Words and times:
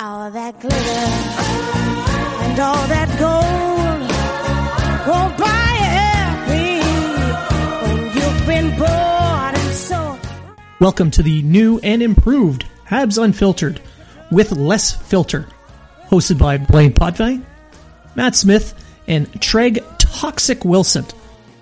All 0.00 0.30
that 0.30 0.60
glitter 0.60 0.76
and 0.76 2.60
all 2.60 2.86
that 2.86 3.08
gold 3.18 4.00
won't 5.08 5.36
buy 5.36 5.74
happy 5.90 6.78
when 7.84 8.04
you've 8.14 8.46
been 8.46 8.80
and 8.80 9.74
sold. 9.74 10.20
Welcome 10.78 11.10
to 11.10 11.24
the 11.24 11.42
new 11.42 11.80
and 11.82 12.00
improved 12.00 12.64
Habs 12.88 13.20
Unfiltered 13.20 13.80
with 14.30 14.52
less 14.52 14.92
filter, 14.92 15.48
hosted 16.08 16.38
by 16.38 16.58
Blaine 16.58 16.92
Potvin, 16.92 17.44
Matt 18.14 18.36
Smith, 18.36 18.74
and 19.08 19.26
Treg 19.40 19.84
Toxic 19.98 20.64
Wilson. 20.64 21.06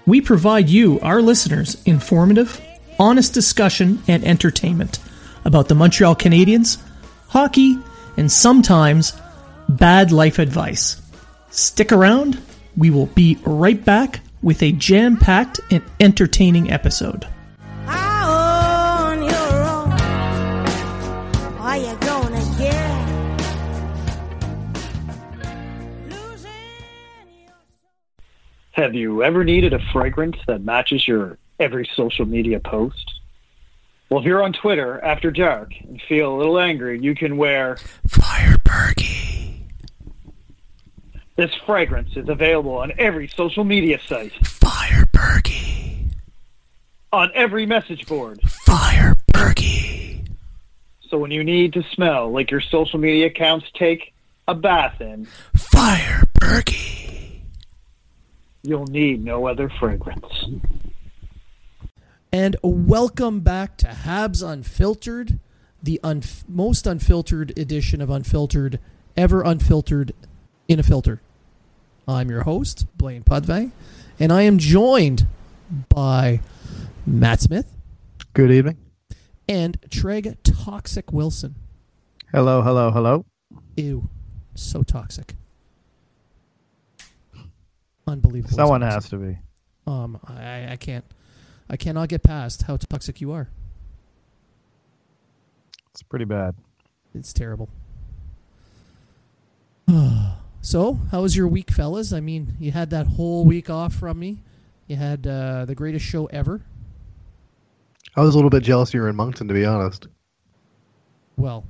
We 0.05 0.20
provide 0.20 0.69
you, 0.69 1.00
our 1.00 1.22
listeners, 1.22 1.82
informative, 1.86 2.60
honest 2.98 3.32
discussion 3.32 4.03
and 4.06 4.22
entertainment 4.25 4.98
about 5.47 5.69
the 5.69 5.75
Montreal 5.75 6.16
Canadiens, 6.16 6.77
hockey, 7.28 7.78
and 8.17 8.31
sometimes 8.31 9.12
bad 9.69 10.12
life 10.12 10.39
advice. 10.39 11.00
Stick 11.50 11.92
around, 11.92 12.41
we 12.77 12.91
will 12.91 13.06
be 13.06 13.39
right 13.45 13.83
back 13.84 14.20
with 14.42 14.62
a 14.62 14.72
jam 14.72 15.17
packed 15.17 15.61
and 15.70 15.83
entertaining 16.00 16.70
episode. 16.70 17.27
On 17.89 19.22
your 19.22 19.64
own, 19.64 19.92
are 21.59 21.77
you 21.78 21.97
gonna 22.00 22.44
get 22.59 23.09
losing 26.11 26.50
your 27.44 27.55
Have 28.72 28.94
you 28.94 29.22
ever 29.22 29.42
needed 29.44 29.72
a 29.72 29.81
fragrance 29.92 30.37
that 30.47 30.62
matches 30.62 31.09
your 31.09 31.39
every 31.59 31.89
social 31.97 32.27
media 32.27 32.61
post? 32.61 33.16
Well, 34.08 34.20
if 34.20 34.26
you're 34.26 34.42
on 34.42 34.52
Twitter 34.52 35.02
after 35.04 35.30
dark 35.30 35.72
and 35.82 36.00
feel 36.08 36.34
a 36.34 36.36
little 36.36 36.58
angry, 36.60 37.00
you 37.00 37.14
can 37.14 37.36
wear 37.36 37.76
Firebergy. 38.08 39.62
this 41.36 41.50
fragrance 41.66 42.16
is 42.16 42.28
available 42.28 42.76
on 42.78 42.92
every 42.98 43.26
social 43.28 43.64
media 43.64 43.98
site, 44.06 44.32
Firebergy. 44.42 46.12
on 47.12 47.30
every 47.34 47.66
message 47.66 48.06
board. 48.06 48.38
Firebergy. 48.42 50.28
So 51.08 51.18
when 51.18 51.30
you 51.32 51.42
need 51.42 51.72
to 51.74 51.82
smell 51.92 52.30
like 52.30 52.50
your 52.52 52.60
social 52.60 52.98
media 53.00 53.26
accounts 53.26 53.66
take 53.74 54.12
a 54.46 54.54
bath 54.54 55.00
in, 55.00 55.26
Firebergy. 55.56 57.41
you'll 58.62 58.86
need 58.86 59.24
no 59.24 59.46
other 59.48 59.68
fragrance. 59.68 60.46
And 62.38 62.54
welcome 62.62 63.41
back 63.41 63.78
to 63.78 63.86
Habs 63.86 64.47
Unfiltered, 64.47 65.41
the 65.82 65.98
unf- 66.04 66.47
most 66.47 66.86
unfiltered 66.86 67.58
edition 67.58 68.02
of 68.02 68.10
Unfiltered 68.10 68.78
ever 69.16 69.41
unfiltered 69.41 70.12
in 70.69 70.78
a 70.78 70.82
filter. 70.82 71.22
I'm 72.06 72.28
your 72.28 72.42
host, 72.42 72.88
Blaine 72.98 73.22
Potvin, 73.22 73.72
and 74.20 74.30
I 74.30 74.42
am 74.42 74.58
joined 74.58 75.26
by 75.88 76.41
Matt 77.06 77.41
Smith 77.41 77.75
Good 78.34 78.50
evening. 78.50 78.76
and 79.48 79.80
Treg 79.88 80.36
Toxic 80.42 81.14
Wilson. 81.14 81.54
Hello, 82.32 82.60
hello, 82.60 82.91
hello. 82.91 83.25
Ew, 83.78 84.10
so 84.54 84.82
toxic. 84.82 85.32
Unbelievable. 88.06 88.54
Someone 88.54 88.82
has 88.82 89.08
to 89.08 89.16
be. 89.16 89.38
Um, 89.86 90.20
I, 90.28 90.72
I 90.72 90.76
can't, 90.76 91.04
I 91.69 91.77
cannot 91.77 92.09
get 92.09 92.22
past 92.22 92.62
how 92.62 92.77
toxic 92.77 93.21
you 93.21 93.32
are. 93.32 93.49
It's 95.91 96.03
pretty 96.03 96.25
bad. 96.25 96.54
It's 97.15 97.32
terrible. 97.32 97.69
so, 100.60 100.99
how 101.10 101.22
was 101.22 101.34
your 101.37 101.49
week, 101.49 101.71
fellas? 101.71 102.12
I 102.12 102.21
mean, 102.21 102.55
you 102.60 102.71
had 102.71 102.91
that 102.91 103.06
whole 103.06 103.44
week 103.44 103.71
off 103.71 103.94
from 103.94 104.19
me. 104.19 104.38
You 104.87 104.97
had 104.97 105.26
uh, 105.26 105.65
the 105.65 105.75
greatest 105.75 106.05
show 106.05 106.26
ever. 106.26 106.60
I 108.15 108.21
was 108.21 108.34
a 108.34 108.38
little 108.38 108.50
bit 108.50 108.62
jealous 108.62 108.94
you 108.94 109.00
were 109.00 109.09
in 109.09 109.16
Moncton, 109.16 109.49
to 109.49 109.55
be 109.55 109.65
honest. 109.65 110.06
Well, 111.37 111.65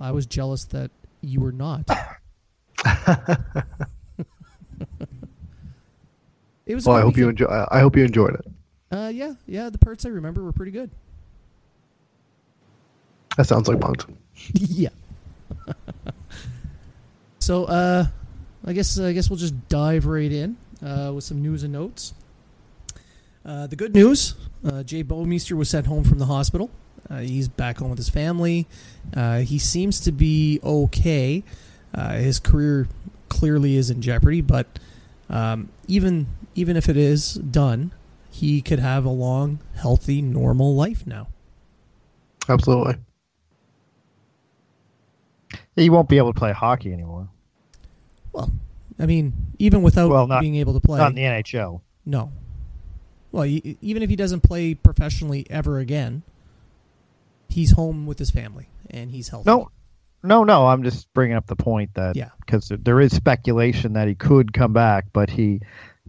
I 0.00 0.10
was 0.12 0.26
jealous 0.26 0.64
that 0.66 0.90
you 1.20 1.40
were 1.40 1.52
not. 1.52 1.84
it 6.66 6.74
was. 6.74 6.86
Well, 6.86 6.96
I 6.96 7.00
good 7.00 7.04
hope 7.04 7.16
you 7.16 7.26
weekend. 7.26 7.40
enjoy. 7.40 7.46
I 7.46 7.78
I 7.78 7.80
hope 7.80 7.96
you 7.96 8.04
enjoyed 8.04 8.34
it. 8.34 8.51
Uh, 8.92 9.10
yeah, 9.12 9.32
yeah. 9.46 9.70
The 9.70 9.78
parts 9.78 10.04
I 10.04 10.10
remember 10.10 10.42
were 10.44 10.52
pretty 10.52 10.72
good. 10.72 10.90
That 13.36 13.46
sounds 13.46 13.66
like 13.66 13.80
Moncton. 13.80 14.18
yeah. 14.52 14.90
so, 17.38 17.64
uh, 17.64 18.06
I 18.66 18.72
guess 18.74 18.98
I 18.98 19.12
guess 19.12 19.30
we'll 19.30 19.38
just 19.38 19.68
dive 19.68 20.04
right 20.04 20.30
in 20.30 20.56
uh, 20.84 21.12
with 21.14 21.24
some 21.24 21.40
news 21.40 21.62
and 21.62 21.72
notes. 21.72 22.12
Uh, 23.44 23.66
the 23.66 23.76
good 23.76 23.94
news: 23.94 24.34
uh, 24.64 24.82
Jay 24.82 25.02
Bouwmeester 25.02 25.56
was 25.56 25.70
sent 25.70 25.86
home 25.86 26.04
from 26.04 26.18
the 26.18 26.26
hospital. 26.26 26.70
Uh, 27.10 27.20
he's 27.20 27.48
back 27.48 27.78
home 27.78 27.90
with 27.90 27.98
his 27.98 28.08
family. 28.08 28.66
Uh, 29.14 29.38
he 29.38 29.58
seems 29.58 30.00
to 30.00 30.12
be 30.12 30.60
okay. 30.62 31.42
Uh, 31.94 32.12
his 32.14 32.38
career 32.38 32.88
clearly 33.28 33.76
is 33.76 33.90
in 33.90 34.00
jeopardy, 34.00 34.40
but 34.40 34.78
um, 35.28 35.70
even 35.88 36.26
even 36.54 36.76
if 36.76 36.88
it 36.88 36.96
is 36.96 37.34
done, 37.34 37.92
he 38.32 38.60
could 38.62 38.78
have 38.80 39.04
a 39.04 39.10
long, 39.10 39.60
healthy, 39.76 40.20
normal 40.22 40.74
life 40.74 41.06
now. 41.06 41.28
Absolutely. 42.48 42.96
He 45.76 45.90
won't 45.90 46.08
be 46.08 46.16
able 46.18 46.32
to 46.32 46.38
play 46.38 46.52
hockey 46.52 46.92
anymore. 46.92 47.28
Well, 48.32 48.50
I 48.98 49.06
mean, 49.06 49.32
even 49.58 49.82
without 49.82 50.10
Well, 50.10 50.26
not- 50.26 50.40
being 50.40 50.56
able 50.56 50.72
to 50.74 50.80
play, 50.80 50.98
Not 50.98 51.10
in 51.10 51.14
the 51.16 51.22
NHL. 51.24 51.82
No. 52.04 52.32
Well, 53.30 53.44
y- 53.44 53.76
even 53.80 54.02
if 54.02 54.10
he 54.10 54.16
doesn't 54.16 54.40
play 54.42 54.74
professionally 54.74 55.46
ever 55.50 55.78
again, 55.78 56.22
he's 57.48 57.72
home 57.72 58.06
with 58.06 58.18
his 58.18 58.30
family 58.30 58.68
and 58.90 59.10
he's 59.10 59.28
healthy. 59.28 59.48
No, 59.50 59.70
no, 60.22 60.44
no. 60.44 60.66
I'm 60.66 60.82
just 60.82 61.12
bringing 61.14 61.36
up 61.36 61.46
the 61.46 61.56
point 61.56 61.94
that 61.94 62.16
Yeah. 62.16 62.30
because 62.40 62.68
there 62.82 63.00
is 63.00 63.14
speculation 63.14 63.92
that 63.94 64.08
he 64.08 64.14
could 64.14 64.52
come 64.54 64.72
back, 64.72 65.06
but 65.12 65.30
he 65.30 65.60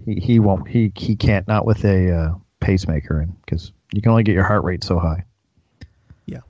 he, 0.06 0.16
he 0.16 0.40
won't. 0.40 0.68
He 0.68 0.92
he 0.96 1.16
can't 1.16 1.48
not 1.48 1.66
with 1.66 1.84
a 1.86 2.12
uh, 2.12 2.36
pacemaker 2.60 3.22
in 3.22 3.36
because 3.46 3.72
you 3.94 4.02
can 4.02 4.12
only 4.12 4.24
get 4.24 4.34
your 4.34 4.44
heart 4.44 4.64
rate 4.64 4.84
so 4.84 5.00
high. 5.00 5.24
Yeah. 6.26 6.42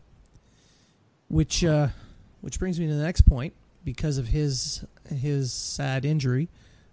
Which 1.30 1.64
uh, 1.64 1.90
which 2.42 2.60
brings 2.60 2.80
me 2.80 2.88
to 2.88 2.94
the 2.94 3.04
next 3.04 3.22
point. 3.22 3.54
Because 3.86 4.18
of 4.18 4.28
his 4.28 4.86
his 5.10 5.52
sad 5.52 6.06
injury, 6.06 6.48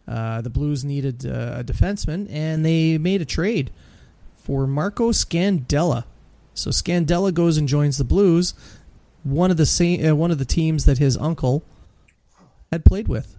uh, 0.09 0.41
the 0.41 0.51
Blues 0.51 0.85
needed 0.85 1.25
uh, 1.25 1.59
a 1.59 1.65
defenseman, 1.65 2.27
and 2.29 2.65
they 2.65 2.99
made 2.99 3.23
a 3.23 3.25
trade 3.25 3.71
for 4.35 4.67
Marco 4.67 5.13
Scandella. 5.13 6.05
So 6.53 6.71
Scandella 6.71 7.33
goes 7.33 7.57
and 7.57 7.69
joins 7.69 7.97
the 7.97 8.05
Blues, 8.05 8.55
one 9.23 9.53
of 9.53 9.57
the 9.57 9.67
same 9.67 10.05
uh, 10.05 10.17
one 10.17 10.33
of 10.33 10.39
the 10.39 10.45
teams 10.45 10.85
that 10.85 10.99
his 10.99 11.17
uncle 11.17 11.63
had 12.73 12.85
played 12.85 13.07
with. 13.07 13.37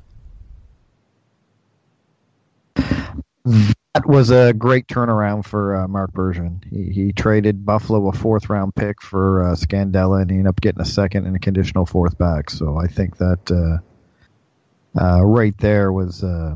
That 3.44 4.06
was 4.06 4.30
a 4.30 4.54
great 4.54 4.88
turnaround 4.88 5.46
for 5.46 5.76
uh, 5.76 5.88
Marc 5.88 6.14
Bergevin. 6.14 6.64
He, 6.70 6.92
he 6.94 7.12
traded 7.12 7.66
Buffalo 7.66 8.08
a 8.08 8.14
fourth 8.14 8.50
round 8.50 8.74
pick 8.76 9.02
for 9.02 9.44
uh, 9.44 9.56
Scandella, 9.56 10.22
and 10.22 10.30
he 10.30 10.38
ended 10.38 10.50
up 10.50 10.62
getting 10.62 10.82
a 10.82 10.86
second 10.86 11.26
and 11.26 11.36
a 11.36 11.40
conditional 11.40 11.86
fourth 11.86 12.18
back. 12.18 12.50
So 12.50 12.78
I 12.78 12.88
think 12.88 13.18
that 13.18 13.52
uh, 13.52 15.02
uh, 15.02 15.26
right 15.26 15.58
there 15.58 15.92
was 15.92 16.24
uh, 16.24 16.56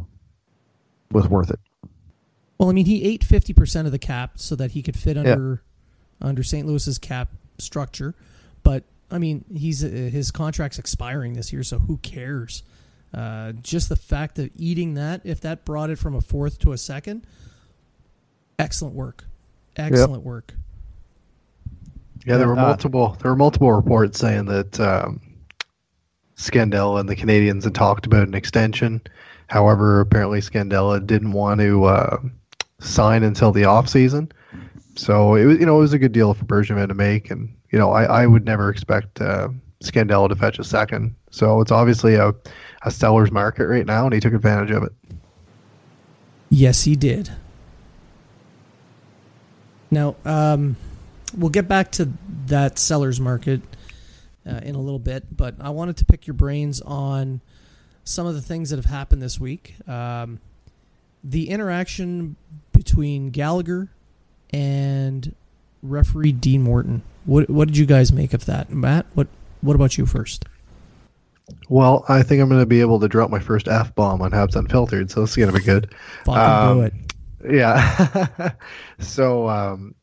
was 1.11 1.27
worth 1.27 1.49
it. 1.49 1.59
Well, 2.57 2.69
I 2.69 2.73
mean, 2.73 2.85
he 2.85 3.03
ate 3.03 3.23
fifty 3.23 3.53
percent 3.53 3.85
of 3.85 3.91
the 3.91 3.99
cap 3.99 4.33
so 4.35 4.55
that 4.55 4.71
he 4.71 4.81
could 4.81 4.97
fit 4.97 5.17
under 5.17 5.61
under 6.21 6.43
St. 6.43 6.65
Louis's 6.65 6.97
cap 6.97 7.29
structure. 7.57 8.15
But 8.63 8.83
I 9.11 9.17
mean, 9.17 9.43
he's 9.53 9.83
uh, 9.83 9.87
his 9.87 10.31
contract's 10.31 10.79
expiring 10.79 11.33
this 11.33 11.51
year, 11.51 11.63
so 11.63 11.79
who 11.79 11.97
cares? 11.97 12.63
Uh, 13.15 13.53
just 13.53 13.87
the 13.87 13.95
fact 13.95 14.37
of 14.39 14.49
eating 14.55 14.95
that, 14.95 15.21
if 15.23 15.39
that 15.39 15.63
brought 15.63 15.89
it 15.89 15.97
from 15.97 16.15
a 16.15 16.21
fourth 16.21 16.59
to 16.59 16.73
a 16.73 16.77
second, 16.77 17.25
excellent 18.59 18.93
work, 18.93 19.23
excellent 19.77 20.23
work. 20.23 20.53
Yeah, 22.25 22.35
there 22.37 22.47
were 22.47 22.59
Uh, 22.59 22.67
multiple. 22.67 23.17
There 23.21 23.31
were 23.31 23.37
multiple 23.37 23.71
reports 23.71 24.19
saying 24.19 24.45
that 24.45 24.77
um, 24.81 25.21
Scandella 26.35 26.99
and 26.99 27.07
the 27.07 27.15
Canadiens 27.15 27.63
had 27.63 27.73
talked 27.73 28.05
about 28.05 28.27
an 28.27 28.33
extension. 28.33 28.99
However, 29.47 30.01
apparently 30.01 30.41
Scandella 30.41 31.05
didn't 31.05 31.31
want 31.31 31.61
to 31.61 31.85
uh, 31.85 32.17
sign 32.81 33.23
until 33.23 33.53
the 33.53 33.63
off 33.63 33.87
season. 33.87 34.29
So 34.97 35.35
it 35.35 35.45
was, 35.45 35.59
you 35.59 35.65
know, 35.65 35.77
it 35.77 35.81
was 35.81 35.93
a 35.93 35.99
good 35.99 36.11
deal 36.11 36.33
for 36.33 36.43
Bergevin 36.45 36.87
to 36.89 36.93
make, 36.93 37.31
and 37.31 37.55
you 37.71 37.79
know, 37.79 37.91
I, 37.91 38.23
I 38.23 38.25
would 38.25 38.43
never 38.43 38.69
expect 38.69 39.21
uh, 39.21 39.49
Scandella 39.83 40.27
to 40.29 40.35
fetch 40.35 40.59
a 40.59 40.63
second. 40.63 41.15
So 41.29 41.61
it's 41.61 41.71
obviously 41.71 42.15
a, 42.15 42.33
a 42.85 42.91
seller's 42.91 43.31
market 43.31 43.65
right 43.67 43.85
now, 43.85 44.05
and 44.05 44.13
he 44.13 44.19
took 44.19 44.33
advantage 44.33 44.71
of 44.71 44.83
it. 44.83 44.93
Yes, 46.49 46.83
he 46.83 46.95
did. 46.95 47.31
Now, 49.91 50.15
um, 50.23 50.77
we'll 51.35 51.49
get 51.49 51.67
back 51.67 51.91
to 51.93 52.11
that 52.45 52.77
seller's 52.79 53.19
market 53.19 53.61
uh, 54.47 54.61
in 54.63 54.75
a 54.75 54.79
little 54.79 54.99
bit, 54.99 55.35
but 55.35 55.55
I 55.59 55.71
wanted 55.71 55.97
to 55.97 56.05
pick 56.05 56.27
your 56.27 56.35
brains 56.35 56.79
on 56.81 57.41
some 58.03 58.27
of 58.27 58.35
the 58.35 58.41
things 58.41 58.69
that 58.69 58.77
have 58.77 58.85
happened 58.85 59.21
this 59.21 59.39
week. 59.39 59.75
Um, 59.87 60.39
the 61.23 61.49
interaction 61.49 62.35
between 62.71 63.31
Gallagher 63.31 63.89
and 64.51 65.33
referee 65.81 66.33
Dean 66.33 66.61
Morton. 66.61 67.01
What 67.25 67.49
what 67.49 67.67
did 67.67 67.77
you 67.77 67.87
guys 67.87 68.11
make 68.11 68.33
of 68.33 68.45
that, 68.45 68.69
Matt? 68.69 69.07
What 69.15 69.27
what 69.61 69.75
about 69.75 69.97
you 69.97 70.05
first? 70.05 70.45
Well, 71.69 72.05
I 72.09 72.23
think 72.23 72.41
I'm 72.41 72.49
going 72.49 72.61
to 72.61 72.65
be 72.65 72.81
able 72.81 72.99
to 72.99 73.07
drop 73.07 73.29
my 73.29 73.39
first 73.39 73.67
f 73.67 73.93
bomb 73.95 74.21
on 74.21 74.31
Habs 74.31 74.55
Unfiltered, 74.55 75.11
so 75.11 75.21
this 75.21 75.31
is 75.31 75.35
going 75.35 75.51
to 75.51 75.57
be 75.57 75.63
good. 75.63 75.93
Fucking 76.25 76.41
Um, 76.41 76.77
do 76.77 76.83
it. 76.83 76.93
Yeah. 77.55 78.51
so, 78.99 79.47
um, 79.49 79.95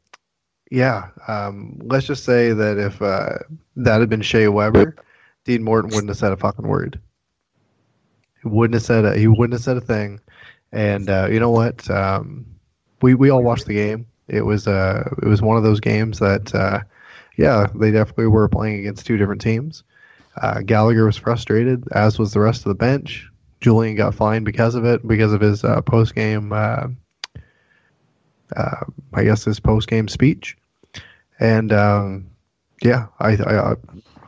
yeah, 0.71 1.09
um, 1.29 1.79
let's 1.83 2.07
just 2.07 2.25
say 2.25 2.53
that 2.53 2.79
if 2.79 3.03
uh, 3.03 3.39
that 3.77 4.01
had 4.01 4.09
been 4.09 4.23
Shea 4.23 4.49
Weber, 4.49 4.97
Dean 5.45 5.63
Morton 5.63 5.91
wouldn't 5.91 6.09
have 6.09 6.17
said 6.17 6.33
a 6.33 6.37
fucking 6.37 6.67
word. 6.67 7.01
He 8.43 8.49
wouldn't 8.49 8.75
have 8.75 8.83
said 8.83 9.05
a, 9.05 9.17
he 9.17 9.27
wouldn't 9.27 9.53
have 9.53 9.63
said 9.63 9.77
a 9.77 9.83
thing. 9.83 10.21
And 10.73 11.11
uh, 11.11 11.29
you 11.31 11.41
know 11.41 11.51
what? 11.51 11.91
Um, 11.91 12.47
we 13.03 13.15
we 13.15 13.31
all 13.31 13.43
watched 13.43 13.67
the 13.67 13.75
game. 13.75 14.07
It 14.29 14.43
was 14.43 14.67
uh 14.67 15.09
it 15.23 15.27
was 15.27 15.43
one 15.43 15.59
of 15.59 15.63
those 15.63 15.81
games 15.81 16.19
that 16.21 16.55
uh, 16.55 16.81
yeah 17.37 17.67
they 17.75 17.91
definitely 17.91 18.29
were 18.29 18.49
playing 18.49 18.81
against 18.81 19.05
two 19.05 19.19
different 19.19 19.43
teams. 19.43 19.85
Uh, 20.37 20.61
Gallagher 20.61 21.05
was 21.05 21.17
frustrated, 21.17 21.85
as 21.93 22.19
was 22.19 22.33
the 22.33 22.41
rest 22.41 22.61
of 22.61 22.71
the 22.71 22.75
bench. 22.75 23.29
Julien 23.61 23.97
got 23.97 24.15
fined 24.15 24.45
because 24.45 24.75
of 24.75 24.85
it, 24.85 25.07
because 25.07 25.33
of 25.33 25.41
his 25.41 25.63
uh, 25.65 25.83
post 25.83 26.15
game, 26.15 26.53
uh, 26.53 26.89
uh, 28.57 28.85
I 29.15 29.25
guess 29.25 29.45
his 29.45 29.61
post 29.61 29.89
game 29.89 30.09
speech. 30.09 30.57
And 31.39 31.73
um, 31.73 32.31
yeah, 32.83 33.07
I, 33.21 33.37
I, 33.37 33.73
I, 33.73 33.75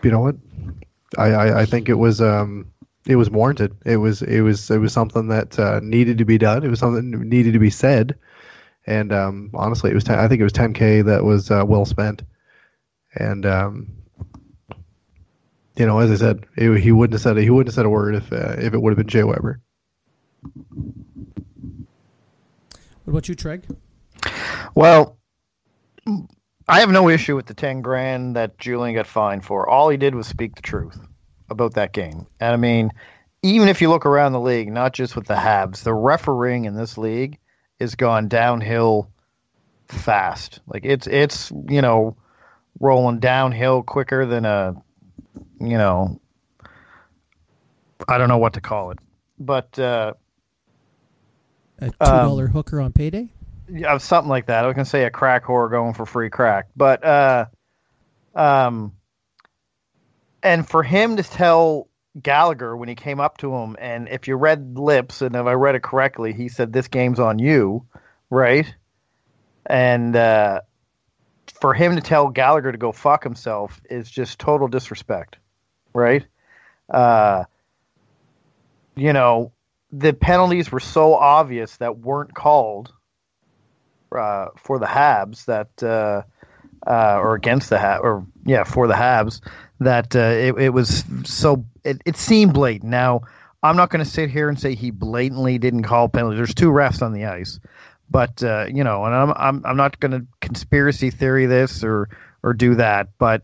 you 0.02 0.10
know 0.10 0.20
what, 0.20 0.36
I, 1.18 1.26
I, 1.30 1.60
I 1.62 1.66
think 1.66 1.88
it 1.88 1.94
was 1.94 2.20
um, 2.20 2.70
it 3.06 3.16
was 3.16 3.30
warranted. 3.30 3.76
It 3.84 3.96
was 3.96 4.22
it 4.22 4.40
was 4.40 4.70
it 4.70 4.78
was 4.78 4.92
something 4.92 5.28
that 5.28 5.58
uh, 5.58 5.80
needed 5.82 6.18
to 6.18 6.24
be 6.24 6.38
done. 6.38 6.64
It 6.64 6.68
was 6.68 6.78
something 6.78 7.10
that 7.10 7.20
needed 7.20 7.52
to 7.52 7.58
be 7.58 7.70
said. 7.70 8.16
And 8.86 9.12
um, 9.12 9.50
honestly, 9.54 9.90
it 9.90 9.94
was 9.94 10.04
10, 10.04 10.18
I 10.18 10.28
think 10.28 10.40
it 10.40 10.44
was 10.44 10.52
10k 10.52 11.06
that 11.06 11.24
was 11.24 11.50
uh, 11.50 11.64
well 11.66 11.86
spent. 11.86 12.22
And 13.14 13.46
um, 13.46 13.92
you 15.76 15.86
know, 15.86 15.98
as 15.98 16.10
I 16.10 16.16
said, 16.16 16.46
it, 16.56 16.80
he 16.80 16.92
wouldn't 16.92 17.14
have 17.14 17.22
said 17.22 17.36
he 17.36 17.50
wouldn't 17.50 17.68
have 17.68 17.74
said 17.74 17.86
a 17.86 17.90
word 17.90 18.14
if 18.14 18.32
uh, 18.32 18.56
if 18.58 18.74
it 18.74 18.80
would 18.80 18.90
have 18.90 18.98
been 18.98 19.08
Jay 19.08 19.24
Weber. 19.24 19.60
What 23.04 23.10
about 23.10 23.28
you, 23.28 23.36
Treg? 23.36 23.64
Well, 24.74 25.18
I 26.66 26.80
have 26.80 26.90
no 26.90 27.08
issue 27.08 27.36
with 27.36 27.46
the 27.46 27.54
10 27.54 27.82
grand 27.82 28.36
that 28.36 28.58
Julien 28.58 28.94
got 28.94 29.06
fined 29.06 29.44
for. 29.44 29.68
All 29.68 29.88
he 29.90 29.96
did 29.96 30.14
was 30.14 30.26
speak 30.26 30.54
the 30.56 30.62
truth 30.62 30.98
about 31.50 31.74
that 31.74 31.92
game. 31.92 32.26
And 32.40 32.52
I 32.52 32.56
mean, 32.56 32.90
even 33.42 33.68
if 33.68 33.82
you 33.82 33.90
look 33.90 34.06
around 34.06 34.32
the 34.32 34.40
league, 34.40 34.72
not 34.72 34.94
just 34.94 35.14
with 35.14 35.26
the 35.26 35.34
Habs, 35.34 35.82
the 35.82 35.92
refereeing 35.92 36.64
in 36.64 36.74
this 36.74 36.96
league 36.96 37.38
has 37.78 37.94
gone 37.94 38.28
downhill 38.28 39.10
fast. 39.88 40.60
Like 40.66 40.86
it's 40.86 41.06
it's, 41.06 41.52
you 41.68 41.82
know, 41.82 42.16
rolling 42.80 43.20
downhill 43.20 43.82
quicker 43.82 44.24
than 44.24 44.46
a 44.46 44.82
you 45.60 45.78
know 45.78 46.20
I 48.08 48.18
don't 48.18 48.28
know 48.28 48.38
what 48.38 48.54
to 48.54 48.60
call 48.60 48.90
it. 48.90 48.98
But 49.38 49.78
uh 49.78 50.14
A 51.80 51.90
two 51.90 51.94
Um, 52.00 52.46
hooker 52.48 52.80
on 52.80 52.92
payday? 52.92 53.28
yeah, 53.68 53.96
something 53.98 54.28
like 54.28 54.46
that. 54.46 54.64
I 54.64 54.66
was 54.66 54.74
gonna 54.74 54.84
say 54.84 55.04
a 55.04 55.10
crack 55.10 55.44
whore 55.44 55.70
going 55.70 55.94
for 55.94 56.06
free 56.06 56.30
crack, 56.30 56.68
but 56.76 57.04
uh, 57.04 57.46
um, 58.34 58.92
and 60.42 60.68
for 60.68 60.82
him 60.82 61.16
to 61.16 61.22
tell 61.22 61.88
Gallagher 62.20 62.76
when 62.76 62.88
he 62.88 62.94
came 62.94 63.20
up 63.20 63.38
to 63.38 63.54
him, 63.54 63.76
and 63.78 64.08
if 64.08 64.28
you 64.28 64.36
read 64.36 64.78
lips, 64.78 65.22
and 65.22 65.34
if 65.34 65.46
I 65.46 65.52
read 65.54 65.74
it 65.74 65.82
correctly, 65.82 66.32
he 66.32 66.48
said 66.48 66.72
this 66.72 66.88
game's 66.88 67.18
on 67.18 67.38
you, 67.38 67.86
right? 68.30 68.72
And 69.66 70.14
uh, 70.14 70.60
for 71.64 71.72
him 71.72 71.96
to 71.96 72.02
tell 72.02 72.28
Gallagher 72.28 72.72
to 72.72 72.76
go 72.76 72.92
fuck 72.92 73.24
himself 73.24 73.80
is 73.88 74.10
just 74.10 74.38
total 74.38 74.68
disrespect, 74.68 75.38
right? 75.94 76.22
Uh, 76.90 77.44
you 78.96 79.14
know, 79.14 79.50
the 79.90 80.12
penalties 80.12 80.70
were 80.70 80.78
so 80.78 81.14
obvious 81.14 81.78
that 81.78 81.96
weren't 81.96 82.34
called 82.34 82.92
uh, 84.14 84.48
for 84.58 84.78
the 84.78 84.84
Habs 84.84 85.46
that 85.46 85.82
uh, 85.82 86.20
uh, 86.86 87.18
or 87.18 87.34
against 87.34 87.70
the 87.70 87.76
Habs 87.76 88.00
or 88.02 88.26
yeah 88.44 88.64
for 88.64 88.86
the 88.86 88.92
Habs 88.92 89.40
that 89.80 90.14
uh, 90.14 90.18
it, 90.18 90.64
it 90.64 90.68
was 90.74 91.02
so 91.24 91.64
it, 91.82 92.02
it 92.04 92.18
seemed 92.18 92.52
blatant. 92.52 92.90
Now 92.90 93.22
I'm 93.62 93.76
not 93.76 93.88
going 93.88 94.04
to 94.04 94.10
sit 94.10 94.28
here 94.28 94.50
and 94.50 94.60
say 94.60 94.74
he 94.74 94.90
blatantly 94.90 95.56
didn't 95.56 95.84
call 95.84 96.10
penalties. 96.10 96.36
There's 96.36 96.54
two 96.54 96.72
refs 96.72 97.00
on 97.00 97.14
the 97.14 97.24
ice, 97.24 97.58
but 98.14 98.44
uh, 98.44 98.66
you 98.72 98.84
know, 98.84 99.04
and 99.06 99.12
I'm 99.12 99.32
I'm 99.34 99.66
I'm 99.66 99.76
not 99.76 99.98
going 99.98 100.12
to 100.12 100.24
conspiracy 100.40 101.10
theory 101.10 101.46
this 101.46 101.82
or 101.82 102.08
or 102.44 102.52
do 102.54 102.76
that, 102.76 103.08
but 103.18 103.42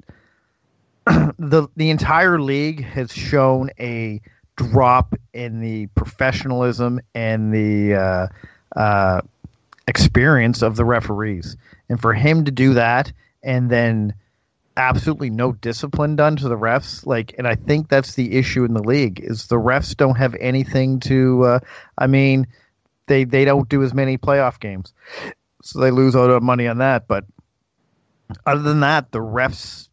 the 1.06 1.67
the 1.75 1.90
entire 1.90 2.40
league 2.40 2.84
has 2.84 3.12
shown 3.12 3.70
a 3.81 4.20
drop 4.55 5.17
in 5.34 5.61
the 5.61 5.88
professionalism 5.96 7.00
and 7.17 7.52
the 7.52 7.94
uh, 7.97 8.78
uh, 8.78 9.23
experience 9.88 10.62
of 10.62 10.76
the 10.76 10.85
referees. 10.85 11.56
And 11.88 12.00
for 12.00 12.14
him 12.14 12.44
to 12.44 12.52
do 12.52 12.75
that 12.75 13.12
and 13.42 13.68
then 13.68 14.14
absolutely 14.76 15.30
no 15.30 15.50
discipline 15.50 16.14
done 16.14 16.37
to 16.37 16.49
the 16.49 16.56
refs, 16.56 17.04
like, 17.04 17.35
and 17.38 17.49
I 17.49 17.56
think 17.56 17.88
that's 17.88 18.14
the 18.14 18.37
issue 18.37 18.64
in 18.64 18.75
the 18.75 18.85
league 18.85 19.18
is 19.18 19.49
the 19.49 19.56
refs 19.56 19.97
don't 19.97 20.16
have 20.16 20.37
anything 20.38 21.00
to. 21.00 21.42
Uh, 21.42 21.61
I 21.99 22.06
mean, 22.06 22.47
they 23.11 23.25
they 23.25 23.45
don't 23.45 23.69
do 23.69 23.83
as 23.83 23.93
many 23.93 24.17
playoff 24.17 24.59
games, 24.61 24.95
so 25.62 25.81
they 25.81 25.90
lose 25.90 26.14
a 26.14 26.21
lot 26.21 26.31
of 26.31 26.43
money 26.43 26.67
on 26.67 26.79
that. 26.79 27.07
But 27.09 27.25
other 28.47 28.62
than 28.62 28.81
that, 28.81 29.12
the 29.12 29.19
refs. 29.19 29.88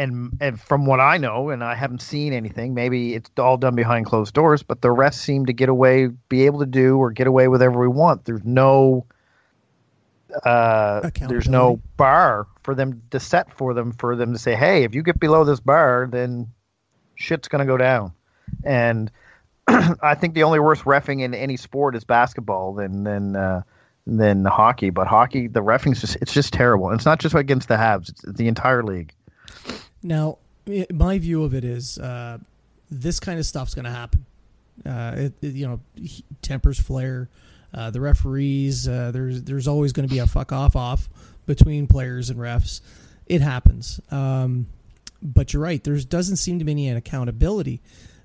And, 0.00 0.38
and 0.40 0.60
from 0.60 0.86
what 0.86 1.00
I 1.00 1.16
know, 1.16 1.50
and 1.50 1.64
I 1.64 1.74
haven't 1.74 2.02
seen 2.02 2.32
anything, 2.32 2.72
maybe 2.72 3.16
it's 3.16 3.28
all 3.36 3.56
done 3.56 3.74
behind 3.74 4.06
closed 4.06 4.32
doors, 4.32 4.62
but 4.62 4.80
the 4.80 4.90
refs 4.90 5.14
seem 5.14 5.46
to 5.46 5.52
get 5.52 5.68
away, 5.68 6.06
be 6.28 6.46
able 6.46 6.60
to 6.60 6.66
do 6.66 6.96
or 6.98 7.10
get 7.10 7.26
away 7.26 7.48
with 7.48 7.60
whatever 7.60 7.80
we 7.80 7.88
want. 7.88 8.24
There's 8.24 8.44
no 8.44 9.06
uh, 10.44 11.10
there's 11.28 11.48
no 11.48 11.80
bar 11.96 12.46
for 12.62 12.76
them 12.76 13.02
to 13.10 13.18
set 13.18 13.52
for 13.52 13.74
them 13.74 13.90
for 13.90 14.14
them 14.14 14.32
to 14.32 14.38
say, 14.38 14.54
hey, 14.54 14.84
if 14.84 14.94
you 14.94 15.02
get 15.02 15.18
below 15.18 15.42
this 15.42 15.58
bar, 15.58 16.08
then 16.08 16.46
shit's 17.16 17.48
gonna 17.48 17.66
go 17.66 17.76
down. 17.76 18.12
And 18.62 19.10
I 20.02 20.14
think 20.14 20.34
the 20.34 20.42
only 20.44 20.58
worst 20.60 20.84
refing 20.84 21.22
in 21.22 21.34
any 21.34 21.56
sport 21.56 21.94
is 21.94 22.04
basketball 22.04 22.74
than 22.74 23.04
than 23.04 23.36
uh, 23.36 23.62
than 24.06 24.44
hockey. 24.44 24.90
But 24.90 25.06
hockey, 25.06 25.46
the 25.46 25.60
refing's 25.62 26.00
just 26.00 26.16
it's 26.20 26.32
just 26.32 26.52
terrible. 26.52 26.88
And 26.88 26.96
it's 26.96 27.06
not 27.06 27.20
just 27.20 27.34
against 27.34 27.68
the 27.68 27.76
Habs; 27.76 28.08
it's 28.08 28.22
the 28.26 28.48
entire 28.48 28.82
league. 28.82 29.12
Now, 30.02 30.38
my 30.92 31.18
view 31.18 31.44
of 31.44 31.54
it 31.54 31.64
is 31.64 31.98
uh, 31.98 32.38
this 32.90 33.20
kind 33.20 33.38
of 33.38 33.46
stuff's 33.46 33.74
going 33.74 33.84
to 33.84 33.90
happen. 33.90 34.24
Uh, 34.86 35.12
it, 35.16 35.32
it- 35.42 35.54
you 35.54 35.66
know, 35.68 35.80
tempers 36.42 36.80
flare. 36.80 37.28
Uh, 37.74 37.90
the 37.90 38.00
referees, 38.00 38.88
uh, 38.88 39.10
there's 39.12 39.42
there's 39.42 39.68
always 39.68 39.92
going 39.92 40.08
to 40.08 40.12
be 40.12 40.20
a 40.20 40.26
fuck 40.26 40.52
off 40.52 40.74
off 40.74 41.06
between 41.44 41.86
players 41.86 42.30
and 42.30 42.38
refs. 42.40 42.80
It 43.26 43.42
happens. 43.42 44.00
Um, 44.10 44.66
but 45.20 45.52
you're 45.52 45.62
right. 45.62 45.84
There 45.84 45.94
doesn't 45.98 46.36
seem 46.36 46.60
to 46.60 46.64
be 46.64 46.72
any 46.72 46.88
accountability, 46.90 47.82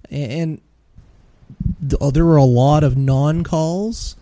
and, 0.10 0.62
there 1.82 2.26
were 2.26 2.38
a 2.38 2.44
lot 2.44 2.84
of 2.84 2.98
non 2.98 3.44
calls 3.44 4.16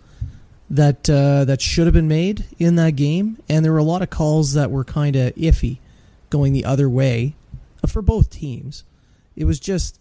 that 0.70 1.08
uh, 1.10 1.44
that 1.44 1.60
should 1.60 1.86
have 1.86 1.94
been 1.94 2.08
made 2.08 2.44
in 2.58 2.76
that 2.76 2.96
game, 2.96 3.38
and 3.48 3.64
there 3.64 3.72
were 3.72 3.78
a 3.78 3.82
lot 3.84 4.02
of 4.02 4.10
calls 4.10 4.54
that 4.54 4.70
were 4.70 4.84
kind 4.84 5.16
of 5.16 5.34
iffy, 5.34 5.78
going 6.30 6.52
the 6.52 6.64
other 6.64 6.88
way, 6.88 7.34
uh, 7.84 7.86
for 7.86 8.00
both 8.02 8.30
teams. 8.30 8.84
It 9.36 9.44
was 9.44 9.60
just, 9.60 9.98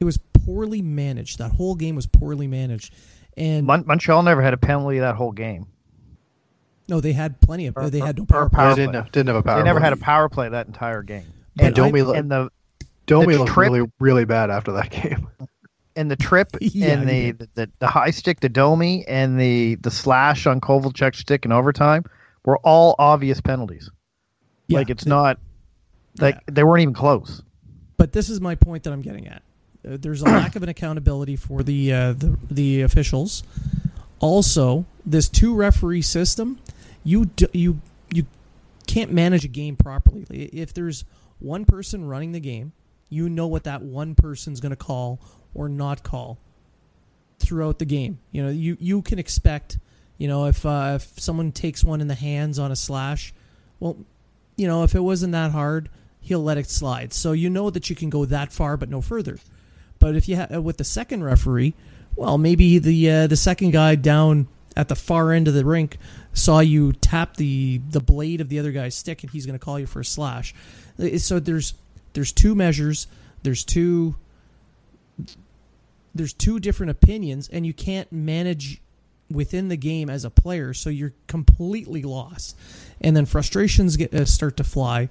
it 0.00 0.04
was 0.04 0.16
poorly 0.18 0.80
managed. 0.82 1.38
That 1.38 1.52
whole 1.52 1.74
game 1.74 1.96
was 1.96 2.06
poorly 2.06 2.46
managed, 2.46 2.94
and 3.36 3.66
Mon- 3.66 3.84
Montreal 3.86 4.22
never 4.22 4.42
had 4.42 4.54
a 4.54 4.58
penalty 4.58 4.98
that 5.00 5.16
whole 5.16 5.32
game. 5.32 5.66
no, 6.88 7.00
they 7.00 7.12
had 7.12 7.40
plenty 7.40 7.66
of. 7.66 7.74
they 7.90 7.98
had 8.00 8.18
no 8.18 8.24
power 8.26 8.48
power 8.48 8.74
play. 8.74 8.84
didn't 8.84 8.94
have, 8.94 9.12
didn't 9.12 9.28
have 9.28 9.36
a 9.36 9.42
power. 9.42 9.58
they 9.58 9.64
never 9.64 9.80
play. 9.80 9.84
had 9.88 9.92
a 9.92 10.00
power 10.00 10.28
play 10.28 10.48
that 10.48 10.66
entire 10.66 11.02
game. 11.02 11.26
And 11.58 11.66
And, 11.68 11.74
don't 11.76 11.94
I- 12.14 12.18
and 12.18 12.30
the 12.30 12.50
Domi 13.06 13.32
the 13.34 13.40
looked 13.40 13.50
trip- 13.52 13.70
really, 13.72 13.90
really 13.98 14.24
bad 14.24 14.50
after 14.50 14.72
that 14.72 14.90
game. 15.02 15.28
And 15.96 16.10
the 16.10 16.16
trip 16.16 16.48
Yeah, 16.60 16.92
and 16.92 17.08
he 17.08 17.30
the, 17.32 17.48
the 17.54 17.70
the 17.78 17.86
high 17.86 18.10
stick 18.10 18.40
to 18.40 18.48
Domi 18.48 19.04
and 19.06 19.38
the 19.38 19.76
the 19.76 19.90
slash 19.90 20.46
on 20.46 20.60
Kovalchuk's 20.60 21.18
stick 21.18 21.44
in 21.44 21.52
overtime 21.52 22.04
were 22.44 22.58
all 22.58 22.94
obvious 22.98 23.40
penalties. 23.40 23.90
Yeah. 24.68 24.78
Like 24.78 24.90
it's 24.90 25.06
not 25.06 25.38
like 26.18 26.44
they 26.46 26.64
weren't 26.64 26.82
even 26.82 26.94
close. 26.94 27.42
But 27.96 28.12
this 28.12 28.28
is 28.28 28.40
my 28.40 28.54
point 28.54 28.84
that 28.84 28.92
I'm 28.92 29.02
getting 29.02 29.28
at. 29.28 29.42
Uh, 29.86 29.96
there's 30.00 30.22
a 30.22 30.24
lack 30.26 30.56
of 30.56 30.62
an 30.62 30.68
accountability 30.68 31.36
for 31.36 31.62
the, 31.62 31.92
uh, 31.92 32.12
the 32.12 32.36
the 32.50 32.82
officials. 32.82 33.42
Also, 34.20 34.86
this 35.04 35.28
two 35.28 35.54
referee 35.54 36.02
system, 36.02 36.58
you 37.04 37.26
d- 37.26 37.48
you 37.52 37.80
you 38.12 38.26
can't 38.86 39.12
manage 39.12 39.44
a 39.44 39.48
game 39.48 39.76
properly. 39.76 40.24
If 40.30 40.72
there's 40.74 41.04
one 41.38 41.64
person 41.64 42.06
running 42.06 42.32
the 42.32 42.40
game, 42.40 42.72
you 43.08 43.28
know 43.28 43.46
what 43.46 43.64
that 43.64 43.82
one 43.82 44.14
person's 44.14 44.60
going 44.60 44.70
to 44.70 44.76
call 44.76 45.20
or 45.54 45.68
not 45.68 46.02
call 46.02 46.38
throughout 47.38 47.78
the 47.78 47.84
game. 47.84 48.18
You 48.30 48.44
know, 48.44 48.50
you 48.50 48.76
you 48.80 49.02
can 49.02 49.18
expect, 49.18 49.78
you 50.18 50.28
know, 50.28 50.46
if 50.46 50.64
uh, 50.64 50.92
if 50.96 51.18
someone 51.20 51.52
takes 51.52 51.84
one 51.84 52.00
in 52.00 52.08
the 52.08 52.14
hands 52.14 52.58
on 52.58 52.70
a 52.70 52.76
slash, 52.76 53.32
well, 53.80 53.96
you 54.56 54.66
know, 54.66 54.84
if 54.84 54.94
it 54.94 55.00
wasn't 55.00 55.32
that 55.32 55.50
hard, 55.50 55.88
he'll 56.20 56.42
let 56.42 56.58
it 56.58 56.70
slide. 56.70 57.12
So 57.12 57.32
you 57.32 57.50
know 57.50 57.70
that 57.70 57.90
you 57.90 57.96
can 57.96 58.10
go 58.10 58.24
that 58.24 58.52
far, 58.52 58.76
but 58.76 58.88
no 58.88 59.00
further. 59.00 59.38
But 59.98 60.16
if 60.16 60.28
you 60.28 60.36
ha- 60.36 60.60
with 60.60 60.78
the 60.78 60.84
second 60.84 61.24
referee, 61.24 61.74
well, 62.16 62.38
maybe 62.38 62.78
the 62.78 63.10
uh, 63.10 63.26
the 63.26 63.36
second 63.36 63.72
guy 63.72 63.94
down 63.94 64.48
at 64.76 64.88
the 64.88 64.96
far 64.96 65.32
end 65.32 65.48
of 65.48 65.54
the 65.54 65.64
rink 65.64 65.98
saw 66.32 66.60
you 66.60 66.92
tap 66.92 67.36
the 67.36 67.80
the 67.90 68.00
blade 68.00 68.40
of 68.40 68.48
the 68.48 68.58
other 68.58 68.72
guy's 68.72 68.94
stick, 68.94 69.22
and 69.22 69.30
he's 69.30 69.46
going 69.46 69.58
to 69.58 69.64
call 69.64 69.78
you 69.78 69.86
for 69.86 70.00
a 70.00 70.04
slash. 70.04 70.54
Uh, 70.98 71.18
So 71.18 71.38
there's 71.40 71.74
there's 72.14 72.32
two 72.32 72.54
measures. 72.54 73.06
There's 73.42 73.64
two 73.64 74.14
there's 76.14 76.32
two 76.32 76.60
different 76.60 76.90
opinions, 76.90 77.48
and 77.48 77.66
you 77.66 77.72
can't 77.72 78.10
manage 78.12 78.80
within 79.30 79.68
the 79.68 79.76
game 79.76 80.10
as 80.10 80.24
a 80.24 80.30
player, 80.30 80.74
so 80.74 80.90
you're 80.90 81.14
completely 81.26 82.02
lost. 82.02 82.56
And 83.00 83.16
then 83.16 83.26
frustrations 83.26 83.96
get 83.96 84.14
uh, 84.14 84.24
start 84.24 84.56
to 84.58 84.64
fly, 84.64 85.08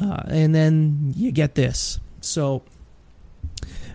uh, 0.00 0.22
and 0.26 0.54
then 0.54 1.12
you 1.16 1.32
get 1.32 1.54
this. 1.54 2.00
So 2.20 2.62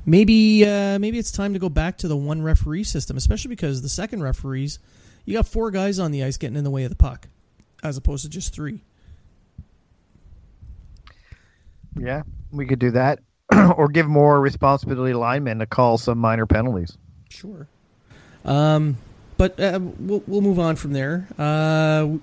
maybe 0.05 0.65
uh, 0.65 0.99
maybe 0.99 1.19
it's 1.19 1.31
time 1.31 1.53
to 1.53 1.59
go 1.59 1.69
back 1.69 1.97
to 1.99 2.07
the 2.07 2.17
one 2.17 2.41
referee 2.41 2.83
system, 2.83 3.17
especially 3.17 3.49
because 3.49 3.81
the 3.81 3.89
second 3.89 4.23
referees, 4.23 4.79
you 5.25 5.33
got 5.33 5.47
four 5.47 5.71
guys 5.71 5.99
on 5.99 6.11
the 6.11 6.23
ice 6.23 6.37
getting 6.37 6.57
in 6.57 6.63
the 6.63 6.71
way 6.71 6.83
of 6.83 6.89
the 6.89 6.95
puck, 6.95 7.27
as 7.83 7.97
opposed 7.97 8.23
to 8.23 8.29
just 8.29 8.53
three. 8.53 8.81
Yeah, 11.99 12.23
we 12.51 12.65
could 12.65 12.79
do 12.79 12.91
that, 12.91 13.19
or 13.77 13.87
give 13.87 14.07
more 14.07 14.39
responsibility 14.39 15.13
to 15.13 15.19
linemen 15.19 15.59
to 15.59 15.65
call 15.65 15.97
some 15.97 16.17
minor 16.17 16.45
penalties. 16.45 16.97
Sure. 17.29 17.67
Um, 18.45 18.97
but 19.37 19.59
uh, 19.59 19.79
we'll, 19.99 20.23
we'll 20.27 20.41
move 20.41 20.59
on 20.59 20.75
from 20.75 20.93
there. 20.93 21.27
Uh, 21.37 22.17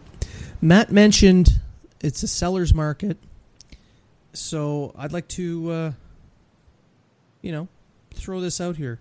Matt 0.61 0.90
mentioned 0.90 1.61
it's 2.00 2.23
a 2.23 2.28
seller's 2.28 2.75
market. 2.75 3.16
So 4.33 4.95
I'd 4.99 5.12
like 5.12 5.28
to, 5.28 5.71
uh, 5.71 5.93
you 7.40 7.52
know, 7.52 7.69
throw 8.12 8.40
this 8.40 8.61
out 8.61 8.76
here. 8.76 9.00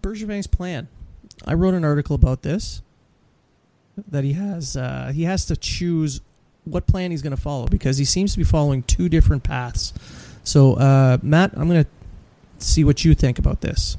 Bergevin's 0.00 0.46
plan. 0.46 0.88
I 1.44 1.54
wrote 1.54 1.74
an 1.74 1.84
article 1.84 2.14
about 2.14 2.42
this. 2.42 2.82
That 4.08 4.24
he 4.24 4.32
has, 4.34 4.76
uh, 4.76 5.12
he 5.14 5.24
has 5.24 5.44
to 5.46 5.56
choose 5.56 6.20
what 6.64 6.86
plan 6.86 7.10
he's 7.10 7.22
going 7.22 7.36
to 7.36 7.40
follow 7.40 7.66
because 7.66 7.98
he 7.98 8.04
seems 8.04 8.32
to 8.32 8.38
be 8.38 8.44
following 8.44 8.82
two 8.84 9.08
different 9.08 9.42
paths. 9.42 9.92
So, 10.44 10.74
uh, 10.74 11.18
Matt, 11.22 11.52
I'm 11.56 11.68
going 11.68 11.84
to 11.84 11.90
see 12.64 12.84
what 12.84 13.04
you 13.04 13.14
think 13.14 13.38
about 13.38 13.60
this. 13.60 13.96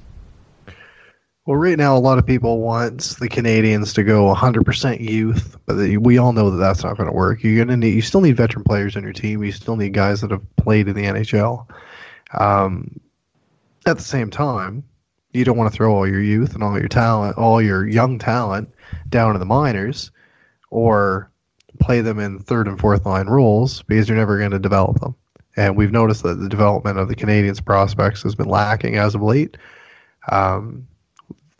Well, 1.45 1.57
right 1.57 1.77
now, 1.77 1.97
a 1.97 1.99
lot 1.99 2.19
of 2.19 2.25
people 2.25 2.59
want 2.59 3.17
the 3.19 3.27
Canadiens 3.27 3.93
to 3.95 4.03
go 4.03 4.33
100% 4.33 5.01
youth, 5.01 5.57
but 5.65 5.75
we 5.99 6.17
all 6.17 6.31
know 6.31 6.49
that 6.51 6.57
that's 6.57 6.83
not 6.83 6.95
going 6.95 7.09
to 7.09 7.15
work. 7.15 7.43
You're 7.43 7.57
going 7.57 7.67
to 7.67 7.75
need, 7.75 7.95
you 7.95 8.01
still 8.01 8.21
need 8.21 8.37
veteran 8.37 8.63
players 8.63 8.95
on 8.95 9.03
your 9.03 9.11
team. 9.11 9.43
You 9.43 9.51
still 9.51 9.75
need 9.75 9.93
guys 9.93 10.21
that 10.21 10.31
have 10.31 10.55
played 10.55 10.87
in 10.87 10.95
the 10.95 11.03
NHL. 11.03 11.67
Um, 12.33 13.01
at 13.85 13.97
the 13.97 14.03
same 14.03 14.29
time, 14.29 14.85
you 15.33 15.43
don't 15.43 15.57
want 15.57 15.69
to 15.69 15.75
throw 15.75 15.93
all 15.93 16.07
your 16.07 16.21
youth 16.21 16.53
and 16.53 16.63
all 16.63 16.79
your 16.79 16.87
talent, 16.87 17.37
all 17.37 17.61
your 17.61 17.85
young 17.87 18.19
talent, 18.19 18.73
down 19.09 19.33
to 19.33 19.39
the 19.39 19.45
minors, 19.45 20.11
or 20.69 21.29
play 21.79 21.99
them 21.99 22.19
in 22.19 22.39
third 22.39 22.69
and 22.69 22.79
fourth 22.79 23.05
line 23.05 23.27
roles 23.27 23.81
because 23.83 24.07
you're 24.07 24.17
never 24.17 24.37
going 24.37 24.51
to 24.51 24.59
develop 24.59 24.99
them. 25.01 25.13
And 25.55 25.75
we've 25.75 25.91
noticed 25.91 26.23
that 26.23 26.39
the 26.39 26.49
development 26.49 26.97
of 26.97 27.07
the 27.07 27.15
Canadiens 27.15 27.63
prospects 27.63 28.23
has 28.23 28.35
been 28.35 28.47
lacking 28.47 28.97
as 28.97 29.13
of 29.13 29.21
late. 29.21 29.57
Um, 30.31 30.87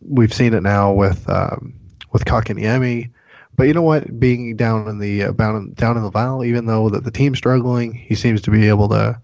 we've 0.00 0.34
seen 0.34 0.54
it 0.54 0.62
now 0.62 0.92
with 0.92 1.28
um, 1.28 1.74
with 2.12 2.24
Kotkaniemi. 2.24 3.10
But 3.56 3.64
you 3.64 3.74
know 3.74 3.82
what? 3.82 4.18
Being 4.18 4.56
down 4.56 4.88
in 4.88 4.98
the 4.98 5.24
uh, 5.24 5.32
down, 5.32 5.72
down 5.74 5.96
in 5.96 6.02
the 6.02 6.10
Val, 6.10 6.44
even 6.44 6.66
though 6.66 6.88
that 6.88 7.04
the 7.04 7.10
team's 7.10 7.38
struggling, 7.38 7.94
he 7.94 8.14
seems 8.14 8.40
to 8.42 8.50
be 8.50 8.68
able 8.68 8.88
to. 8.88 9.20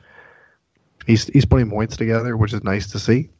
He's 1.06 1.24
he's 1.24 1.44
putting 1.44 1.70
points 1.70 1.96
together, 1.96 2.36
which 2.36 2.52
is 2.52 2.62
nice 2.62 2.90
to 2.92 2.98
see. 2.98 3.30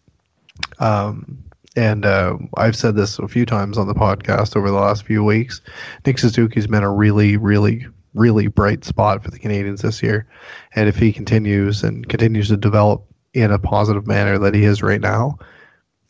Um, 0.79 1.45
and 1.77 2.05
uh, 2.05 2.37
I've 2.57 2.75
said 2.75 2.97
this 2.97 3.19
a 3.19 3.29
few 3.29 3.47
times 3.47 3.79
on 3.79 3.87
the 3.87 3.95
podcast 3.95 4.57
over 4.57 4.71
the 4.71 4.77
last 4.77 5.05
few 5.05 5.23
weeks. 5.23 5.61
Nick 6.05 6.19
Suzuki's 6.19 6.67
been 6.67 6.83
a 6.83 6.93
really, 6.93 7.37
really, 7.37 7.87
really 8.15 8.49
bright 8.49 8.85
spot 8.85 9.23
for 9.23 9.31
the 9.31 9.39
Canadiens 9.39 9.83
this 9.83 10.03
year, 10.03 10.27
and 10.75 10.89
if 10.89 10.97
he 10.97 11.13
continues 11.13 11.83
and 11.83 12.09
continues 12.09 12.49
to 12.49 12.57
develop 12.57 13.05
in 13.35 13.51
a 13.51 13.59
positive 13.59 14.07
manner 14.07 14.39
that 14.39 14.55
he 14.55 14.65
is 14.65 14.83
right 14.83 15.01
now, 15.01 15.39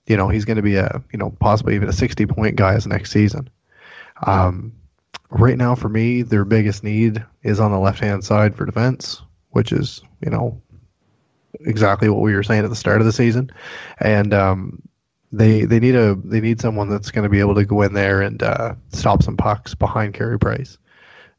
you 0.06 0.16
know 0.16 0.28
he's 0.28 0.44
going 0.44 0.56
to 0.56 0.62
be 0.62 0.76
a 0.76 1.02
you 1.12 1.18
know 1.18 1.30
possibly 1.40 1.74
even 1.74 1.88
a 1.88 1.92
60 1.92 2.26
point 2.26 2.56
guy 2.56 2.74
as 2.74 2.86
next 2.86 3.12
season. 3.12 3.48
Um, 4.26 4.72
right 5.30 5.56
now 5.56 5.74
for 5.74 5.88
me 5.88 6.22
their 6.22 6.44
biggest 6.44 6.82
need 6.82 7.24
is 7.42 7.60
on 7.60 7.70
the 7.70 7.78
left 7.78 8.00
hand 8.00 8.24
side 8.24 8.54
for 8.54 8.66
defense 8.66 9.22
which 9.50 9.72
is 9.72 10.02
you 10.20 10.30
know 10.30 10.60
exactly 11.60 12.08
what 12.08 12.20
we 12.20 12.34
were 12.34 12.42
saying 12.42 12.64
at 12.64 12.70
the 12.70 12.76
start 12.76 13.00
of 13.00 13.06
the 13.06 13.12
season. 13.12 13.50
And 13.98 14.32
um, 14.32 14.82
they 15.32 15.64
they 15.64 15.80
need 15.80 15.94
a 15.94 16.14
they 16.24 16.40
need 16.40 16.60
someone 16.60 16.88
that's 16.88 17.10
going 17.10 17.24
to 17.24 17.28
be 17.28 17.40
able 17.40 17.54
to 17.54 17.64
go 17.64 17.82
in 17.82 17.92
there 17.92 18.20
and 18.20 18.42
uh, 18.42 18.74
stop 18.92 19.22
some 19.22 19.36
pucks 19.36 19.74
behind 19.74 20.14
Carey 20.14 20.38
Price 20.38 20.78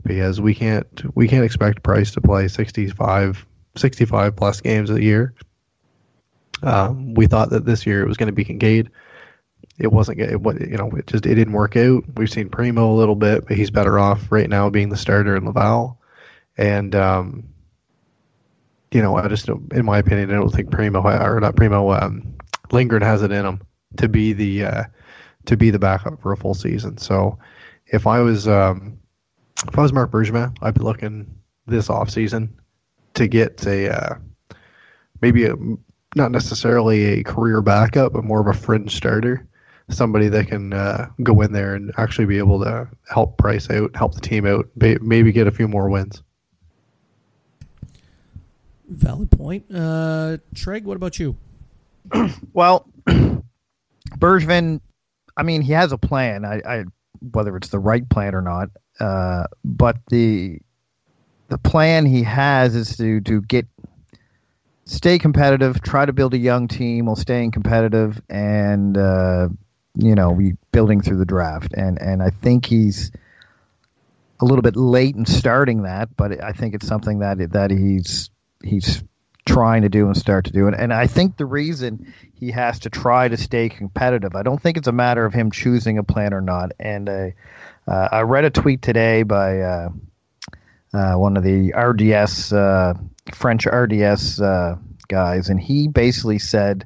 because 0.03 0.41
we 0.41 0.53
can't 0.53 1.15
we 1.15 1.27
can't 1.27 1.45
expect 1.45 1.83
Price 1.83 2.11
to 2.11 2.21
play 2.21 2.47
65 2.47 3.45
65 3.75 4.35
plus 4.35 4.61
games 4.61 4.89
a 4.89 5.01
year 5.01 5.33
um, 6.63 7.13
we 7.13 7.27
thought 7.27 7.49
that 7.49 7.65
this 7.65 7.85
year 7.85 8.01
it 8.01 8.07
was 8.07 8.17
going 8.17 8.27
to 8.27 8.33
be 8.33 8.45
Kinkaid. 8.45 8.89
It 9.79 9.91
wasn't. 9.91 10.19
It 10.19 10.31
you 10.31 10.77
know. 10.77 10.91
It 10.91 11.07
just 11.07 11.25
it 11.25 11.35
didn't 11.35 11.53
work 11.53 11.75
out. 11.75 12.03
We've 12.15 12.29
seen 12.29 12.49
Primeau 12.49 12.91
a 12.91 12.97
little 12.97 13.15
bit, 13.15 13.47
but 13.47 13.57
he's 13.57 13.71
better 13.71 13.97
off 13.97 14.31
right 14.31 14.49
now 14.49 14.69
being 14.69 14.89
the 14.89 14.97
starter 14.97 15.35
in 15.35 15.45
Laval. 15.45 15.99
And 16.57 16.93
um, 16.93 17.49
you 18.91 19.01
know, 19.01 19.15
I 19.15 19.27
just 19.27 19.49
in 19.49 19.85
my 19.85 19.97
opinion, 19.97 20.29
I 20.29 20.35
don't 20.35 20.49
think 20.49 20.71
Primeau 20.71 21.01
or 21.01 21.39
not 21.39 21.55
Primeau 21.55 21.91
um, 21.91 22.35
Lindgren 22.71 23.01
has 23.01 23.23
it 23.23 23.31
in 23.31 23.45
him 23.45 23.61
to 23.97 24.07
be 24.07 24.33
the 24.33 24.65
uh, 24.65 24.83
to 25.45 25.57
be 25.57 25.71
the 25.71 25.79
backup 25.79 26.21
for 26.21 26.31
a 26.31 26.37
full 26.37 26.53
season. 26.53 26.97
So 26.97 27.39
if 27.87 28.05
I 28.05 28.19
was 28.19 28.47
um, 28.47 28.99
if 29.67 29.77
I 29.77 29.81
was 29.81 29.93
Marc 29.93 30.11
Bergevin, 30.11 30.55
I'd 30.61 30.73
be 30.73 30.81
looking 30.81 31.27
this 31.67 31.89
off 31.89 32.09
season 32.09 32.59
to 33.13 33.27
get 33.27 33.65
a 33.65 33.93
uh, 33.93 34.15
maybe 35.21 35.45
a 35.45 35.55
not 36.15 36.31
necessarily 36.31 37.19
a 37.19 37.23
career 37.23 37.61
backup, 37.61 38.13
but 38.13 38.23
more 38.23 38.41
of 38.41 38.47
a 38.47 38.53
fringe 38.53 38.95
starter, 38.95 39.47
somebody 39.89 40.27
that 40.27 40.47
can 40.47 40.73
uh, 40.73 41.07
go 41.23 41.39
in 41.41 41.53
there 41.53 41.75
and 41.75 41.91
actually 41.97 42.25
be 42.25 42.37
able 42.37 42.59
to 42.61 42.87
help 43.09 43.37
Price 43.37 43.69
out, 43.69 43.95
help 43.95 44.13
the 44.15 44.21
team 44.21 44.45
out, 44.45 44.67
maybe 44.75 45.31
get 45.31 45.47
a 45.47 45.51
few 45.51 45.67
more 45.67 45.89
wins. 45.89 46.21
Valid 48.89 49.31
point. 49.31 49.63
Uh, 49.73 50.37
Treg, 50.53 50.83
what 50.83 50.97
about 50.97 51.19
you? 51.19 51.35
Well, 52.53 52.85
Bergevin, 54.17 54.81
I 55.37 55.43
mean, 55.43 55.61
he 55.61 55.71
has 55.71 55.93
a 55.93 55.97
plan. 55.97 56.43
I, 56.43 56.61
I 56.65 56.83
whether 57.21 57.55
it's 57.57 57.69
the 57.69 57.79
right 57.79 58.07
plan 58.09 58.35
or 58.35 58.41
not, 58.41 58.69
uh, 58.99 59.45
but 59.63 59.97
the 60.09 60.59
the 61.47 61.57
plan 61.57 62.05
he 62.05 62.23
has 62.23 62.75
is 62.75 62.97
to 62.97 63.21
to 63.21 63.41
get 63.41 63.67
stay 64.85 65.19
competitive, 65.19 65.81
try 65.81 66.05
to 66.05 66.13
build 66.13 66.33
a 66.33 66.37
young 66.37 66.67
team 66.67 67.05
while 67.05 67.15
staying 67.15 67.51
competitive, 67.51 68.21
and 68.29 68.97
uh, 68.97 69.49
you 69.95 70.15
know, 70.15 70.33
be 70.33 70.53
building 70.71 71.01
through 71.01 71.17
the 71.17 71.25
draft. 71.25 71.73
And 71.73 72.01
and 72.01 72.21
I 72.23 72.29
think 72.29 72.65
he's 72.65 73.11
a 74.39 74.45
little 74.45 74.61
bit 74.63 74.75
late 74.75 75.15
in 75.15 75.25
starting 75.25 75.83
that, 75.83 76.15
but 76.15 76.43
I 76.43 76.51
think 76.51 76.73
it's 76.73 76.87
something 76.87 77.19
that 77.19 77.51
that 77.51 77.71
he's 77.71 78.29
he's 78.63 79.03
trying 79.45 79.81
to 79.81 79.89
do 79.89 80.07
and 80.07 80.15
start 80.15 80.45
to 80.45 80.51
do. 80.51 80.67
And, 80.67 80.75
and 80.75 80.93
I 80.93 81.07
think 81.07 81.37
the 81.37 81.45
reason 81.45 82.13
he 82.41 82.49
has 82.49 82.79
to 82.79 82.89
try 82.89 83.27
to 83.27 83.37
stay 83.37 83.69
competitive, 83.69 84.35
I 84.35 84.41
don't 84.41 84.59
think 84.59 84.75
it's 84.75 84.87
a 84.87 84.91
matter 84.91 85.25
of 85.25 85.31
him 85.31 85.51
choosing 85.51 85.99
a 85.99 86.03
plan 86.03 86.33
or 86.33 86.41
not. 86.41 86.71
And 86.79 87.07
uh, 87.07 87.27
uh, 87.87 88.09
I 88.11 88.21
read 88.21 88.45
a 88.45 88.49
tweet 88.49 88.81
today 88.81 89.21
by 89.21 89.59
uh, 89.59 89.89
uh, 90.91 91.13
one 91.13 91.37
of 91.37 91.43
the 91.43 91.71
RDS, 91.71 92.51
uh, 92.51 92.95
French 93.31 93.67
RDS 93.67 94.41
uh, 94.41 94.75
guys, 95.07 95.49
and 95.49 95.61
he 95.61 95.87
basically 95.87 96.39
said 96.39 96.83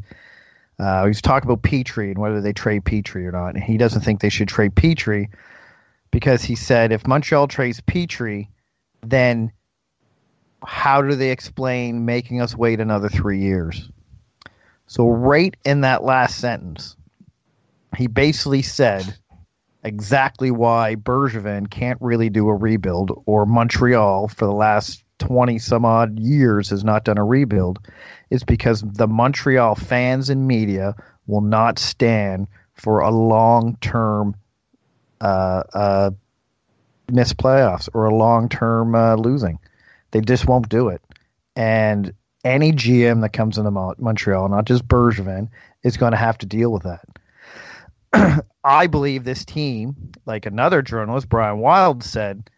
he 0.78 0.84
was 0.84 1.22
talking 1.22 1.50
about 1.50 1.64
Petry 1.64 2.12
and 2.12 2.18
whether 2.18 2.42
they 2.42 2.52
trade 2.52 2.84
Petry 2.84 3.26
or 3.26 3.32
not, 3.32 3.56
and 3.56 3.64
he 3.64 3.78
doesn't 3.78 4.02
think 4.02 4.20
they 4.20 4.28
should 4.28 4.50
trade 4.50 4.76
Petry 4.76 5.30
because 6.12 6.44
he 6.44 6.56
said 6.56 6.92
if 6.92 7.08
Montreal 7.08 7.48
trades 7.48 7.80
Petry, 7.80 8.50
then 9.04 9.54
how 10.66 11.02
do 11.02 11.16
they 11.16 11.32
explain 11.32 12.04
making 12.04 12.42
us 12.42 12.58
wait 12.58 12.82
another 12.82 13.08
three 13.08 13.40
years? 13.40 13.90
So, 14.88 15.10
right 15.10 15.56
in 15.66 15.82
that 15.82 16.04
last 16.04 16.40
sentence, 16.40 16.96
he 17.98 18.08
basically 18.08 18.62
said 18.62 19.18
exactly 19.84 20.52
why 20.52 20.96
Bergevin 20.96 21.70
can't 21.70 22.00
really 22.02 22.30
do 22.30 22.50
a 22.50 22.56
rebuild, 22.56 23.24
or 23.26 23.46
Montreal 23.46 24.28
for 24.28 24.46
the 24.46 24.54
last 24.54 25.04
20 25.20 25.58
some 25.60 25.86
odd 25.86 26.20
years 26.20 26.70
has 26.70 26.84
not 26.84 27.06
done 27.06 27.18
a 27.18 27.24
rebuild, 27.24 27.80
is 28.30 28.44
because 28.44 28.82
the 28.82 29.08
Montreal 29.08 29.76
fans 29.76 30.30
and 30.30 30.48
media 30.48 30.96
will 31.28 31.42
not 31.42 31.80
stand 31.80 32.48
for 32.74 33.00
a 33.00 33.12
long 33.12 33.78
term 33.82 34.36
uh, 35.22 35.64
uh, 35.74 36.12
miss 37.12 37.34
playoffs 37.34 37.88
or 37.94 38.06
a 38.06 38.16
long 38.16 38.50
term 38.50 38.96
uh, 38.96 39.16
losing. 39.16 39.60
They 40.12 40.22
just 40.22 40.48
won't 40.48 40.70
do 40.70 40.90
it. 40.90 41.02
And 41.56 42.14
any 42.46 42.72
GM 42.72 43.22
that 43.22 43.34
comes 43.34 43.58
into 43.58 43.72
Montreal, 43.72 44.48
not 44.48 44.66
just 44.66 44.88
Bergevin, 44.88 45.50
is 45.84 45.98
going 45.98 46.12
to 46.12 46.18
have 46.18 46.38
to 46.38 46.46
deal 46.46 46.72
with 46.72 46.84
that. 46.84 48.46
I 48.64 48.88
believe 48.88 49.24
this 49.24 49.44
team, 49.44 50.12
like 50.26 50.46
another 50.46 50.82
journalist, 50.82 51.28
Brian 51.28 51.60
Wilde, 51.60 52.04
said, 52.04 52.50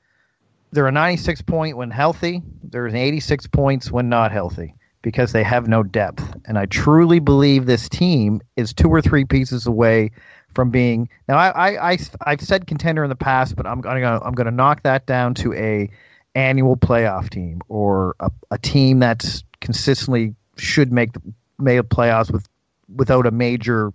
they're 0.72 0.88
a 0.88 0.92
96 0.92 1.42
point 1.44 1.78
when 1.78 1.90
healthy. 1.90 2.44
They're 2.64 2.86
an 2.86 2.96
86 2.96 3.48
points 3.48 3.90
when 3.90 4.10
not 4.10 4.32
healthy 4.32 4.76
because 5.02 5.32
they 5.32 5.44
have 5.44 5.68
no 5.68 5.84
depth. 5.84 6.36
And 6.46 6.58
I 6.58 6.66
truly 6.66 7.20
believe 7.20 7.66
this 7.66 7.88
team 7.88 8.42
is 8.58 8.74
two 8.74 8.90
or 8.90 9.02
three 9.02 9.24
pieces 9.24 9.66
away 9.66 10.12
from 10.54 10.70
being. 10.70 11.08
Now, 11.30 11.38
I, 11.38 11.70
I, 11.70 11.92
I 11.92 11.98
I've 12.22 12.42
said 12.42 12.68
contender 12.68 13.04
in 13.04 13.10
the 13.10 13.16
past, 13.16 13.56
but 13.56 13.66
I'm 13.66 13.80
gonna 13.80 14.20
I'm 14.22 14.34
gonna 14.34 14.52
knock 14.52 14.84
that 14.84 15.06
down 15.06 15.34
to 15.36 15.54
a 15.54 15.90
annual 16.36 16.78
playoff 16.78 17.30
team 17.30 17.62
or 17.68 18.16
a, 18.20 18.30
a 18.52 18.58
team 18.58 19.00
that's 19.00 19.44
consistently 19.60 20.36
should 20.58 20.92
make 20.92 21.14
the 21.14 21.22
make 21.60 21.82
playoffs 21.84 22.32
with 22.32 22.48
without 22.94 23.26
a 23.26 23.32
major 23.32 23.92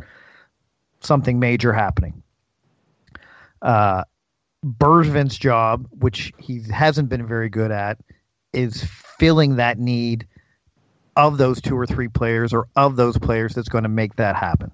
something 1.00 1.38
major 1.38 1.72
happening. 1.72 2.22
Uh, 3.60 4.04
Bergevin's 4.64 5.36
job, 5.36 5.86
which 5.90 6.32
he 6.38 6.62
hasn't 6.70 7.08
been 7.08 7.26
very 7.26 7.48
good 7.48 7.70
at, 7.70 7.98
is 8.52 8.84
filling 9.18 9.56
that 9.56 9.78
need 9.78 10.26
of 11.16 11.38
those 11.38 11.60
two 11.60 11.76
or 11.76 11.86
three 11.86 12.08
players 12.08 12.52
or 12.52 12.68
of 12.76 12.96
those 12.96 13.18
players 13.18 13.54
that's 13.54 13.68
going 13.68 13.84
to 13.84 13.88
make 13.88 14.16
that 14.16 14.36
happen. 14.36 14.70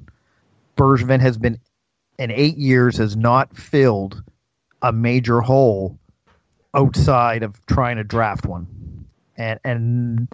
Bergevin 0.76 1.20
has 1.20 1.36
been 1.36 1.58
in 2.18 2.30
eight 2.30 2.56
years 2.56 2.96
has 2.96 3.16
not 3.16 3.56
filled 3.56 4.22
a 4.82 4.92
major 4.92 5.40
hole 5.40 5.98
outside 6.74 7.42
of 7.42 7.64
trying 7.66 7.96
to 7.96 8.04
draft 8.04 8.46
one. 8.46 9.06
And 9.36 9.60
and 9.64 10.28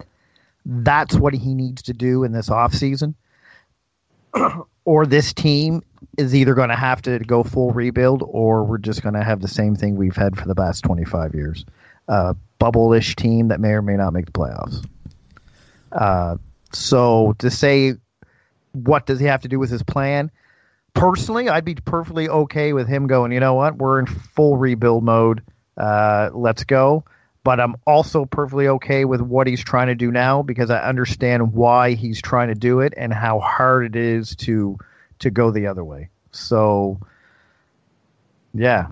that's 0.65 1.15
what 1.15 1.33
he 1.33 1.53
needs 1.53 1.83
to 1.83 1.93
do 1.93 2.23
in 2.23 2.31
this 2.31 2.49
offseason. 2.49 3.15
or 4.85 5.05
this 5.05 5.33
team 5.33 5.81
is 6.17 6.33
either 6.33 6.53
going 6.53 6.69
to 6.69 6.75
have 6.75 7.01
to 7.03 7.19
go 7.19 7.43
full 7.43 7.71
rebuild 7.71 8.23
or 8.25 8.63
we're 8.63 8.77
just 8.77 9.01
going 9.01 9.15
to 9.15 9.23
have 9.23 9.41
the 9.41 9.47
same 9.47 9.75
thing 9.75 9.95
we've 9.95 10.15
had 10.15 10.37
for 10.37 10.47
the 10.47 10.55
past 10.55 10.83
25 10.83 11.33
years. 11.33 11.65
Uh, 12.07 12.33
bubble-ish 12.59 13.15
team 13.15 13.49
that 13.49 13.59
may 13.59 13.71
or 13.71 13.81
may 13.81 13.95
not 13.95 14.13
make 14.13 14.25
the 14.25 14.31
playoffs. 14.31 14.85
Uh, 15.91 16.37
so 16.71 17.35
to 17.39 17.49
say 17.49 17.95
what 18.75 19.05
does 19.05 19.19
he 19.19 19.25
have 19.25 19.41
to 19.41 19.47
do 19.47 19.59
with 19.59 19.69
his 19.69 19.83
plan? 19.83 20.29
Personally, 20.93 21.49
I'd 21.49 21.65
be 21.65 21.75
perfectly 21.75 22.29
okay 22.29 22.73
with 22.73 22.87
him 22.87 23.07
going, 23.07 23.31
you 23.31 23.39
know 23.39 23.53
what, 23.53 23.77
we're 23.77 23.99
in 23.99 24.05
full 24.05 24.57
rebuild 24.57 25.03
mode. 25.03 25.41
Uh, 25.77 26.29
let's 26.33 26.63
go. 26.63 27.05
But 27.43 27.59
I'm 27.59 27.75
also 27.85 28.25
perfectly 28.25 28.67
okay 28.69 29.05
with 29.05 29.21
what 29.21 29.45
he's 29.45 29.63
trying 29.63 29.87
to 29.87 29.95
do 29.95 30.11
now 30.11 30.41
because 30.41 30.71
I 30.71 30.79
understand 30.79 31.53
why 31.53 31.93
he's 31.93 32.19
trying 32.19 32.47
to 32.47 32.55
do 32.55 32.79
it 32.79 32.95
and 32.97 33.13
how 33.13 33.39
hard 33.39 33.85
it 33.85 33.95
is 33.95 34.35
to– 34.37 34.77
to 35.19 35.29
go 35.29 35.51
the 35.51 35.67
other 35.67 35.83
way. 35.83 36.09
So, 36.31 36.99
yeah, 38.53 38.87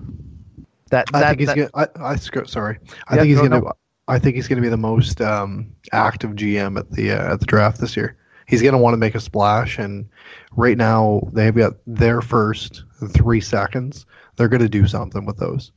that, 0.90 1.06
that 1.12 1.22
I 1.22 1.28
think 1.28 1.40
he's 1.40 1.48
that, 1.48 1.72
gonna. 1.72 1.88
I, 1.96 2.12
I 2.12 2.16
sorry. 2.16 2.78
I 3.06 3.14
yeah, 3.14 3.20
think 3.20 3.28
he's 3.28 3.40
gonna. 3.40 3.60
No. 3.60 3.72
I 4.06 4.18
think 4.18 4.36
he's 4.36 4.48
gonna 4.48 4.60
be 4.60 4.68
the 4.68 4.76
most 4.76 5.20
um, 5.20 5.74
active 5.92 6.32
GM 6.32 6.78
at 6.78 6.90
the 6.90 7.12
uh, 7.12 7.32
at 7.32 7.40
the 7.40 7.46
draft 7.46 7.80
this 7.80 7.96
year. 7.96 8.16
He's 8.46 8.62
gonna 8.62 8.78
want 8.78 8.94
to 8.94 8.98
make 8.98 9.14
a 9.14 9.20
splash, 9.20 9.78
and 9.78 10.08
right 10.52 10.76
now 10.76 11.28
they've 11.32 11.54
got 11.54 11.74
their 11.86 12.20
first 12.20 12.84
three 13.10 13.40
seconds. 13.40 14.06
They're 14.36 14.48
gonna 14.48 14.68
do 14.68 14.86
something 14.86 15.24
with 15.24 15.38
those. 15.38 15.72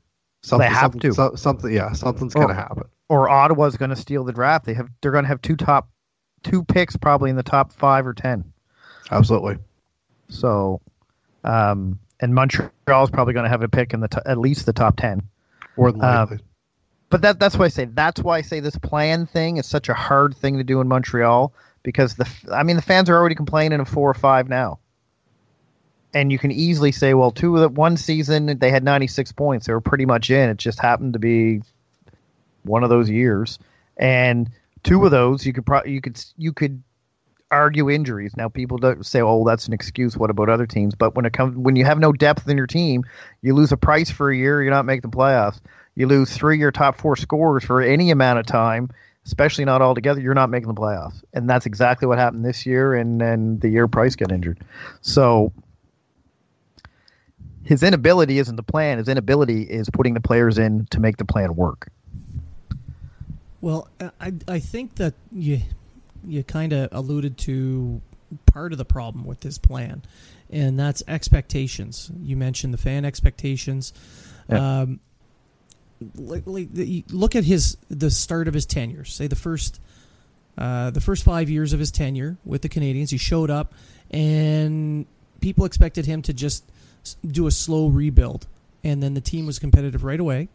Something, 0.47 0.69
they 0.69 0.73
have 0.73 0.81
something, 0.81 1.01
to. 1.01 1.13
So, 1.13 1.35
something, 1.35 1.73
yeah, 1.73 1.91
something's 1.91 2.33
gonna 2.33 2.53
happen. 2.53 2.83
Or 3.09 3.29
Ottawa's 3.29 3.75
gonna 3.75 3.97
steal 3.97 4.23
the 4.23 4.31
draft. 4.31 4.65
They 4.65 4.73
have. 4.75 4.87
They're 5.01 5.11
gonna 5.11 5.27
have 5.27 5.41
two 5.41 5.57
top, 5.57 5.89
two 6.43 6.63
picks 6.63 6.95
probably 6.95 7.29
in 7.29 7.35
the 7.35 7.43
top 7.43 7.73
five 7.73 8.07
or 8.07 8.13
ten. 8.13 8.53
Absolutely. 9.11 9.57
So, 10.29 10.79
um, 11.43 11.99
and 12.21 12.33
Montreal 12.33 13.03
is 13.03 13.09
probably 13.09 13.33
going 13.33 13.43
to 13.43 13.49
have 13.49 13.61
a 13.61 13.67
pick 13.67 13.93
in 13.93 13.99
the 13.99 14.07
t- 14.07 14.19
at 14.25 14.37
least 14.37 14.65
the 14.65 14.73
top 14.73 14.95
ten. 14.97 15.23
Or 15.75 15.91
likely. 15.91 16.37
Um, 16.37 16.39
but 17.09 17.21
that 17.21 17.39
that's 17.39 17.57
why 17.57 17.65
I 17.65 17.69
say 17.69 17.85
that's 17.85 18.21
why 18.21 18.37
I 18.37 18.41
say 18.41 18.59
this 18.59 18.77
plan 18.77 19.25
thing 19.25 19.57
is 19.57 19.65
such 19.65 19.89
a 19.89 19.93
hard 19.93 20.35
thing 20.35 20.57
to 20.57 20.63
do 20.63 20.81
in 20.81 20.87
Montreal 20.87 21.53
because 21.83 22.15
the 22.15 22.27
I 22.51 22.63
mean 22.63 22.75
the 22.75 22.81
fans 22.81 23.09
are 23.09 23.15
already 23.15 23.35
complaining 23.35 23.79
of 23.79 23.87
four 23.87 24.09
or 24.09 24.13
five 24.13 24.49
now. 24.49 24.79
And 26.17 26.31
you 26.31 26.39
can 26.39 26.51
easily 26.51 26.91
say, 26.91 27.13
well, 27.13 27.29
two 27.29 27.55
of 27.55 27.61
the 27.61 27.69
one 27.69 27.95
season 27.95 28.57
they 28.57 28.71
had 28.71 28.83
96 28.83 29.31
points. 29.33 29.67
They 29.67 29.73
were 29.73 29.81
pretty 29.81 30.07
much 30.07 30.31
in. 30.31 30.49
It 30.49 30.57
just 30.57 30.79
happened 30.79 31.13
to 31.13 31.19
be 31.19 31.61
one 32.63 32.83
of 32.83 32.89
those 32.89 33.07
years. 33.07 33.59
And 33.97 34.49
two 34.81 35.05
of 35.05 35.11
those 35.11 35.45
you 35.45 35.53
could 35.53 35.63
probably 35.63 35.91
you 35.91 36.01
could 36.01 36.19
you 36.35 36.53
could 36.53 36.81
argue 37.51 37.91
injuries. 37.91 38.35
Now 38.35 38.49
people 38.49 38.79
don't 38.79 39.05
say, 39.05 39.21
"Oh, 39.21 39.43
that's 39.45 39.67
an 39.67 39.73
excuse." 39.73 40.17
What 40.17 40.31
about 40.31 40.49
other 40.49 40.65
teams? 40.65 40.95
But 40.95 41.15
when 41.15 41.25
it 41.25 41.33
comes, 41.33 41.55
when 41.55 41.75
you 41.75 41.85
have 41.85 41.99
no 41.99 42.11
depth 42.11 42.49
in 42.49 42.57
your 42.57 42.65
team, 42.65 43.03
you 43.43 43.53
lose 43.53 43.71
a 43.71 43.77
price 43.77 44.09
for 44.09 44.31
a 44.31 44.35
year. 44.35 44.63
You're 44.63 44.73
not 44.73 44.85
making 44.85 45.07
the 45.07 45.15
playoffs. 45.15 45.61
You 45.93 46.07
lose 46.07 46.35
three 46.35 46.55
of 46.55 46.59
your 46.59 46.71
top 46.71 46.97
four 46.97 47.15
scorers 47.15 47.63
for 47.63 47.79
any 47.79 48.09
amount 48.09 48.39
of 48.39 48.47
time, 48.47 48.89
especially 49.23 49.65
not 49.65 49.83
all 49.83 49.93
together. 49.93 50.19
You're 50.19 50.33
not 50.33 50.49
making 50.49 50.67
the 50.67 50.81
playoffs, 50.81 51.23
and 51.35 51.47
that's 51.47 51.67
exactly 51.67 52.07
what 52.07 52.17
happened 52.17 52.43
this 52.43 52.65
year. 52.65 52.95
And 52.95 53.21
and 53.21 53.61
the 53.61 53.69
year 53.69 53.87
Price 53.87 54.15
got 54.15 54.31
injured, 54.31 54.63
so 55.01 55.53
his 57.67 57.83
inability 57.83 58.39
isn't 58.39 58.55
the 58.55 58.63
plan. 58.63 58.97
His 58.97 59.09
inability 59.09 59.63
is 59.63 59.89
putting 59.89 60.13
the 60.13 60.21
players 60.21 60.57
in 60.57 60.85
to 60.91 61.01
make 61.01 61.17
the 61.17 61.25
plan 61.25 61.55
work. 61.55 61.89
Well, 63.59 63.89
I 64.21 64.33
I 64.47 64.59
think 64.59 64.95
that 64.95 65.15
you 65.31 65.61
you 66.25 66.43
kind 66.43 66.71
of 66.71 66.89
alluded 66.93 67.37
to 67.39 68.01
part 68.45 68.71
of 68.71 68.77
the 68.77 68.85
problem 68.85 69.25
with 69.25 69.41
this 69.41 69.57
plan, 69.57 70.03
and 70.49 70.79
that's 70.79 71.03
expectations. 71.09 72.09
You 72.21 72.37
mentioned 72.37 72.73
the 72.73 72.77
fan 72.77 73.03
expectations. 73.03 73.93
Yeah. 74.49 74.81
Um, 74.81 74.99
look 76.15 77.35
at 77.35 77.43
his 77.43 77.75
the 77.89 78.11
start 78.11 78.47
of 78.47 78.53
his 78.53 78.65
tenure. 78.65 79.03
Say 79.03 79.27
the 79.27 79.35
first 79.35 79.81
uh, 80.57 80.91
the 80.91 81.01
first 81.01 81.25
five 81.25 81.49
years 81.49 81.73
of 81.73 81.81
his 81.81 81.91
tenure 81.91 82.37
with 82.45 82.61
the 82.61 82.69
Canadiens, 82.69 83.09
he 83.09 83.17
showed 83.17 83.49
up, 83.49 83.73
and 84.09 85.05
people 85.41 85.65
expected 85.65 86.05
him 86.05 86.21
to 86.21 86.33
just 86.33 86.63
do 87.15 87.47
a 87.47 87.51
slow 87.51 87.87
rebuild, 87.87 88.47
and 88.83 89.01
then 89.01 89.13
the 89.13 89.21
team 89.21 89.45
was 89.45 89.59
competitive 89.59 90.03
right 90.03 90.19
away. 90.19 90.49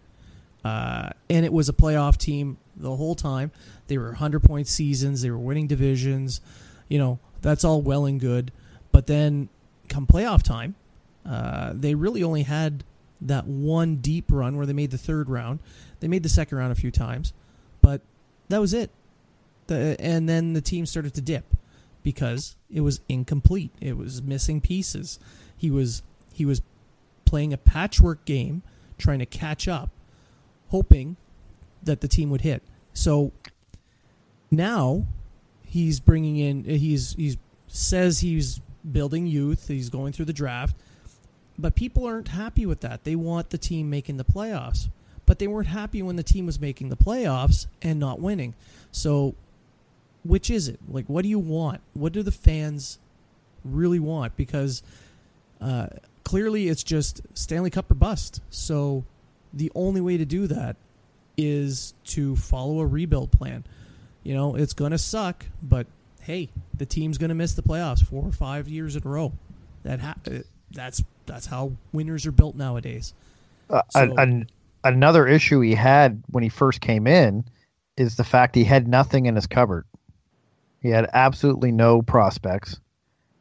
Uh, 0.64 1.10
and 1.28 1.44
it 1.44 1.52
was 1.52 1.68
a 1.68 1.72
playoff 1.72 2.16
team 2.16 2.56
the 2.76 2.94
whole 2.94 3.14
time. 3.14 3.50
They 3.88 3.98
were 3.98 4.06
100 4.06 4.42
point 4.42 4.68
seasons, 4.68 5.22
they 5.22 5.30
were 5.30 5.38
winning 5.38 5.66
divisions. 5.66 6.40
You 6.88 6.98
know, 6.98 7.18
that's 7.40 7.64
all 7.64 7.82
well 7.82 8.06
and 8.06 8.20
good. 8.20 8.52
But 8.92 9.06
then 9.06 9.48
come 9.88 10.06
playoff 10.06 10.42
time, 10.42 10.74
uh, 11.26 11.72
they 11.74 11.94
really 11.94 12.22
only 12.22 12.42
had 12.42 12.84
that 13.20 13.46
one 13.46 13.96
deep 13.96 14.26
run 14.28 14.56
where 14.56 14.66
they 14.66 14.72
made 14.72 14.90
the 14.90 14.98
third 14.98 15.28
round. 15.28 15.60
They 16.00 16.08
made 16.08 16.22
the 16.22 16.28
second 16.28 16.58
round 16.58 16.72
a 16.72 16.76
few 16.76 16.90
times, 16.90 17.32
but 17.80 18.00
that 18.48 18.60
was 18.60 18.74
it. 18.74 18.90
The, 19.68 19.96
and 20.00 20.28
then 20.28 20.52
the 20.52 20.60
team 20.60 20.86
started 20.86 21.14
to 21.14 21.20
dip 21.20 21.44
because 22.02 22.56
it 22.70 22.80
was 22.80 23.00
incomplete. 23.08 23.70
It 23.80 23.96
was 23.96 24.22
missing 24.22 24.60
pieces. 24.60 25.18
He 25.56 25.70
was 25.70 26.02
he 26.32 26.44
was 26.44 26.62
playing 27.24 27.52
a 27.52 27.56
patchwork 27.56 28.24
game, 28.24 28.62
trying 28.98 29.18
to 29.18 29.26
catch 29.26 29.68
up, 29.68 29.90
hoping 30.68 31.16
that 31.82 32.00
the 32.00 32.08
team 32.08 32.30
would 32.30 32.42
hit. 32.42 32.62
So 32.92 33.32
now 34.50 35.06
he's 35.64 36.00
bringing 36.00 36.36
in 36.36 36.64
he's 36.64 37.14
he's 37.14 37.36
says 37.66 38.20
he's 38.20 38.60
building 38.90 39.26
youth, 39.26 39.68
he's 39.68 39.88
going 39.88 40.12
through 40.12 40.26
the 40.26 40.32
draft, 40.32 40.76
but 41.58 41.74
people 41.74 42.04
aren't 42.06 42.28
happy 42.28 42.66
with 42.66 42.80
that. 42.80 43.04
They 43.04 43.16
want 43.16 43.50
the 43.50 43.58
team 43.58 43.88
making 43.88 44.18
the 44.18 44.24
playoffs, 44.24 44.88
but 45.24 45.38
they 45.38 45.46
weren't 45.46 45.68
happy 45.68 46.02
when 46.02 46.16
the 46.16 46.22
team 46.22 46.46
was 46.46 46.60
making 46.60 46.90
the 46.90 46.96
playoffs 46.96 47.66
and 47.80 47.98
not 47.98 48.20
winning. 48.20 48.54
So 48.90 49.34
which 50.24 50.50
is 50.50 50.68
it? 50.68 50.78
Like, 50.88 51.06
what 51.06 51.22
do 51.22 51.28
you 51.28 51.38
want? 51.38 51.80
What 51.94 52.12
do 52.12 52.22
the 52.22 52.32
fans 52.32 52.98
really 53.64 53.98
want? 53.98 54.36
Because 54.36 54.82
uh, 55.60 55.88
clearly, 56.24 56.68
it's 56.68 56.82
just 56.84 57.22
Stanley 57.34 57.70
Cup 57.70 57.90
or 57.90 57.94
bust. 57.94 58.40
So 58.50 59.04
the 59.52 59.70
only 59.74 60.00
way 60.00 60.16
to 60.16 60.24
do 60.24 60.46
that 60.46 60.76
is 61.36 61.94
to 62.04 62.36
follow 62.36 62.80
a 62.80 62.86
rebuild 62.86 63.32
plan. 63.32 63.64
You 64.22 64.34
know, 64.34 64.54
it's 64.54 64.72
going 64.72 64.92
to 64.92 64.98
suck, 64.98 65.46
but 65.62 65.86
hey, 66.20 66.50
the 66.76 66.86
team's 66.86 67.18
going 67.18 67.30
to 67.30 67.34
miss 67.34 67.54
the 67.54 67.62
playoffs 67.62 68.04
four 68.06 68.24
or 68.24 68.32
five 68.32 68.68
years 68.68 68.94
in 68.96 69.02
a 69.04 69.08
row. 69.08 69.32
That 69.82 70.00
ha- 70.00 70.14
uh, 70.26 70.38
that's 70.70 71.02
that's 71.26 71.46
how 71.46 71.72
winners 71.92 72.26
are 72.26 72.32
built 72.32 72.54
nowadays. 72.54 73.14
Uh, 73.68 73.82
So- 73.90 74.00
an, 74.02 74.18
an, 74.18 74.50
another 74.84 75.26
issue 75.26 75.60
he 75.60 75.74
had 75.74 76.22
when 76.28 76.42
he 76.42 76.48
first 76.48 76.80
came 76.80 77.06
in 77.06 77.44
is 77.96 78.16
the 78.16 78.24
fact 78.24 78.54
he 78.54 78.64
had 78.64 78.86
nothing 78.88 79.26
in 79.26 79.34
his 79.34 79.46
cupboard. 79.46 79.84
He 80.80 80.88
had 80.88 81.08
absolutely 81.12 81.72
no 81.72 82.02
prospects. 82.02 82.80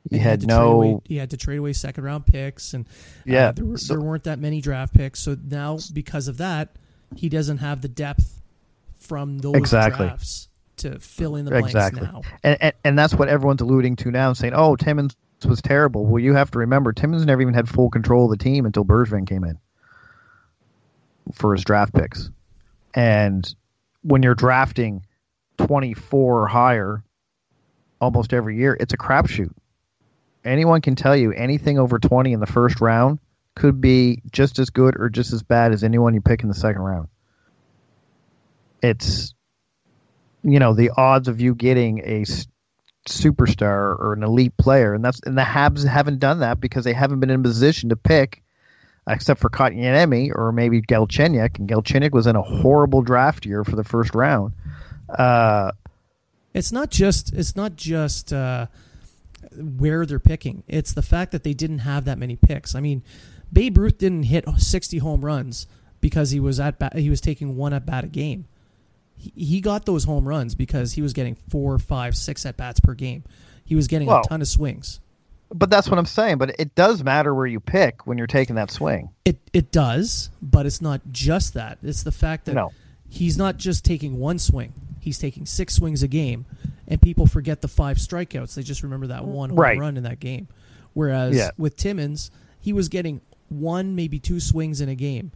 He 0.09 0.17
had 0.17 0.41
to 0.41 0.47
trade 0.47 0.55
away, 0.57 0.87
no 0.91 1.01
he 1.05 1.17
had 1.17 1.29
to 1.29 1.37
trade 1.37 1.57
away 1.57 1.73
second 1.73 2.03
round 2.03 2.25
picks, 2.25 2.73
and 2.73 2.85
uh, 2.85 2.89
Yeah, 3.25 3.51
there, 3.51 3.65
were, 3.65 3.77
so- 3.77 3.93
there 3.93 4.01
weren't 4.01 4.23
that 4.23 4.39
many 4.39 4.59
draft 4.61 4.93
picks. 4.93 5.19
So 5.19 5.37
now, 5.47 5.77
because 5.93 6.27
of 6.27 6.37
that, 6.37 6.69
he 7.15 7.29
doesn't 7.29 7.57
have 7.59 7.81
the 7.81 7.87
depth 7.87 8.41
from 8.95 9.37
those 9.39 9.55
Exactly. 9.55 10.07
drafts 10.07 10.47
to 10.77 10.99
fill 10.99 11.35
in 11.35 11.45
the 11.45 11.51
blanks 11.51 11.69
exactly, 11.69 12.01
now. 12.01 12.21
and, 12.43 12.57
and 12.61 12.73
and 12.83 12.97
that's 12.97 13.13
what 13.13 13.27
everyone's 13.29 13.61
alluding 13.61 13.95
to 13.97 14.09
now, 14.09 14.33
saying, 14.33 14.53
"Oh, 14.55 14.75
Timmins 14.75 15.15
was 15.45 15.61
terrible." 15.61 16.05
Well, 16.07 16.19
you 16.23 16.33
have 16.33 16.49
to 16.51 16.59
remember, 16.59 16.91
Timmins 16.93 17.25
never 17.25 17.41
even 17.41 17.53
had 17.53 17.69
full 17.69 17.89
control 17.91 18.31
of 18.31 18.37
the 18.37 18.43
team 18.43 18.65
until 18.65 18.83
Bergevin 18.83 19.27
came 19.27 19.43
in 19.43 19.59
for 21.33 21.53
his 21.53 21.63
draft 21.63 21.93
picks, 21.93 22.31
and 22.95 23.53
when 24.01 24.23
you're 24.23 24.33
drafting 24.35 25.05
24 25.57 26.41
or 26.41 26.47
higher 26.47 27.03
almost 27.99 28.33
every 28.33 28.57
year, 28.57 28.75
it's 28.79 28.93
a 28.93 28.97
crapshoot. 28.97 29.51
Anyone 30.43 30.81
can 30.81 30.95
tell 30.95 31.15
you 31.15 31.31
anything 31.31 31.77
over 31.77 31.99
20 31.99 32.33
in 32.33 32.39
the 32.39 32.47
first 32.47 32.81
round 32.81 33.19
could 33.55 33.79
be 33.81 34.21
just 34.31 34.59
as 34.59 34.69
good 34.69 34.95
or 34.99 35.09
just 35.09 35.33
as 35.33 35.43
bad 35.43 35.71
as 35.71 35.83
anyone 35.83 36.13
you 36.13 36.21
pick 36.21 36.41
in 36.41 36.47
the 36.49 36.55
second 36.55 36.81
round. 36.81 37.07
It's 38.81 39.33
you 40.43 40.59
know 40.59 40.73
the 40.73 40.91
odds 40.97 41.27
of 41.27 41.39
you 41.39 41.53
getting 41.53 41.99
a 41.99 42.23
superstar 43.07 43.99
or 43.99 44.13
an 44.13 44.23
elite 44.23 44.57
player, 44.57 44.93
and 44.93 45.03
that's 45.05 45.19
and 45.21 45.37
the 45.37 45.43
Habs 45.43 45.85
haven't 45.85 46.19
done 46.19 46.39
that 46.39 46.59
because 46.59 46.83
they 46.83 46.93
haven't 46.93 47.19
been 47.19 47.29
in 47.29 47.41
a 47.41 47.43
position 47.43 47.89
to 47.89 47.95
pick, 47.95 48.41
except 49.07 49.39
for 49.39 49.49
Kotkaniemi 49.49 50.31
or 50.33 50.51
maybe 50.51 50.81
Galchenyuk, 50.81 51.59
and 51.59 51.69
Galchenyuk 51.69 52.11
was 52.11 52.25
in 52.25 52.35
a 52.35 52.41
horrible 52.41 53.03
draft 53.03 53.45
year 53.45 53.63
for 53.63 53.75
the 53.75 53.83
first 53.83 54.15
round. 54.15 54.53
Uh, 55.09 55.71
It's 56.55 56.71
not 56.71 56.89
just 56.89 57.33
it's 57.33 57.55
not 57.55 57.75
just 57.75 58.33
uh, 58.33 58.65
where 59.55 60.05
they're 60.05 60.19
picking. 60.19 60.63
It's 60.67 60.93
the 60.93 61.01
fact 61.01 61.31
that 61.31 61.43
they 61.43 61.53
didn't 61.53 61.79
have 61.79 62.05
that 62.05 62.17
many 62.17 62.35
picks. 62.35 62.75
I 62.75 62.79
mean, 62.79 63.03
Babe 63.51 63.77
Ruth 63.77 63.97
didn't 63.97 64.23
hit 64.23 64.45
60 64.57 64.97
home 64.99 65.23
runs 65.25 65.67
because 65.99 66.31
he 66.31 66.39
was 66.39 66.59
at 66.59 66.79
bat, 66.79 66.95
he 66.97 67.09
was 67.09 67.21
taking 67.21 67.55
one 67.57 67.73
at 67.73 67.85
bat 67.85 68.03
a 68.03 68.07
game. 68.07 68.45
He, 69.15 69.31
he 69.35 69.61
got 69.61 69.85
those 69.85 70.05
home 70.05 70.27
runs 70.27 70.55
because 70.55 70.93
he 70.93 71.01
was 71.01 71.13
getting 71.13 71.35
four, 71.35 71.77
five, 71.79 72.15
six 72.15 72.45
at 72.45 72.57
bats 72.57 72.79
per 72.79 72.93
game. 72.93 73.23
He 73.65 73.75
was 73.75 73.87
getting 73.87 74.07
Well- 74.07 74.21
a 74.25 74.27
ton 74.27 74.41
of 74.41 74.47
swings. 74.47 74.99
but 75.53 75.69
that's 75.69 75.89
what 75.89 75.99
I'm 75.99 76.05
saying. 76.05 76.37
But 76.37 76.55
it 76.59 76.75
does 76.75 77.03
matter 77.03 77.35
where 77.35 77.45
you 77.45 77.59
pick 77.59 78.07
when 78.07 78.17
you're 78.17 78.25
taking 78.27 78.55
that 78.55 78.71
swing. 78.71 79.09
It 79.25 79.37
it 79.53 79.71
does, 79.71 80.29
but 80.41 80.65
it's 80.65 80.81
not 80.81 81.01
just 81.11 81.53
that. 81.55 81.77
It's 81.83 82.03
the 82.03 82.11
fact 82.11 82.45
that 82.45 82.55
No. 82.55 82.71
he's 83.09 83.37
not 83.37 83.57
just 83.57 83.83
taking 83.83 84.17
one 84.17 84.39
swing. 84.39 84.71
He's 85.01 85.17
taking 85.19 85.45
six 85.45 85.73
swings 85.75 86.03
a 86.03 86.07
game, 86.07 86.45
and 86.91 87.01
people 87.01 87.25
forget 87.25 87.61
the 87.61 87.67
five 87.67 87.97
strikeouts. 87.97 88.53
They 88.53 88.61
just 88.63 88.83
remember 88.83 89.07
that 89.07 89.25
one 89.25 89.49
home 89.49 89.59
Right. 89.59 89.79
run 89.79 89.97
in 89.97 90.03
that 90.03 90.19
game. 90.19 90.47
Whereas 90.93 91.35
Yeah. 91.35 91.49
with 91.57 91.75
Timmins, 91.77 92.29
he 92.59 92.73
was 92.73 92.89
getting 92.89 93.21
one, 93.49 93.95
maybe 93.95 94.19
two 94.19 94.39
swings 94.39 94.79
in 94.81 94.89
a 94.89 94.95
game, 94.95 95.31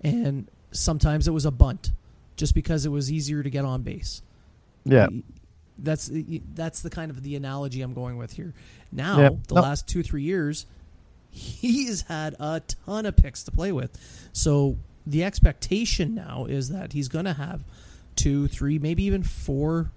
and 0.00 0.48
sometimes 0.72 1.28
it 1.28 1.32
was 1.32 1.44
a 1.44 1.50
bunt, 1.50 1.92
just 2.36 2.54
because 2.54 2.86
it 2.86 2.90
was 2.90 3.10
easier 3.12 3.42
to 3.42 3.50
get 3.50 3.64
on 3.64 3.82
base. 3.82 4.22
Yeah. 4.84 5.08
That's 5.78 6.10
that's 6.54 6.80
the 6.82 6.90
kind 6.90 7.10
of 7.10 7.22
the 7.22 7.36
analogy 7.36 7.80
I'm 7.82 7.94
going 7.94 8.16
with 8.18 8.32
here. 8.32 8.52
Now, 8.92 9.20
Yep. 9.20 9.46
the 9.48 9.54
Nope. 9.54 9.64
last 9.64 9.86
two 9.88 10.02
three 10.02 10.22
years, 10.22 10.66
he's 11.30 12.02
had 12.08 12.34
a 12.38 12.60
ton 12.86 13.06
of 13.06 13.16
picks 13.16 13.42
to 13.44 13.50
play 13.50 13.72
with. 13.72 13.90
So 14.32 14.76
the 15.06 15.24
expectation 15.24 16.14
now 16.14 16.44
is 16.44 16.68
that 16.68 16.92
he's 16.92 17.08
going 17.08 17.24
to 17.24 17.32
have 17.34 17.64
two, 18.16 18.46
three, 18.48 18.78
maybe 18.78 19.02
even 19.04 19.22
four 19.22 19.90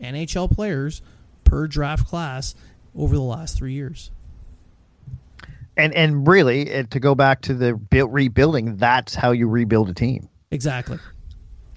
NHL 0.00 0.50
players 0.50 1.02
per 1.44 1.66
draft 1.66 2.06
class 2.06 2.54
over 2.96 3.14
the 3.14 3.22
last 3.22 3.56
three 3.56 3.72
years. 3.72 4.10
And 5.76 5.94
and 5.94 6.28
really, 6.28 6.68
it, 6.68 6.90
to 6.90 7.00
go 7.00 7.14
back 7.14 7.42
to 7.42 7.54
the 7.54 7.74
build, 7.74 8.12
rebuilding, 8.12 8.76
that's 8.76 9.14
how 9.14 9.30
you 9.32 9.48
rebuild 9.48 9.88
a 9.88 9.94
team. 9.94 10.28
Exactly. 10.50 10.98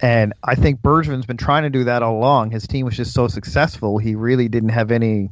And 0.00 0.34
I 0.44 0.54
think 0.54 0.82
Bergevin's 0.82 1.24
been 1.24 1.38
trying 1.38 1.62
to 1.62 1.70
do 1.70 1.84
that 1.84 2.02
all 2.02 2.18
along. 2.18 2.50
His 2.50 2.66
team 2.66 2.84
was 2.84 2.96
just 2.96 3.14
so 3.14 3.28
successful, 3.28 3.98
he 3.98 4.14
really 4.14 4.48
didn't 4.48 4.68
have 4.70 4.90
any 4.90 5.30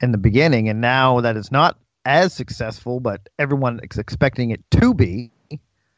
in 0.00 0.12
the 0.12 0.18
beginning. 0.18 0.68
And 0.68 0.80
now 0.80 1.22
that 1.22 1.36
it's 1.36 1.50
not 1.50 1.78
as 2.04 2.34
successful, 2.34 3.00
but 3.00 3.28
everyone 3.38 3.80
is 3.82 3.98
expecting 3.98 4.50
it 4.50 4.62
to 4.72 4.92
be, 4.92 5.30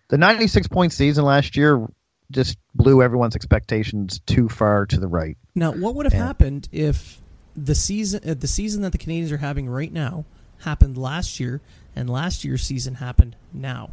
the 0.08 0.18
96 0.18 0.68
point 0.68 0.92
season 0.92 1.24
last 1.24 1.56
year 1.56 1.86
just 2.30 2.58
blew 2.74 3.02
everyone's 3.02 3.34
expectations 3.34 4.20
too 4.26 4.48
far 4.48 4.86
to 4.86 5.00
the 5.00 5.08
right. 5.08 5.36
Now, 5.54 5.72
what 5.72 5.94
would 5.94 6.06
have 6.06 6.12
Yeah. 6.14 6.26
happened 6.26 6.68
if 6.72 7.20
the 7.56 7.74
season 7.74 8.20
uh, 8.28 8.34
the 8.34 8.46
season 8.46 8.82
that 8.82 8.92
the 8.92 8.98
Canadiens 8.98 9.32
are 9.32 9.38
having 9.38 9.68
right 9.68 9.92
now 9.92 10.24
happened 10.60 10.96
last 10.98 11.40
year, 11.40 11.60
and 11.96 12.08
last 12.10 12.44
year's 12.44 12.62
season 12.62 12.94
happened 12.96 13.36
now? 13.52 13.90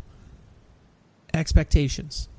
Expectations. 1.34 2.30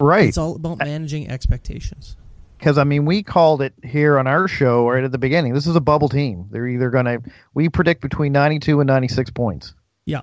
Right. 0.00 0.28
It's 0.28 0.38
all 0.38 0.56
about 0.56 0.78
managing 0.78 1.28
expectations. 1.30 2.16
because 2.58 2.78
I 2.78 2.84
mean, 2.84 3.04
we 3.04 3.22
called 3.22 3.60
it 3.62 3.72
here 3.84 4.18
on 4.18 4.26
our 4.26 4.48
show 4.48 4.88
right 4.88 5.02
at 5.04 5.12
the 5.12 5.18
beginning. 5.18 5.52
This 5.54 5.66
is 5.66 5.76
a 5.76 5.80
bubble 5.80 6.08
team. 6.08 6.46
They're 6.50 6.66
either 6.68 6.90
going 6.90 7.04
to 7.06 7.20
we 7.54 7.68
predict 7.68 8.00
between 8.02 8.32
92 8.32 8.80
and 8.80 8.86
96 8.86 9.30
points. 9.30 9.74
Yeah. 10.06 10.22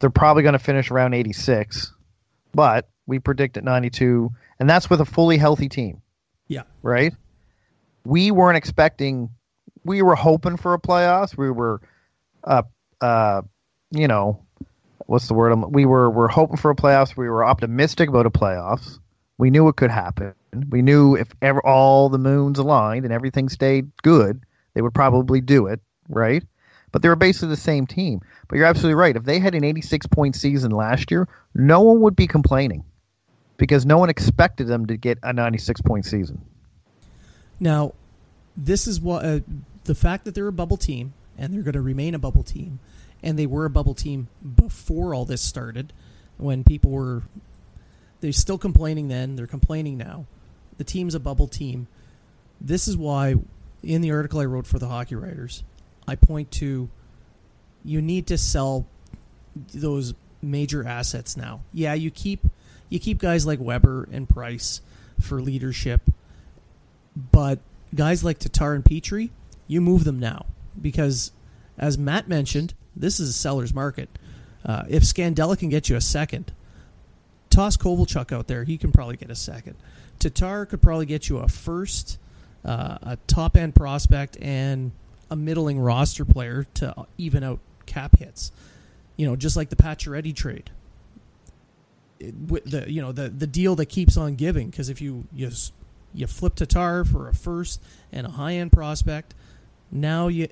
They're 0.00 0.10
probably 0.10 0.42
going 0.42 0.52
to 0.54 0.58
finish 0.58 0.90
around 0.90 1.14
86, 1.14 1.92
but 2.54 2.88
we 3.06 3.18
predict 3.18 3.56
at 3.56 3.64
92, 3.64 4.30
and 4.58 4.68
that's 4.68 4.90
with 4.90 5.00
a 5.00 5.04
fully 5.04 5.38
healthy 5.38 5.68
team, 5.68 6.02
Yeah. 6.48 6.62
right? 6.82 7.14
We 8.04 8.30
weren't 8.30 8.56
expecting. 8.56 9.30
We 9.84 10.02
were 10.02 10.14
hoping 10.16 10.56
for 10.56 10.74
a 10.74 10.78
playoffs. 10.80 11.36
We 11.36 11.50
were, 11.50 11.80
uh, 12.44 12.62
uh, 13.00 13.42
you 13.90 14.08
know, 14.08 14.42
what's 15.06 15.28
the 15.28 15.34
word? 15.34 15.54
We 15.72 15.86
were 15.86 16.10
we're 16.10 16.28
hoping 16.28 16.56
for 16.56 16.70
a 16.70 16.76
playoffs. 16.76 17.16
We 17.16 17.28
were 17.28 17.44
optimistic 17.44 18.08
about 18.08 18.26
a 18.26 18.30
playoffs. 18.30 18.98
We 19.38 19.50
knew 19.50 19.68
it 19.68 19.76
could 19.76 19.90
happen. 19.90 20.34
We 20.70 20.82
knew 20.82 21.16
if 21.16 21.28
ever 21.42 21.60
all 21.64 22.08
the 22.08 22.18
moons 22.18 22.58
aligned 22.58 23.04
and 23.04 23.12
everything 23.12 23.48
stayed 23.48 23.90
good, 24.02 24.42
they 24.74 24.80
would 24.82 24.94
probably 24.94 25.40
do 25.42 25.66
it, 25.66 25.80
right? 26.08 26.42
But 26.92 27.02
they 27.02 27.10
were 27.10 27.16
basically 27.16 27.48
the 27.48 27.56
same 27.56 27.86
team. 27.86 28.20
But 28.48 28.56
you're 28.56 28.66
absolutely 28.66 28.94
right. 28.94 29.14
If 29.14 29.24
they 29.24 29.38
had 29.38 29.54
an 29.54 29.64
86 29.64 30.06
point 30.06 30.34
season 30.36 30.70
last 30.70 31.10
year, 31.10 31.28
no 31.54 31.82
one 31.82 32.00
would 32.00 32.16
be 32.16 32.26
complaining 32.26 32.84
because 33.56 33.86
no 33.86 33.98
one 33.98 34.10
expected 34.10 34.66
them 34.66 34.86
to 34.86 34.96
get 34.96 35.18
a 35.22 35.32
96 35.32 35.80
point 35.82 36.04
season. 36.04 36.40
Now, 37.58 37.94
this 38.56 38.86
is 38.86 39.00
what 39.00 39.24
uh, 39.24 39.40
the 39.84 39.94
fact 39.94 40.24
that 40.24 40.34
they're 40.34 40.48
a 40.48 40.52
bubble 40.52 40.76
team 40.76 41.14
and 41.38 41.52
they're 41.52 41.62
going 41.62 41.74
to 41.74 41.80
remain 41.80 42.14
a 42.14 42.18
bubble 42.18 42.42
team, 42.42 42.78
and 43.22 43.38
they 43.38 43.46
were 43.46 43.64
a 43.64 43.70
bubble 43.70 43.94
team 43.94 44.28
before 44.56 45.14
all 45.14 45.24
this 45.24 45.42
started, 45.42 45.92
when 46.38 46.64
people 46.64 46.90
were 46.90 47.22
they're 48.20 48.32
still 48.32 48.58
complaining 48.58 49.08
then, 49.08 49.36
they're 49.36 49.46
complaining 49.46 49.98
now. 49.98 50.24
The 50.78 50.84
team's 50.84 51.14
a 51.14 51.20
bubble 51.20 51.48
team. 51.48 51.86
This 52.60 52.88
is 52.88 52.96
why, 52.96 53.34
in 53.82 54.00
the 54.00 54.10
article 54.12 54.40
I 54.40 54.46
wrote 54.46 54.66
for 54.66 54.78
the 54.78 54.88
Hockey 54.88 55.14
Writers, 55.14 55.62
I 56.08 56.14
point 56.16 56.50
to 56.52 56.88
you 57.84 58.02
need 58.02 58.26
to 58.28 58.38
sell 58.38 58.86
those 59.74 60.14
major 60.42 60.86
assets 60.86 61.36
now. 61.36 61.60
Yeah, 61.72 61.94
you 61.94 62.10
keep 62.10 62.46
you 62.88 62.98
keep 62.98 63.18
guys 63.18 63.46
like 63.46 63.58
Weber 63.60 64.08
and 64.12 64.28
Price 64.28 64.80
for 65.20 65.40
leadership, 65.40 66.02
but 67.32 67.58
guys 67.94 68.22
like 68.22 68.38
Tatar 68.38 68.74
and 68.74 68.84
Petry, 68.84 69.30
you 69.66 69.80
move 69.80 70.04
them 70.04 70.18
now 70.18 70.46
because, 70.80 71.32
as 71.78 71.96
Matt 71.96 72.28
mentioned, 72.28 72.74
this 72.94 73.20
is 73.20 73.30
a 73.30 73.32
seller's 73.32 73.74
market. 73.74 74.08
Uh, 74.64 74.84
if 74.88 75.02
Scandella 75.02 75.58
can 75.58 75.68
get 75.68 75.88
you 75.88 75.96
a 75.96 76.00
second, 76.00 76.52
toss 77.50 77.76
Kovalchuk 77.76 78.32
out 78.32 78.48
there. 78.48 78.64
He 78.64 78.78
can 78.78 78.92
probably 78.92 79.16
get 79.16 79.30
a 79.30 79.36
second. 79.36 79.76
Tatar 80.18 80.66
could 80.66 80.82
probably 80.82 81.06
get 81.06 81.28
you 81.28 81.38
a 81.38 81.48
first, 81.48 82.18
uh, 82.64 82.98
a 83.02 83.18
top 83.26 83.56
end 83.56 83.74
prospect, 83.74 84.36
and 84.40 84.92
a 85.30 85.36
middling 85.36 85.78
roster 85.78 86.24
player 86.24 86.66
to 86.74 87.06
even 87.18 87.42
out 87.42 87.60
cap 87.86 88.16
hits. 88.18 88.52
You 89.16 89.26
know, 89.26 89.36
just 89.36 89.56
like 89.56 89.70
the 89.70 89.76
Pacioretty 89.76 90.34
trade. 90.34 90.70
The 92.18 92.84
you 92.88 93.02
know 93.02 93.12
the 93.12 93.28
the 93.28 93.46
deal 93.46 93.76
that 93.76 93.86
keeps 93.86 94.16
on 94.16 94.36
giving 94.36 94.70
because 94.70 94.88
if 94.88 95.00
you 95.00 95.26
you 95.32 95.50
You 96.14 96.26
flip 96.26 96.54
Tatar 96.54 97.04
for 97.04 97.28
a 97.28 97.34
first 97.34 97.82
and 98.12 98.26
a 98.26 98.30
high 98.30 98.54
end 98.54 98.72
prospect. 98.72 99.34
Now 99.90 100.28
you 100.28 100.48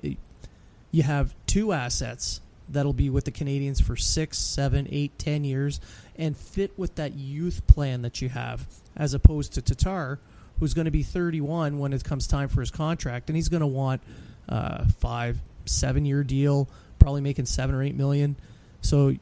you 0.91 1.03
have 1.03 1.33
two 1.47 1.73
assets 1.73 2.39
that'll 2.69 2.93
be 2.93 3.09
with 3.09 3.25
the 3.25 3.31
Canadiens 3.31 3.81
for 3.81 3.95
six, 3.95 4.37
seven, 4.37 4.87
eight, 4.91 5.17
ten 5.19 5.43
years 5.43 5.79
and 6.17 6.35
fit 6.37 6.71
with 6.77 6.95
that 6.95 7.13
youth 7.15 7.65
plan 7.67 8.01
that 8.03 8.21
you 8.21 8.29
have, 8.29 8.65
as 8.95 9.13
opposed 9.13 9.53
to 9.53 9.61
Tatar, 9.61 10.19
who's 10.59 10.73
going 10.73 10.85
to 10.85 10.91
be 10.91 11.03
31 11.03 11.77
when 11.79 11.93
it 11.93 12.03
comes 12.03 12.27
time 12.27 12.47
for 12.47 12.61
his 12.61 12.71
contract, 12.71 13.29
and 13.29 13.35
he's 13.35 13.49
going 13.49 13.61
to 13.61 13.67
want 13.67 14.01
uh, 14.47 14.85
five, 14.99 15.37
seven 15.65 16.05
year 16.05 16.23
deal, 16.23 16.69
probably 16.99 17.21
making 17.21 17.45
seven 17.45 17.75
or 17.75 17.83
eight 17.83 17.95
million. 17.95 18.35
So, 18.81 19.15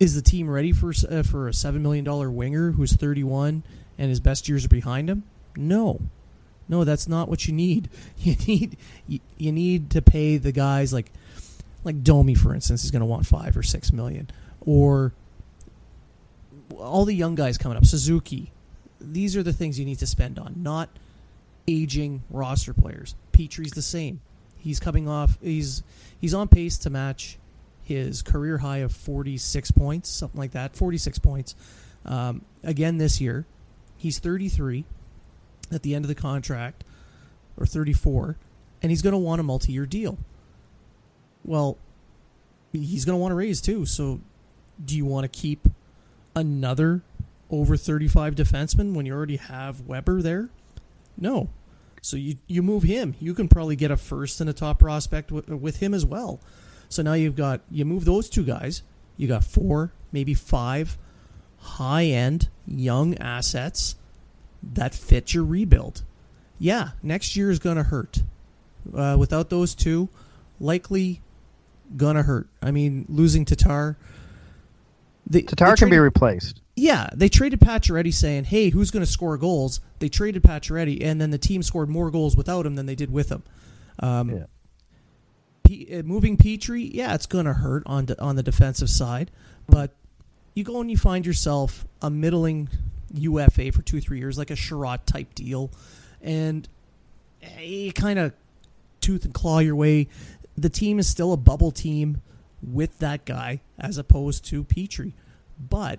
is 0.00 0.14
the 0.14 0.22
team 0.22 0.48
ready 0.48 0.72
for 0.72 0.92
uh, 1.10 1.22
for 1.22 1.48
a 1.48 1.54
seven 1.54 1.82
million 1.82 2.04
dollar 2.04 2.30
winger 2.30 2.72
who's 2.72 2.94
31 2.94 3.62
and 3.98 4.08
his 4.08 4.20
best 4.20 4.48
years 4.48 4.64
are 4.64 4.68
behind 4.68 5.08
him? 5.08 5.24
No, 5.56 6.00
no, 6.68 6.84
that's 6.84 7.08
not 7.08 7.28
what 7.28 7.46
you 7.46 7.52
need. 7.52 7.88
You 8.18 8.36
need 8.46 8.76
you, 9.06 9.20
you 9.36 9.52
need 9.52 9.90
to 9.90 10.02
pay 10.02 10.38
the 10.38 10.52
guys 10.52 10.92
like 10.92 11.10
like 11.84 12.02
Domi, 12.02 12.34
for 12.34 12.54
instance, 12.54 12.84
is 12.84 12.90
going 12.90 13.00
to 13.00 13.06
want 13.06 13.26
five 13.26 13.56
or 13.56 13.62
six 13.62 13.92
million, 13.92 14.30
or 14.64 15.12
all 16.78 17.04
the 17.04 17.14
young 17.14 17.34
guys 17.34 17.58
coming 17.58 17.76
up, 17.76 17.84
Suzuki. 17.84 18.50
These 19.00 19.36
are 19.36 19.42
the 19.42 19.52
things 19.52 19.78
you 19.78 19.84
need 19.84 19.98
to 19.98 20.06
spend 20.06 20.38
on, 20.38 20.54
not 20.56 20.88
aging 21.68 22.22
roster 22.30 22.72
players. 22.72 23.14
Petry's 23.32 23.72
the 23.72 23.82
same. 23.82 24.20
He's 24.56 24.80
coming 24.80 25.06
off. 25.08 25.38
He's 25.42 25.82
he's 26.18 26.32
on 26.32 26.48
pace 26.48 26.78
to 26.78 26.90
match 26.90 27.38
his 27.84 28.22
career 28.22 28.58
high 28.58 28.78
of 28.78 28.92
46 28.92 29.70
points, 29.72 30.08
something 30.08 30.38
like 30.38 30.52
that, 30.52 30.76
46 30.76 31.18
points. 31.18 31.54
Um, 32.04 32.42
again 32.62 32.98
this 32.98 33.20
year, 33.20 33.46
he's 33.96 34.18
33 34.18 34.84
at 35.72 35.82
the 35.82 35.94
end 35.94 36.04
of 36.04 36.08
the 36.08 36.14
contract, 36.14 36.84
or 37.56 37.66
34, 37.66 38.36
and 38.82 38.90
he's 38.90 39.02
going 39.02 39.12
to 39.12 39.18
want 39.18 39.40
a 39.40 39.44
multi-year 39.44 39.86
deal. 39.86 40.18
Well, 41.44 41.78
he's 42.72 43.04
going 43.04 43.14
to 43.14 43.20
want 43.20 43.32
to 43.32 43.36
raise 43.36 43.60
too. 43.60 43.86
So, 43.86 44.20
do 44.84 44.96
you 44.96 45.04
want 45.04 45.24
to 45.24 45.28
keep 45.40 45.68
another 46.34 47.02
over 47.50 47.76
35 47.76 48.34
defenseman 48.34 48.94
when 48.94 49.06
you 49.06 49.14
already 49.14 49.36
have 49.36 49.82
Weber 49.82 50.20
there? 50.20 50.48
No. 51.16 51.48
So 52.02 52.16
you 52.16 52.36
you 52.46 52.62
move 52.62 52.82
him. 52.82 53.14
You 53.18 53.32
can 53.32 53.48
probably 53.48 53.76
get 53.76 53.90
a 53.90 53.96
first 53.96 54.40
and 54.40 54.50
a 54.50 54.52
top 54.52 54.78
prospect 54.78 55.30
w- 55.30 55.56
with 55.56 55.76
him 55.78 55.94
as 55.94 56.04
well. 56.04 56.38
So 56.94 57.02
now 57.02 57.14
you've 57.14 57.36
got 57.36 57.60
you 57.70 57.84
move 57.84 58.04
those 58.04 58.28
two 58.30 58.44
guys. 58.44 58.82
You 59.16 59.28
got 59.28 59.44
four, 59.44 59.92
maybe 60.12 60.34
five 60.34 60.96
high 61.58 62.04
end 62.04 62.48
young 62.66 63.16
assets 63.18 63.96
that 64.62 64.94
fit 64.94 65.34
your 65.34 65.44
rebuild. 65.44 66.02
Yeah, 66.58 66.90
next 67.02 67.36
year 67.36 67.50
is 67.50 67.58
going 67.58 67.76
to 67.76 67.82
hurt. 67.82 68.22
Uh, 68.94 69.16
without 69.18 69.50
those 69.50 69.74
two, 69.74 70.08
likely 70.60 71.20
gonna 71.96 72.22
hurt. 72.22 72.48
I 72.62 72.70
mean, 72.70 73.06
losing 73.08 73.44
Tatar. 73.44 73.96
They, 75.26 75.42
Tatar 75.42 75.70
they 75.70 75.76
can 75.76 75.90
be 75.90 75.98
replaced. 75.98 76.60
yeah, 76.76 77.08
they 77.14 77.28
traded 77.30 77.60
Pacioretty 77.60 78.12
saying, 78.12 78.44
"Hey, 78.44 78.68
who's 78.68 78.90
going 78.90 79.04
to 79.04 79.10
score 79.10 79.38
goals?" 79.38 79.80
They 80.00 80.08
traded 80.10 80.42
Pacioretty, 80.42 81.02
and 81.02 81.18
then 81.20 81.30
the 81.30 81.38
team 81.38 81.62
scored 81.62 81.88
more 81.88 82.10
goals 82.10 82.36
without 82.36 82.66
him 82.66 82.74
than 82.74 82.84
they 82.86 82.94
did 82.94 83.10
with 83.10 83.30
him. 83.30 83.42
Um, 84.00 84.30
Yeah. 84.30 84.44
Uh, 85.66 86.02
moving 86.02 86.36
Petry, 86.36 86.90
yeah, 86.92 87.14
it's 87.14 87.26
going 87.26 87.46
to 87.46 87.54
hurt 87.54 87.82
on 87.86 88.06
de- 88.06 88.20
on 88.20 88.36
the 88.36 88.42
defensive 88.42 88.90
side, 88.90 89.30
but 89.68 89.92
you 90.54 90.62
go 90.62 90.80
and 90.80 90.90
you 90.90 90.96
find 90.96 91.24
yourself 91.24 91.86
a 92.02 92.10
middling 92.10 92.68
UFA 93.14 93.72
for 93.72 93.82
two 93.82 94.00
three 94.00 94.18
years, 94.18 94.36
like 94.36 94.50
a 94.50 94.54
Sherrod 94.54 95.04
type 95.06 95.34
deal, 95.34 95.70
and 96.20 96.68
eh, 97.42 97.62
you 97.62 97.92
kind 97.92 98.18
of 98.18 98.32
tooth 99.00 99.24
and 99.24 99.32
claw 99.32 99.58
your 99.60 99.76
way. 99.76 100.08
The 100.56 100.68
team 100.68 100.98
is 100.98 101.08
still 101.08 101.32
a 101.32 101.36
bubble 101.36 101.70
team 101.70 102.20
with 102.62 102.98
that 102.98 103.24
guy 103.24 103.60
as 103.78 103.98
opposed 103.98 104.44
to 104.46 104.64
Petry, 104.64 105.12
but 105.58 105.98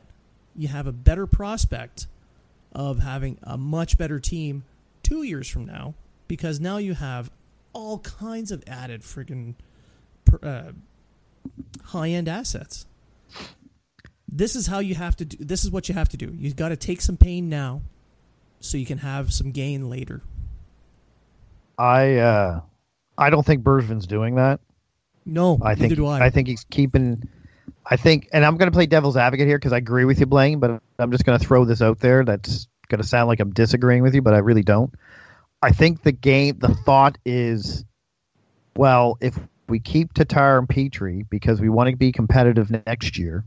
you 0.56 0.68
have 0.68 0.88
a 0.88 0.92
better 0.92 1.26
prospect 1.26 2.08
of 2.72 3.00
having 3.00 3.38
a 3.44 3.58
much 3.58 3.98
better 3.98 4.20
team 4.20 4.64
two 5.04 5.24
years 5.24 5.48
from 5.48 5.66
now 5.66 5.94
because 6.28 6.60
now 6.60 6.78
you 6.78 6.94
have 6.94 7.32
all 7.76 8.00
kinds 8.00 8.52
of 8.52 8.64
added 8.66 9.02
friggin' 9.02 9.54
pr- 10.24 10.38
uh, 10.42 10.72
high 11.84 12.10
end 12.10 12.28
assets. 12.28 12.88
This 14.28 14.56
is 14.56 14.68
how 14.68 14.80
you 14.80 14.96
have 14.96 15.16
to 15.18 15.26
do. 15.26 15.38
This 15.40 15.64
is 15.64 15.70
what 15.70 15.88
you 15.88 15.94
have 15.94 16.10
to 16.10 16.18
do. 16.18 16.34
You've 16.36 16.56
got 16.56 16.70
to 16.70 16.76
take 16.76 17.02
some 17.02 17.18
pain 17.18 17.50
now, 17.50 17.82
so 18.60 18.78
you 18.78 18.86
can 18.86 19.00
have 19.00 19.32
some 19.32 19.52
gain 19.52 19.90
later. 19.90 20.22
I 21.78 22.16
uh, 22.16 22.62
I 23.18 23.30
don't 23.30 23.46
think 23.46 23.64
Bergevin's 23.64 24.08
doing 24.08 24.36
that. 24.36 24.60
No, 25.26 25.60
I 25.62 25.76
think 25.76 25.96
do 25.96 26.08
I. 26.08 26.30
think 26.30 26.48
he's 26.48 26.66
keeping. 26.70 27.28
I 27.86 27.98
think, 27.98 28.30
and 28.34 28.44
I'm 28.44 28.58
going 28.58 28.72
to 28.72 28.76
play 28.76 28.88
devil's 28.88 29.18
advocate 29.18 29.48
here 29.48 29.58
because 29.58 29.74
I 29.74 29.78
agree 29.78 30.06
with 30.06 30.20
you, 30.20 30.26
Blaine. 30.26 30.60
But 30.60 30.82
I'm 30.98 31.12
just 31.12 31.26
going 31.26 31.38
to 31.38 31.46
throw 31.46 31.66
this 31.66 31.82
out 31.82 32.00
there. 32.00 32.24
That's 32.24 32.68
going 32.88 33.02
to 33.02 33.08
sound 33.08 33.28
like 33.28 33.40
I'm 33.40 33.52
disagreeing 33.52 34.02
with 34.02 34.16
you, 34.16 34.22
but 34.22 34.34
I 34.34 34.40
really 34.40 34.64
don't. 34.64 34.94
I 35.66 35.72
think 35.72 36.04
the 36.04 36.12
game, 36.12 36.60
the 36.60 36.76
thought 36.76 37.18
is, 37.26 37.84
well, 38.78 39.18
if 39.20 39.36
we 39.68 39.80
keep 39.80 40.14
Tatar 40.14 40.60
and 40.60 40.68
Petry 40.68 41.28
because 41.28 41.60
we 41.60 41.70
want 41.70 41.90
to 41.90 41.96
be 41.96 42.12
competitive 42.12 42.70
next 42.86 43.18
year, 43.18 43.44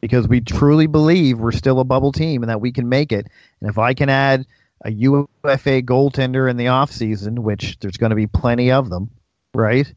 because 0.00 0.26
we 0.26 0.40
truly 0.40 0.88
believe 0.88 1.38
we're 1.38 1.52
still 1.52 1.78
a 1.78 1.84
bubble 1.84 2.10
team 2.10 2.42
and 2.42 2.50
that 2.50 2.60
we 2.60 2.72
can 2.72 2.88
make 2.88 3.12
it, 3.12 3.28
and 3.60 3.70
if 3.70 3.78
I 3.78 3.94
can 3.94 4.08
add 4.08 4.46
a 4.84 4.90
UFA 4.90 5.82
goaltender 5.82 6.50
in 6.50 6.56
the 6.56 6.64
offseason, 6.64 7.38
which 7.38 7.78
there's 7.78 7.98
going 7.98 8.10
to 8.10 8.16
be 8.16 8.26
plenty 8.26 8.72
of 8.72 8.90
them, 8.90 9.08
right? 9.54 9.92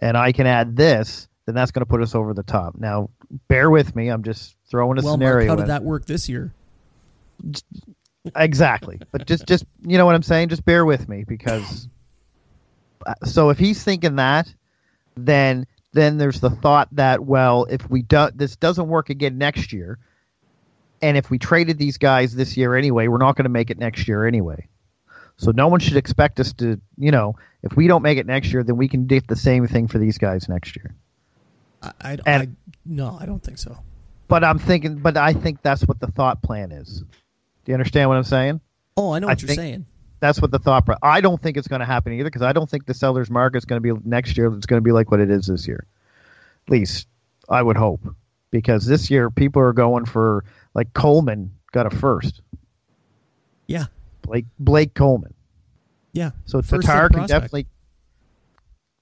And 0.00 0.16
I 0.16 0.32
can 0.32 0.48
add 0.48 0.74
this, 0.74 1.28
then 1.46 1.54
that's 1.54 1.70
going 1.70 1.82
to 1.82 1.88
put 1.88 2.02
us 2.02 2.16
over 2.16 2.34
the 2.34 2.42
top. 2.42 2.74
Now, 2.76 3.10
bear 3.46 3.70
with 3.70 3.94
me. 3.94 4.08
I'm 4.08 4.24
just 4.24 4.56
throwing 4.68 4.98
a 4.98 5.02
well, 5.02 5.16
Mark, 5.16 5.20
scenario. 5.20 5.48
how 5.50 5.54
did 5.54 5.62
in. 5.62 5.68
that 5.68 5.84
work 5.84 6.04
this 6.06 6.28
year? 6.28 6.52
Exactly. 8.36 9.00
But 9.10 9.26
just 9.26 9.46
just 9.46 9.64
you 9.84 9.98
know 9.98 10.06
what 10.06 10.14
I'm 10.14 10.22
saying? 10.22 10.48
Just 10.48 10.64
bear 10.64 10.84
with 10.84 11.08
me 11.08 11.24
because 11.26 11.88
uh, 13.06 13.14
so 13.24 13.50
if 13.50 13.58
he's 13.58 13.82
thinking 13.82 14.16
that, 14.16 14.52
then 15.16 15.66
then 15.92 16.18
there's 16.18 16.40
the 16.40 16.50
thought 16.50 16.88
that 16.92 17.24
well, 17.24 17.66
if 17.68 17.88
we 17.90 18.02
don't, 18.02 18.36
this 18.36 18.56
doesn't 18.56 18.88
work 18.88 19.10
again 19.10 19.38
next 19.38 19.72
year, 19.72 19.98
and 21.02 21.16
if 21.16 21.30
we 21.30 21.38
traded 21.38 21.78
these 21.78 21.98
guys 21.98 22.34
this 22.34 22.56
year 22.56 22.76
anyway, 22.76 23.08
we're 23.08 23.18
not 23.18 23.36
going 23.36 23.44
to 23.44 23.50
make 23.50 23.70
it 23.70 23.78
next 23.78 24.06
year 24.06 24.24
anyway. 24.24 24.68
So 25.36 25.50
no 25.50 25.66
one 25.68 25.80
should 25.80 25.96
expect 25.96 26.38
us 26.38 26.52
to, 26.54 26.80
you 26.96 27.10
know, 27.10 27.34
if 27.62 27.74
we 27.74 27.88
don't 27.88 28.02
make 28.02 28.18
it 28.18 28.26
next 28.26 28.52
year, 28.52 28.62
then 28.62 28.76
we 28.76 28.86
can 28.86 29.06
do 29.06 29.20
the 29.20 29.34
same 29.34 29.66
thing 29.66 29.88
for 29.88 29.98
these 29.98 30.18
guys 30.18 30.48
next 30.48 30.76
year. 30.76 30.94
I, 31.82 31.92
I, 32.00 32.18
And- 32.26 32.42
I 32.42 32.48
no, 32.86 33.18
I 33.20 33.26
don't 33.26 33.42
think 33.42 33.58
so. 33.58 33.78
But 34.28 34.44
I'm 34.44 34.58
thinking, 34.58 34.98
but 34.98 35.16
I 35.16 35.32
think 35.34 35.60
that's 35.62 35.82
what 35.82 36.00
the 36.00 36.06
thought 36.06 36.42
plan 36.42 36.72
is. 36.72 37.02
Do 37.64 37.72
you 37.72 37.74
understand 37.74 38.08
what 38.08 38.16
I'm 38.16 38.24
saying? 38.24 38.60
Oh, 38.96 39.12
I 39.12 39.18
know 39.18 39.28
I 39.28 39.32
what 39.32 39.42
you're 39.42 39.54
saying. 39.54 39.86
that's 40.20 40.40
what 40.40 40.50
the 40.50 40.58
thought. 40.58 40.86
Pro- 40.86 40.96
I 41.02 41.20
don't 41.20 41.40
think 41.40 41.56
it's 41.56 41.68
going 41.68 41.80
to 41.80 41.86
happen 41.86 42.12
either 42.12 42.24
because 42.24 42.42
I 42.42 42.52
don't 42.52 42.68
think 42.68 42.86
the 42.86 42.94
sellers 42.94 43.30
market 43.30 43.58
is 43.58 43.64
going 43.64 43.82
to 43.82 43.94
be 43.94 44.00
next 44.04 44.36
year. 44.36 44.52
It's 44.52 44.66
going 44.66 44.78
to 44.78 44.84
be 44.84 44.92
like 44.92 45.10
what 45.10 45.20
it 45.20 45.30
is 45.30 45.46
this 45.46 45.66
year. 45.66 45.86
At 46.66 46.72
least 46.72 47.06
I 47.48 47.62
would 47.62 47.76
hope 47.76 48.00
because 48.50 48.86
this 48.86 49.10
year 49.10 49.30
people 49.30 49.62
are 49.62 49.72
going 49.72 50.04
for 50.04 50.44
like 50.74 50.92
Coleman 50.94 51.52
got 51.72 51.86
a 51.86 51.90
first. 51.90 52.42
Yeah, 53.66 53.86
Blake 54.22 54.46
Blake 54.58 54.94
Coleman. 54.94 55.34
yeah. 56.12 56.30
So 56.44 56.60
First 56.62 56.86
Tatar 56.86 57.08
can 57.08 57.26
definitely 57.26 57.66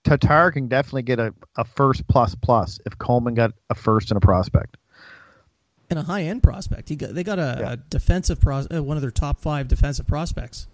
Tatar 0.05 0.53
can 0.53 0.69
definitely 0.69 1.03
get 1.03 1.19
a, 1.19 1.35
a 1.57 1.65
first 1.65 2.07
plus 2.09 2.35
plus 2.35 2.79
if 2.87 2.97
Coleman 2.99 3.35
got 3.35 3.53
a 3.69 3.75
first 3.75 4.11
and 4.11 4.17
a 4.17 4.21
prospect. 4.21 4.77
And 5.91 5.99
a 5.99 6.03
high 6.03 6.23
end 6.23 6.43
prospect. 6.43 6.89
He 6.89 6.97
got, 6.97 7.15
they 7.15 7.25
got 7.25 7.39
a, 7.39 7.57
Yeah. 7.61 7.73
a 7.73 7.77
defensive 7.77 8.41
pros, 8.41 8.69
uh, 8.73 8.83
one 8.83 8.97
of 8.97 9.01
their 9.03 9.11
top 9.11 9.41
five 9.41 9.67
defensive 9.69 10.07
prospects. 10.07 10.69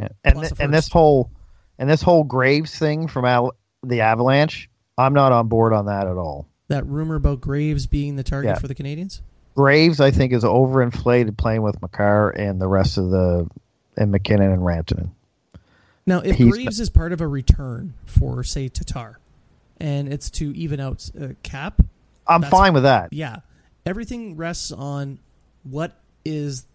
Yeah. 0.00 0.08
And 0.24 0.40
th- 0.40 0.52
and 0.58 0.72
this 0.72 0.88
whole 0.88 1.30
and 1.78 1.88
this 1.88 2.00
whole 2.02 2.24
Graves 2.24 2.76
thing 2.78 3.08
from 3.08 3.24
Al- 3.26 3.54
the 3.82 4.00
Avalanche, 4.00 4.70
I'm 4.96 5.12
not 5.12 5.32
on 5.32 5.48
board 5.48 5.72
on 5.74 5.86
that 5.86 6.06
at 6.06 6.16
all. 6.16 6.46
That 6.68 6.86
rumor 6.86 7.16
about 7.16 7.40
Graves 7.42 7.86
being 7.86 8.16
the 8.16 8.22
target 8.22 8.50
Yeah. 8.54 8.58
for 8.58 8.68
the 8.68 8.74
Canadiens. 8.74 9.20
Graves, 9.54 10.00
I 10.00 10.10
think, 10.10 10.32
is 10.32 10.44
overinflated 10.44 11.36
playing 11.36 11.60
with 11.60 11.80
Makar 11.82 12.30
and 12.30 12.58
the 12.58 12.68
rest 12.68 12.96
of 12.96 13.10
the 13.10 13.46
and 13.98 14.10
MacKinnon 14.10 14.50
and 14.50 14.62
Rantanen. 14.62 15.10
Now, 16.06 16.20
if 16.20 16.36
He's- 16.36 16.50
Graves 16.50 16.80
is 16.80 16.88
part 16.88 17.12
of 17.12 17.20
a 17.20 17.28
return 17.28 17.92
for, 18.06 18.42
say, 18.42 18.68
Tatar, 18.68 19.18
and 19.78 20.10
it's 20.10 20.30
to 20.30 20.56
even 20.56 20.80
out 20.80 21.08
uh, 21.20 21.28
cap, 21.42 21.82
I'm 22.26 22.42
fine 22.42 22.72
with 22.72 22.84
that. 22.84 23.12
yeah, 23.12 23.40
everything 23.86 24.36
rests 24.36 24.72
on 24.72 25.18
what 25.64 26.00
is 26.24 26.66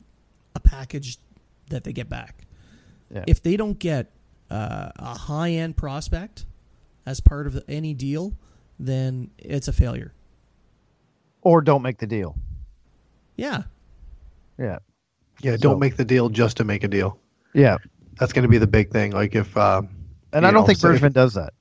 a 0.56 0.60
package 0.60 1.18
that 1.70 1.84
they 1.84 1.94
get 1.94 2.10
back. 2.10 2.46
Yeah. 3.14 3.24
If 3.28 3.42
they 3.44 3.58
don't 3.58 3.78
get 3.78 4.12
uh, 4.50 4.90
a 4.98 5.18
high 5.18 5.52
end 5.52 5.78
prospect 5.78 6.46
as 7.06 7.20
part 7.20 7.48
of 7.48 7.54
the, 7.54 7.64
any 7.70 7.94
deal, 7.94 8.34
then 8.80 9.30
it's 9.38 9.68
a 9.68 9.74
failure. 9.74 10.14
Or 11.42 11.62
don't 11.62 11.82
make 11.82 11.98
the 11.98 12.08
deal. 12.08 12.36
Yeah, 13.36 13.64
Yeah. 14.58 14.80
Yeah, 15.42 15.52
don't 15.52 15.76
So- 15.76 15.78
make 15.78 15.96
the 15.98 16.06
deal 16.06 16.30
just 16.30 16.58
to 16.58 16.64
make 16.64 16.84
a 16.84 16.88
deal. 16.88 17.20
Yeah, 17.54 17.78
That's 18.20 18.34
going 18.34 18.42
to 18.44 18.50
be 18.50 18.58
the 18.58 18.66
big 18.68 18.90
thing. 18.92 19.12
Like 19.12 19.36
if, 19.36 19.56
um, 19.56 19.90
and 20.34 20.46
I 20.46 20.50
don't 20.52 20.62
know, 20.62 20.66
think 20.68 20.80
say- 20.80 20.88
Bergevin 20.88 21.14
does 21.14 21.36
that. 21.36 21.54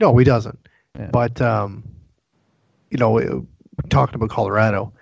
no, 0.00 0.16
he 0.16 0.24
doesn't. 0.24 0.58
Yeah. 0.96 1.10
But 1.12 1.40
um, 1.42 1.82
you 2.90 2.98
know, 2.98 3.18
it- 3.18 3.42
talking 3.88 4.14
about 4.16 4.30
Colorado, 4.30 4.92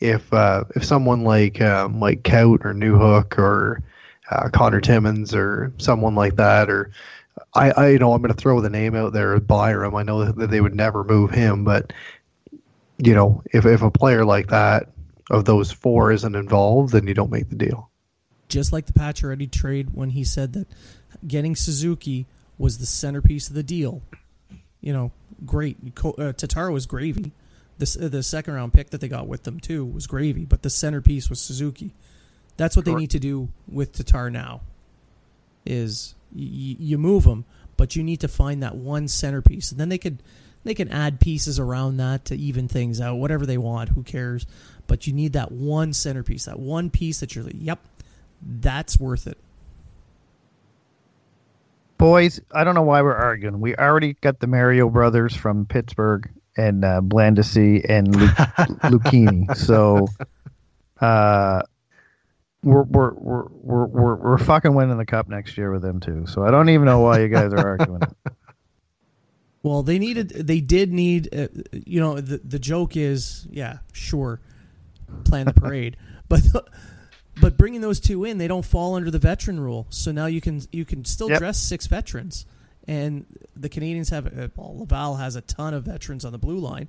if 0.00 0.32
uh, 0.32 0.64
if 0.74 0.84
someone 0.84 1.24
like 1.24 1.60
um, 1.60 2.00
like 2.00 2.24
Cout 2.24 2.60
or 2.64 2.74
Newhook 2.74 3.38
or 3.38 3.82
uh, 4.30 4.48
Connor 4.50 4.80
Timmins 4.80 5.34
or 5.34 5.72
someone 5.78 6.14
like 6.14 6.36
that, 6.36 6.68
or 6.70 6.90
I, 7.54 7.70
I 7.70 7.88
you 7.90 7.98
know, 7.98 8.12
I'm 8.12 8.22
going 8.22 8.34
to 8.34 8.40
throw 8.40 8.60
the 8.60 8.70
name 8.70 8.94
out 8.94 9.12
there, 9.12 9.38
Byram. 9.40 9.94
I 9.94 10.02
know 10.02 10.24
that 10.24 10.50
they 10.50 10.60
would 10.60 10.74
never 10.74 11.04
move 11.04 11.30
him, 11.30 11.64
but 11.64 11.92
you 12.98 13.14
know, 13.14 13.42
if 13.52 13.66
if 13.66 13.82
a 13.82 13.90
player 13.90 14.24
like 14.24 14.48
that 14.48 14.88
of 15.30 15.44
those 15.44 15.70
four 15.70 16.12
isn't 16.12 16.34
involved, 16.34 16.92
then 16.92 17.06
you 17.06 17.14
don't 17.14 17.30
make 17.30 17.48
the 17.48 17.56
deal. 17.56 17.90
Just 18.48 18.72
like 18.72 18.86
the 18.86 18.92
Pacioretty 18.92 19.50
trade 19.50 19.90
when 19.94 20.10
he 20.10 20.22
said 20.22 20.52
that 20.52 20.68
getting 21.26 21.56
Suzuki 21.56 22.26
was 22.58 22.78
the 22.78 22.86
centerpiece 22.86 23.48
of 23.48 23.54
the 23.54 23.62
deal. 23.62 24.02
You 24.80 24.92
know, 24.92 25.12
great. 25.46 25.78
Uh, 26.04 26.32
Tatar 26.32 26.70
was 26.70 26.86
gravy. 26.86 27.32
The, 27.78 27.98
uh, 28.04 28.08
the 28.08 28.22
second 28.22 28.54
round 28.54 28.72
pick 28.72 28.90
that 28.90 29.00
they 29.00 29.08
got 29.08 29.26
with 29.26 29.42
them 29.42 29.58
too 29.60 29.84
was 29.84 30.06
gravy, 30.06 30.44
but 30.44 30.62
the 30.62 30.70
centerpiece 30.70 31.28
was 31.28 31.40
Suzuki. 31.40 31.92
That's 32.56 32.76
what 32.76 32.84
they 32.84 32.94
need 32.94 33.10
to 33.10 33.18
do 33.18 33.48
with 33.66 33.92
Tatar 33.92 34.30
now. 34.30 34.60
Is 35.66 36.14
y- 36.32 36.42
y- 36.42 36.76
you 36.78 36.98
move 36.98 37.24
them, 37.24 37.44
but 37.76 37.96
you 37.96 38.04
need 38.04 38.20
to 38.20 38.28
find 38.28 38.62
that 38.62 38.76
one 38.76 39.08
centerpiece, 39.08 39.72
and 39.72 39.80
then 39.80 39.88
they 39.88 39.98
could 39.98 40.22
they 40.62 40.74
can 40.74 40.88
add 40.88 41.20
pieces 41.20 41.58
around 41.58 41.96
that 41.98 42.26
to 42.26 42.36
even 42.36 42.68
things 42.68 43.00
out, 43.00 43.16
whatever 43.16 43.44
they 43.44 43.58
want. 43.58 43.90
Who 43.90 44.02
cares? 44.02 44.46
But 44.86 45.06
you 45.06 45.12
need 45.12 45.32
that 45.32 45.50
one 45.52 45.92
centerpiece, 45.92 46.44
that 46.44 46.58
one 46.58 46.90
piece 46.90 47.20
that 47.20 47.34
you're 47.34 47.44
like, 47.44 47.54
yep, 47.58 47.80
that's 48.42 49.00
worth 49.00 49.26
it. 49.26 49.38
Boys, 51.98 52.40
I 52.52 52.64
don't 52.64 52.74
know 52.74 52.82
why 52.82 53.02
we're 53.02 53.14
arguing. 53.14 53.60
We 53.60 53.74
already 53.76 54.14
got 54.14 54.40
the 54.40 54.46
Mario 54.46 54.88
brothers 54.90 55.34
from 55.34 55.64
Pittsburgh 55.66 56.30
and 56.56 56.84
uh, 56.84 57.00
Blandisi 57.02 57.84
and 57.88 58.14
Lu- 58.14 58.28
Lucchini. 58.88 59.54
So 59.56 60.08
uh, 61.00 61.62
we're, 62.62 62.82
we're, 62.82 63.12
we're, 63.14 63.44
we're, 63.48 63.84
we're, 63.86 64.14
we're 64.16 64.38
fucking 64.38 64.74
winning 64.74 64.96
the 64.98 65.06
cup 65.06 65.28
next 65.28 65.58
year 65.58 65.70
with 65.72 65.82
them, 65.82 66.00
too. 66.00 66.26
So 66.26 66.44
I 66.44 66.50
don't 66.50 66.68
even 66.68 66.86
know 66.86 67.00
why 67.00 67.20
you 67.20 67.28
guys 67.28 67.52
are 67.52 67.66
arguing. 67.66 68.02
Well, 69.62 69.82
they 69.82 69.98
needed, 69.98 70.28
they 70.28 70.60
did 70.60 70.92
need, 70.92 71.34
uh, 71.34 71.48
you 71.72 71.98
know, 71.98 72.20
the 72.20 72.36
the 72.44 72.58
joke 72.58 72.98
is, 72.98 73.46
yeah, 73.50 73.78
sure, 73.94 74.38
plan 75.24 75.46
the 75.46 75.54
parade, 75.54 75.96
but 76.28 76.42
but 77.40 77.56
bringing 77.56 77.80
those 77.80 77.98
two 77.98 78.24
in, 78.24 78.36
they 78.36 78.46
don't 78.46 78.64
fall 78.64 78.94
under 78.94 79.10
the 79.10 79.18
veteran 79.18 79.58
rule. 79.58 79.86
So 79.88 80.12
now 80.12 80.26
you 80.26 80.42
can 80.42 80.60
you 80.70 80.84
can 80.84 81.06
still 81.06 81.30
Yep. 81.30 81.38
dress 81.38 81.58
six 81.62 81.86
veterans, 81.86 82.44
and 82.86 83.26
the 83.56 83.68
Canadiens 83.68 84.10
have, 84.10 84.26
uh, 84.26 84.48
well, 84.56 84.78
Laval 84.78 85.16
has 85.16 85.36
a 85.36 85.40
ton 85.40 85.74
of 85.74 85.84
veterans 85.84 86.24
on 86.24 86.32
the 86.32 86.38
blue 86.38 86.58
line. 86.58 86.88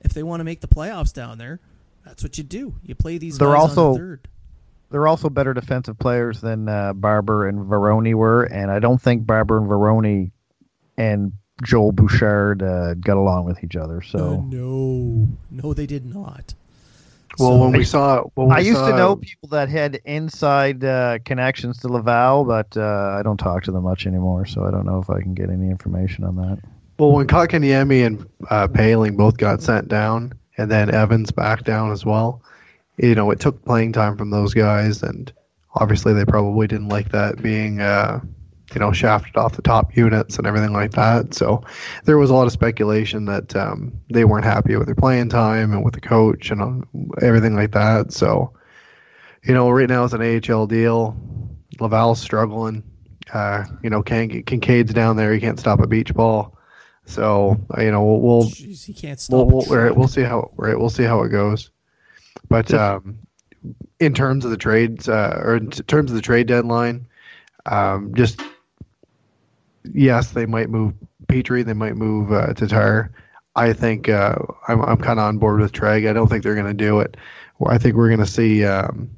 If 0.00 0.14
they 0.14 0.22
want 0.22 0.40
to 0.40 0.44
make 0.44 0.60
the 0.60 0.68
playoffs 0.68 1.12
down 1.12 1.38
there, 1.38 1.60
that's 2.04 2.22
what 2.22 2.38
you 2.38 2.44
do. 2.44 2.74
You 2.82 2.94
play 2.94 3.18
these 3.18 3.36
They're 3.38 3.48
guys 3.48 3.56
on 3.56 3.60
also- 3.70 3.92
the 3.92 3.98
third. 3.98 4.28
They're 4.90 5.06
also 5.06 5.28
better 5.28 5.52
defensive 5.52 5.98
players 5.98 6.40
than 6.40 6.66
uh, 6.66 6.94
Barber 6.94 7.46
and 7.46 7.66
Veroni 7.66 8.14
were, 8.14 8.44
and 8.44 8.70
I 8.70 8.78
don't 8.78 8.96
think 9.00 9.26
Barber 9.26 9.58
and 9.58 9.68
Veroni 9.68 10.30
and 10.96 11.32
Joel 11.62 11.92
Bouchard 11.92 12.62
uh, 12.62 12.94
got 12.94 13.18
along 13.18 13.44
with 13.44 13.62
each 13.62 13.76
other. 13.76 13.98
Uh, 13.98 14.06
So 14.06 14.40
no, 14.40 15.28
no, 15.50 15.74
they 15.74 15.84
did 15.84 16.06
not. 16.06 16.54
Well, 17.38 17.50
So- 17.50 17.58
when 17.58 17.72
we 17.72 17.84
saw, 17.84 18.22
when 18.34 18.48
we 18.48 18.54
I 18.54 18.58
used 18.60 18.78
saw, 18.78 18.90
to 18.90 18.96
know 18.96 19.16
people 19.16 19.48
that 19.50 19.68
had 19.68 20.00
inside 20.04 20.82
uh, 20.84 21.18
connections 21.24 21.78
to 21.78 21.88
Laval, 21.88 22.44
but 22.44 22.76
uh, 22.76 23.16
I 23.18 23.22
don't 23.22 23.36
talk 23.38 23.62
to 23.64 23.70
them 23.72 23.84
much 23.84 24.06
anymore, 24.06 24.46
so 24.46 24.64
I 24.64 24.70
don't 24.70 24.86
know 24.86 24.98
if 24.98 25.08
I 25.10 25.20
can 25.20 25.34
get 25.34 25.50
any 25.50 25.68
information 25.70 26.24
on 26.24 26.36
that. 26.36 26.58
Well, 26.98 27.12
when 27.12 27.26
Kotkaniemi 27.28 28.04
and 28.04 28.26
uh, 28.50 28.66
Poehling 28.68 29.16
both 29.16 29.36
got 29.36 29.62
sent 29.62 29.86
down, 29.88 30.32
and 30.56 30.70
then 30.70 30.92
Evans 30.92 31.30
back 31.30 31.62
down 31.62 31.92
as 31.92 32.04
well, 32.04 32.42
you 32.96 33.14
know, 33.14 33.30
it 33.30 33.38
took 33.38 33.64
playing 33.64 33.92
time 33.92 34.16
from 34.16 34.30
those 34.30 34.52
guys, 34.52 35.02
and 35.04 35.32
obviously 35.76 36.12
they 36.12 36.24
probably 36.24 36.66
didn't 36.66 36.88
like 36.88 37.10
that 37.12 37.40
being, 37.40 37.80
uh, 37.80 38.20
you 38.74 38.80
know, 38.80 38.92
shafted 38.92 39.36
off 39.36 39.56
the 39.56 39.62
top 39.62 39.96
units 39.96 40.36
and 40.38 40.46
everything 40.46 40.72
like 40.72 40.90
that. 40.92 41.34
So 41.34 41.62
there 42.04 42.18
was 42.18 42.30
a 42.30 42.34
lot 42.34 42.46
of 42.46 42.52
speculation 42.52 43.24
that 43.26 43.56
um, 43.56 43.92
they 44.12 44.24
weren't 44.24 44.44
happy 44.44 44.76
with 44.76 44.86
their 44.86 44.94
playing 44.94 45.30
time 45.30 45.72
and 45.72 45.84
with 45.84 45.94
the 45.94 46.00
coach 46.00 46.50
and 46.50 46.60
um, 46.60 46.86
everything 47.22 47.54
like 47.56 47.72
that. 47.72 48.12
So, 48.12 48.52
you 49.44 49.54
know, 49.54 49.70
right 49.70 49.88
now 49.88 50.04
it's 50.04 50.12
an 50.12 50.20
AHL 50.52 50.66
deal. 50.66 51.16
Laval's 51.80 52.20
struggling. 52.20 52.82
Uh, 53.32 53.64
you 53.82 53.90
know, 53.90 54.02
Kin- 54.02 54.42
Kinkaid's 54.44 54.92
down 54.92 55.16
there. 55.16 55.32
He 55.32 55.40
can't 55.40 55.58
stop 55.60 55.80
a 55.80 55.86
beach 55.86 56.12
ball. 56.14 56.54
So 57.06 57.56
uh, 57.76 57.80
you 57.80 57.90
know 57.90 58.04
we'll 58.04 58.20
we'll 58.20 58.42
Jeez, 58.50 58.84
he 58.84 58.92
can't 58.92 59.18
stop. 59.18 59.46
we'll, 59.46 59.64
we're- 59.66 59.86
truck. 59.88 59.96
we'll 59.96 60.08
see 60.08 60.22
how 60.22 60.50
we're, 60.56 60.76
we'll 60.78 60.90
see 60.90 61.04
how 61.04 61.22
it 61.22 61.30
goes. 61.30 61.70
But 62.50 62.72
um, 62.74 63.18
in 63.98 64.12
terms 64.12 64.44
of 64.44 64.50
the 64.50 64.58
trades 64.58 65.08
uh, 65.08 65.40
or 65.42 65.56
in 65.56 65.70
t- 65.70 65.82
terms 65.84 66.10
of 66.10 66.16
the 66.16 66.22
trade 66.22 66.46
deadline, 66.48 67.06
um, 67.64 68.14
just 68.14 68.40
yes, 69.84 70.30
they 70.30 70.46
might 70.46 70.70
move 70.70 70.94
Petry, 71.26 71.64
they 71.64 71.74
might 71.74 71.96
move 71.96 72.32
uh, 72.32 72.52
Tatar. 72.54 73.12
I 73.56 73.72
think 73.72 74.08
uh, 74.08 74.36
I'm 74.68 74.80
I'm 74.82 74.98
kind 74.98 75.18
of 75.18 75.26
on 75.26 75.38
board 75.38 75.60
with 75.60 75.72
Treg. 75.72 76.08
I 76.08 76.12
don't 76.12 76.28
think 76.28 76.44
they're 76.44 76.54
going 76.54 76.66
to 76.66 76.74
do 76.74 77.00
it. 77.00 77.16
I 77.66 77.78
think 77.78 77.96
we're 77.96 78.08
going 78.08 78.20
to 78.20 78.26
see 78.26 78.64
um, 78.64 79.10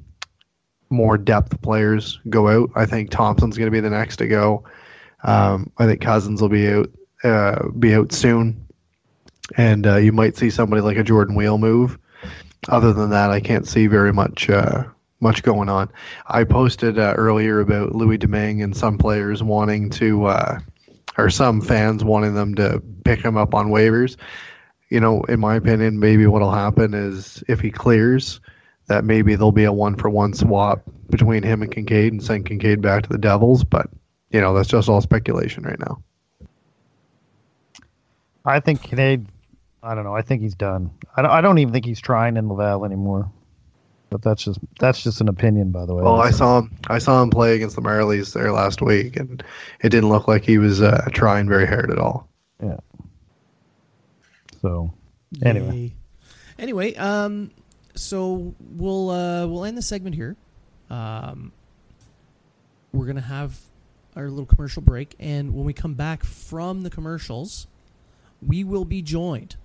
more 0.89 1.17
depth 1.17 1.61
players 1.61 2.19
go 2.29 2.47
out. 2.47 2.71
I 2.75 2.85
think 2.85 3.11
Thompson's 3.11 3.57
going 3.57 3.67
to 3.67 3.71
be 3.71 3.79
the 3.79 3.89
next 3.89 4.17
to 4.17 4.27
go. 4.27 4.63
Um, 5.23 5.71
I 5.77 5.85
think 5.85 6.01
Cousins 6.01 6.41
will 6.41 6.49
be 6.49 6.69
out 6.69 6.89
uh, 7.23 7.67
be 7.69 7.93
out 7.93 8.11
soon, 8.11 8.65
and 9.57 9.85
uh, 9.85 9.97
you 9.97 10.11
might 10.11 10.37
see 10.37 10.49
somebody 10.49 10.81
like 10.81 10.97
a 10.97 11.03
Jordan 11.03 11.35
Weal 11.35 11.57
move. 11.57 11.99
Other 12.67 12.93
than 12.93 13.11
that, 13.11 13.31
I 13.31 13.39
can't 13.39 13.67
see 13.67 13.87
very 13.87 14.13
much 14.13 14.49
uh, 14.49 14.83
much 15.21 15.43
going 15.43 15.69
on. 15.69 15.89
I 16.27 16.43
posted 16.43 16.99
uh, 16.99 17.13
earlier 17.17 17.59
about 17.59 17.95
Louis 17.95 18.17
Domingue 18.17 18.61
and 18.61 18.75
some 18.75 18.97
players 18.97 19.41
wanting 19.41 19.89
to, 19.91 20.25
uh, 20.25 20.59
or 21.17 21.29
some 21.29 21.61
fans 21.61 22.03
wanting 22.03 22.33
them 22.33 22.55
to 22.55 22.81
pick 23.05 23.23
him 23.23 23.37
up 23.37 23.53
on 23.53 23.67
waivers. 23.67 24.17
You 24.89 24.99
know, 24.99 25.21
in 25.23 25.39
my 25.39 25.55
opinion, 25.55 25.99
maybe 25.99 26.27
what'll 26.27 26.51
happen 26.51 26.93
is 26.93 27.43
if 27.47 27.61
he 27.61 27.71
clears, 27.71 28.41
that 28.87 29.05
maybe 29.05 29.35
there'll 29.35 29.53
be 29.53 29.63
a 29.63 29.71
one 29.71 29.95
for 29.95 30.09
one 30.09 30.33
swap 30.33 30.81
between 31.09 31.43
him 31.43 31.61
and 31.61 31.71
Kinkaid 31.71 32.09
and 32.09 32.21
send 32.21 32.45
Kinkaid 32.45 32.81
back 32.81 33.03
to 33.03 33.09
the 33.09 33.17
Devils. 33.17 33.63
But 33.63 33.89
you 34.31 34.41
know, 34.41 34.53
that's 34.53 34.67
just 34.67 34.89
all 34.89 34.99
speculation 34.99 35.63
right 35.63 35.79
now. 35.79 36.03
I 38.43 38.59
think 38.59 38.81
Kinkaid, 38.81 39.27
I 39.83 39.95
don't 39.95 40.03
know. 40.03 40.15
I 40.15 40.23
think 40.23 40.41
he's 40.41 40.55
done. 40.55 40.91
I 41.15 41.21
don't, 41.21 41.31
I 41.31 41.41
don't 41.41 41.59
even 41.59 41.71
think 41.71 41.85
he's 41.85 42.01
trying 42.01 42.37
in 42.37 42.49
Laval 42.49 42.85
anymore. 42.85 43.31
But 44.11 44.21
that's 44.21 44.43
just 44.43 44.59
that's 44.77 45.01
just 45.01 45.21
an 45.21 45.29
opinion, 45.29 45.71
by 45.71 45.85
the 45.85 45.95
way. 45.95 46.03
Well, 46.03 46.19
I 46.19 46.31
saw 46.31 46.59
him. 46.59 46.77
I 46.87 46.99
saw 46.99 47.23
him 47.23 47.29
play 47.29 47.55
against 47.55 47.77
the 47.77 47.81
Marlies 47.81 48.33
there 48.33 48.51
last 48.51 48.81
week, 48.81 49.15
and 49.15 49.41
it 49.81 49.89
didn't 49.89 50.09
look 50.09 50.27
like 50.27 50.43
he 50.43 50.57
was 50.57 50.81
uh, 50.81 51.07
trying 51.13 51.47
very 51.47 51.65
hard 51.65 51.89
at 51.89 51.97
all. 51.97 52.27
Yeah. 52.61 52.77
So. 54.61 54.93
Anyway. 55.43 55.75
Yay. 55.75 55.93
Anyway, 56.59 56.93
um, 56.95 57.51
so 57.95 58.53
we'll 58.59 59.09
uh, 59.09 59.47
we'll 59.47 59.63
end 59.63 59.77
the 59.77 59.81
segment 59.81 60.13
here. 60.13 60.35
Um, 60.89 61.53
we're 62.91 63.05
gonna 63.05 63.21
have 63.21 63.57
our 64.17 64.29
little 64.29 64.45
commercial 64.45 64.81
break, 64.81 65.15
and 65.19 65.53
when 65.53 65.63
we 65.63 65.71
come 65.71 65.93
back 65.93 66.25
from 66.25 66.83
the 66.83 66.89
commercials, 66.89 67.65
we 68.45 68.65
will 68.65 68.83
be 68.83 69.01
joined 69.01 69.55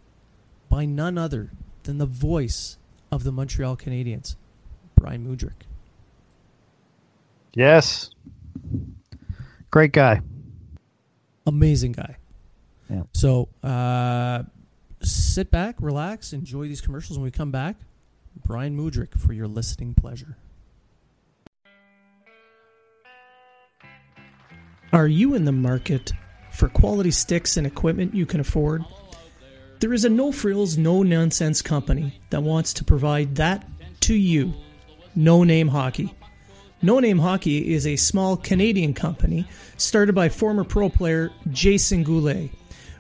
by 0.69 0.85
none 0.85 1.19
other 1.19 1.51
than 1.83 1.99
the 1.99 2.07
voice 2.07 2.79
of 3.17 3.25
the 3.25 3.33
Montreal 3.33 3.77
Canadiens, 3.77 4.37
Brian 4.95 5.27
Mudryk. 5.27 5.65
Yes. 7.55 8.11
Great 9.71 9.93
guy. 9.93 10.21
amazing 11.47 11.93
guy. 11.93 12.17
Yeah. 12.91 13.03
So 13.13 13.49
uh, 13.65 14.43
sit 15.03 15.51
back, 15.51 15.77
relax, 15.81 16.33
enjoy 16.33 16.69
these 16.69 16.81
commercials. 16.81 17.19
When 17.19 17.25
we 17.25 17.31
come 17.31 17.51
back, 17.51 17.77
Brian 18.45 18.77
Mudryk 18.77 19.19
for 19.19 19.33
your 19.33 19.49
listening 19.49 19.95
pleasure. 19.95 20.37
Are 24.93 25.09
you 25.09 25.35
in 25.35 25.45
the 25.45 25.53
market 25.53 26.13
for 26.53 26.69
quality 26.69 27.11
sticks 27.11 27.57
and 27.57 27.67
equipment 27.67 28.15
you 28.15 28.27
can 28.27 28.41
afford? 28.41 28.85
There 29.87 29.95
is 29.95 30.05
a 30.05 30.09
no 30.09 30.33
frills, 30.33 30.77
no 30.77 31.05
nonsense 31.05 31.63
company 31.63 32.19
that 32.31 32.43
wants 32.43 32.73
to 32.73 32.85
provide 32.85 33.37
that 33.37 33.65
to 34.01 34.15
you. 34.15 34.53
No 35.15 35.45
Name 35.45 35.69
Hockey. 35.69 36.13
No 36.83 36.99
Name 36.99 37.21
Hockey 37.21 37.73
is 37.73 37.87
a 37.87 37.95
small 37.95 38.37
Canadian 38.37 38.95
company 38.95 39.47
started 39.77 40.13
by 40.13 40.29
former 40.29 40.65
pro 40.65 40.89
player 40.89 41.31
Jason 41.53 42.03
Goulet. 42.03 42.51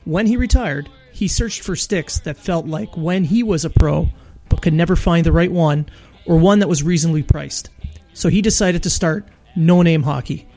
When 0.05 0.28
he 0.28 0.37
retired, 0.37 0.89
he 1.12 1.26
searched 1.26 1.62
for 1.62 1.74
sticks 1.74 2.20
that 2.20 2.37
felt 2.37 2.68
like 2.68 2.97
when 2.97 3.24
he 3.24 3.43
was 3.43 3.64
a 3.64 3.70
pro, 3.70 4.09
but 4.49 4.62
could 4.62 4.72
never 4.72 4.95
find 4.95 5.26
the 5.26 5.32
right 5.32 5.51
one 5.51 5.89
or 6.24 6.37
one 6.37 6.61
that 6.61 6.68
was 6.68 6.84
reasonably 6.84 7.24
priced. 7.24 7.68
So 8.14 8.28
he 8.28 8.41
decided 8.41 8.84
to 8.84 8.91
start 8.91 9.26
No 9.57 9.82
Name 9.82 10.05
Hockey. 10.05 10.49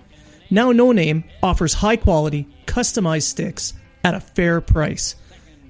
Now 0.52 0.72
No 0.72 0.92
Name 0.92 1.24
offers 1.42 1.74
high 1.74 1.96
quality, 1.96 2.48
customized 2.68 3.24
sticks 3.24 3.74
at 4.04 4.14
a 4.14 4.20
fair 4.20 4.62
price. 4.62 5.16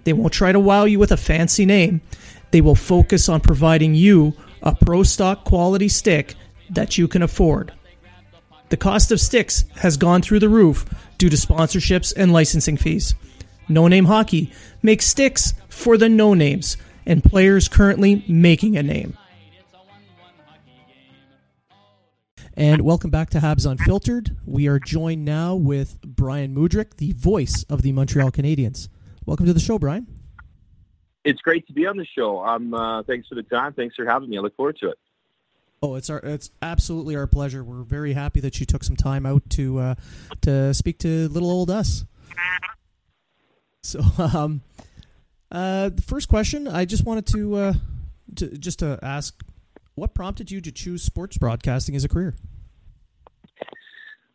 They 0.09 0.13
won't 0.13 0.33
try 0.33 0.51
to 0.51 0.59
wow 0.59 0.85
you 0.85 0.97
with 0.97 1.11
a 1.11 1.17
fancy 1.17 1.67
name. 1.67 2.01
They 2.49 2.61
will 2.61 2.73
focus 2.73 3.29
on 3.29 3.41
providing 3.41 3.93
you 3.93 4.33
a 4.63 4.73
pro 4.73 5.03
stock 5.03 5.45
quality 5.45 5.87
stick 5.87 6.33
that 6.71 6.97
you 6.97 7.07
can 7.07 7.21
afford. 7.21 7.71
The 8.69 8.77
cost 8.77 9.11
of 9.11 9.21
sticks 9.21 9.65
has 9.75 9.97
gone 9.97 10.23
through 10.23 10.39
the 10.39 10.49
roof 10.49 10.83
due 11.19 11.29
to 11.29 11.35
sponsorships 11.35 12.11
and 12.17 12.33
licensing 12.33 12.75
fees. 12.75 13.13
No 13.67 13.87
Name 13.87 14.05
Hockey 14.05 14.51
makes 14.81 15.05
sticks 15.05 15.53
for 15.67 15.95
the 15.95 16.09
no 16.09 16.33
names 16.33 16.75
and 17.05 17.23
players 17.23 17.67
currently 17.67 18.25
making 18.27 18.77
a 18.77 18.81
name. 18.81 19.15
And 22.55 22.81
welcome 22.81 23.11
back 23.11 23.29
to 23.29 23.37
Habs 23.41 23.69
Unfiltered. 23.69 24.35
We 24.43 24.67
are 24.67 24.79
joined 24.79 25.23
now 25.23 25.53
with 25.53 26.01
Brian 26.01 26.55
Mudryk, 26.55 26.95
the 26.97 27.11
voice 27.11 27.63
of 27.69 27.83
the 27.83 27.91
Montreal 27.91 28.31
Canadiens. 28.31 28.89
Welcome 29.29 29.45
to 29.45 29.53
the 29.53 29.59
show, 29.59 29.77
Brian. 29.77 30.07
It's 31.23 31.39
great 31.39 31.67
to 31.67 31.73
be 31.73 31.85
on 31.85 31.97
the 31.97 32.05
show. 32.17 32.43
Um, 32.43 32.73
uh, 32.73 33.03
thanks 33.03 33.27
for 33.27 33.35
the 33.35 33.43
time. 33.43 33.73
Thanks 33.73 33.95
for 33.95 34.03
having 34.03 34.27
me. 34.27 34.39
I 34.39 34.41
look 34.41 34.55
forward 34.55 34.79
to 34.79 34.89
it. 34.89 34.97
Oh, 35.83 35.93
it's 35.93 36.09
our 36.09 36.17
it's 36.17 36.49
absolutely 36.63 37.15
our 37.15 37.27
pleasure. 37.27 37.63
We're 37.63 37.83
very 37.83 38.13
happy 38.13 38.39
that 38.39 38.59
you 38.59 38.65
took 38.65 38.83
some 38.83 38.95
time 38.95 39.27
out 39.27 39.47
to 39.51 39.77
uh, 39.77 39.95
to 40.41 40.73
speak 40.73 40.97
to 40.99 41.29
little 41.29 41.51
old 41.51 41.69
us. 41.69 42.05
So, 43.83 44.01
um, 44.17 44.63
uh, 45.51 45.89
the 45.89 46.01
first 46.01 46.27
question 46.27 46.67
I 46.67 46.85
just 46.85 47.05
wanted 47.05 47.27
to 47.27 47.55
uh, 47.55 47.73
to 48.37 48.57
just 48.57 48.79
to 48.79 48.97
ask, 49.03 49.43
what 49.93 50.15
prompted 50.15 50.49
you 50.49 50.59
to 50.59 50.71
choose 50.71 51.03
sports 51.03 51.37
broadcasting 51.37 51.95
as 51.95 52.03
a 52.03 52.09
career? 52.09 52.33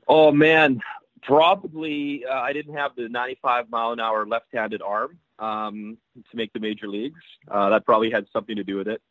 Oh 0.06 0.30
man, 0.30 0.80
probably 1.24 2.24
uh, 2.26 2.40
I 2.40 2.52
didn't 2.52 2.74
have 2.74 2.92
the 2.96 3.08
95 3.08 3.70
mile 3.70 3.92
an 3.92 4.00
hour 4.00 4.26
left-handed 4.26 4.82
arm 4.82 5.18
um, 5.38 5.98
to 6.30 6.36
make 6.36 6.52
the 6.52 6.60
major 6.60 6.86
leagues. 6.86 7.20
Uh, 7.50 7.70
that 7.70 7.84
probably 7.84 8.10
had 8.10 8.26
something 8.32 8.56
to 8.56 8.64
do 8.64 8.76
with 8.76 8.88
it. 8.88 9.02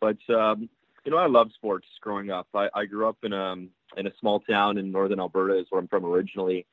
But 0.00 0.18
um, 0.34 0.68
you 1.04 1.10
know, 1.10 1.18
I 1.18 1.26
love 1.26 1.50
sports 1.54 1.86
growing 2.00 2.30
up. 2.30 2.48
I, 2.54 2.68
I 2.74 2.84
grew 2.84 3.08
up 3.08 3.18
in 3.22 3.32
a 3.32 3.52
in 3.96 4.06
a 4.06 4.12
small 4.20 4.40
town 4.40 4.78
in 4.78 4.92
northern 4.92 5.20
Alberta, 5.20 5.58
is 5.58 5.66
where 5.70 5.80
I'm 5.80 5.88
from 5.88 6.04
originally. 6.04 6.66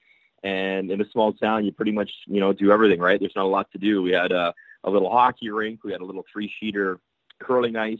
And 0.43 0.89
in 0.89 1.01
a 1.01 1.09
small 1.11 1.33
town, 1.33 1.65
you 1.65 1.71
pretty 1.71 1.91
much 1.91 2.11
you 2.27 2.39
know 2.39 2.53
do 2.53 2.71
everything, 2.71 2.99
right? 2.99 3.19
There's 3.19 3.35
not 3.35 3.45
a 3.45 3.47
lot 3.47 3.71
to 3.71 3.77
do. 3.77 4.01
We 4.01 4.11
had 4.11 4.31
a, 4.31 4.53
a 4.83 4.89
little 4.89 5.09
hockey 5.09 5.49
rink. 5.49 5.83
We 5.83 5.91
had 5.91 6.01
a 6.01 6.05
little 6.05 6.25
three 6.31 6.51
sheeter 6.61 6.99
curling 7.39 7.75
ice. 7.75 7.97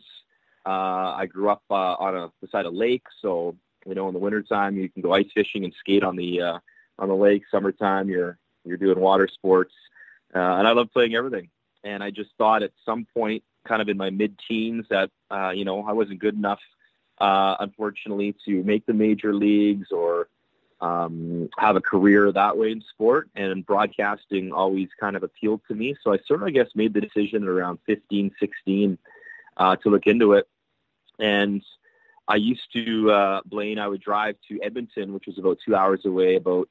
Uh, 0.65 1.15
I 1.15 1.25
grew 1.25 1.49
up 1.49 1.63
uh, 1.69 1.95
on 1.99 2.15
a 2.15 2.31
beside 2.41 2.65
a 2.65 2.69
lake, 2.69 3.03
so 3.21 3.55
you 3.85 3.95
know 3.95 4.07
in 4.07 4.13
the 4.13 4.19
wintertime 4.19 4.77
you 4.77 4.89
can 4.89 5.01
go 5.01 5.13
ice 5.13 5.29
fishing 5.33 5.63
and 5.63 5.73
skate 5.79 6.03
on 6.03 6.15
the 6.15 6.41
uh, 6.41 6.59
on 6.99 7.07
the 7.07 7.15
lake. 7.15 7.43
Summertime 7.49 8.09
you're 8.09 8.37
you're 8.65 8.77
doing 8.77 8.99
water 8.99 9.27
sports, 9.27 9.73
uh, 10.35 10.39
and 10.39 10.67
I 10.67 10.71
love 10.71 10.91
playing 10.91 11.15
everything. 11.15 11.49
And 11.83 12.03
I 12.03 12.11
just 12.11 12.29
thought 12.37 12.61
at 12.61 12.71
some 12.85 13.07
point 13.13 13.43
kind 13.65 13.81
of 13.81 13.89
in 13.89 13.97
my 13.97 14.09
mid-teens 14.09 14.85
that 14.89 15.09
uh, 15.31 15.49
you 15.49 15.65
know 15.65 15.83
I 15.83 15.93
wasn't 15.93 16.19
good 16.19 16.35
enough, 16.35 16.59
uh, 17.19 17.55
unfortunately, 17.59 18.35
to 18.45 18.63
make 18.63 18.85
the 18.85 18.93
major 18.93 19.33
leagues 19.33 19.91
or 19.91 20.27
um, 20.81 21.49
have 21.57 21.75
a 21.75 21.81
career 21.81 22.31
that 22.31 22.57
way 22.57 22.71
in 22.71 22.81
sport. 22.81 23.29
And 23.35 23.65
broadcasting 23.65 24.51
always 24.51 24.89
kind 24.99 25.15
of 25.15 25.23
appealed 25.23 25.61
to 25.69 25.75
me, 25.75 25.95
so 26.03 26.13
I 26.13 26.19
sort 26.25 26.41
of 26.41 26.47
I 26.47 26.51
guess 26.51 26.67
made 26.75 26.93
the 26.93 27.01
decision 27.01 27.43
at 27.43 27.49
around 27.49 27.79
15, 27.85 28.31
16 28.39 28.97
uh, 29.57 29.75
to 29.77 29.89
look 29.89 30.07
into 30.07 30.33
it. 30.33 30.47
And 31.17 31.63
I 32.27 32.35
used 32.35 32.71
to 32.73 33.11
uh, 33.11 33.41
Blaine. 33.45 33.79
I 33.79 33.87
would 33.87 34.01
drive 34.01 34.35
to 34.49 34.61
Edmonton, 34.61 35.13
which 35.13 35.25
was 35.25 35.37
about 35.37 35.57
two 35.65 35.75
hours 35.75 36.05
away, 36.05 36.35
about 36.35 36.69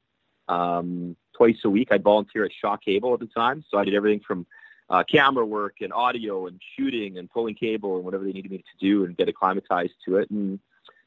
um, 0.49 1.16
twice 1.36 1.59
a 1.64 1.70
week. 1.70 1.88
I'd 1.90 2.03
volunteer 2.03 2.44
at 2.44 2.53
Shaw 2.53 2.76
Cable 2.76 3.14
at 3.14 3.20
the 3.20 3.26
time, 3.26 3.64
so 3.70 3.78
I 3.78 3.84
did 3.84 3.94
everything 3.94 4.20
from 4.26 4.46
uh, 4.90 5.05
camera 5.05 5.44
work 5.44 5.76
and 5.80 5.92
audio 5.92 6.46
and 6.46 6.61
shooting 6.76 7.18
and 7.18 7.30
pulling 7.30 7.55
cable 7.55 7.96
and 7.96 8.05
whatever 8.05 8.24
they 8.24 8.32
needed 8.32 8.51
me 8.51 8.59
to 8.59 8.78
do 8.80 9.05
and 9.05 9.16
get 9.16 9.28
acclimatized 9.28 9.94
to 10.07 10.16
it. 10.16 10.30
And 10.30 10.59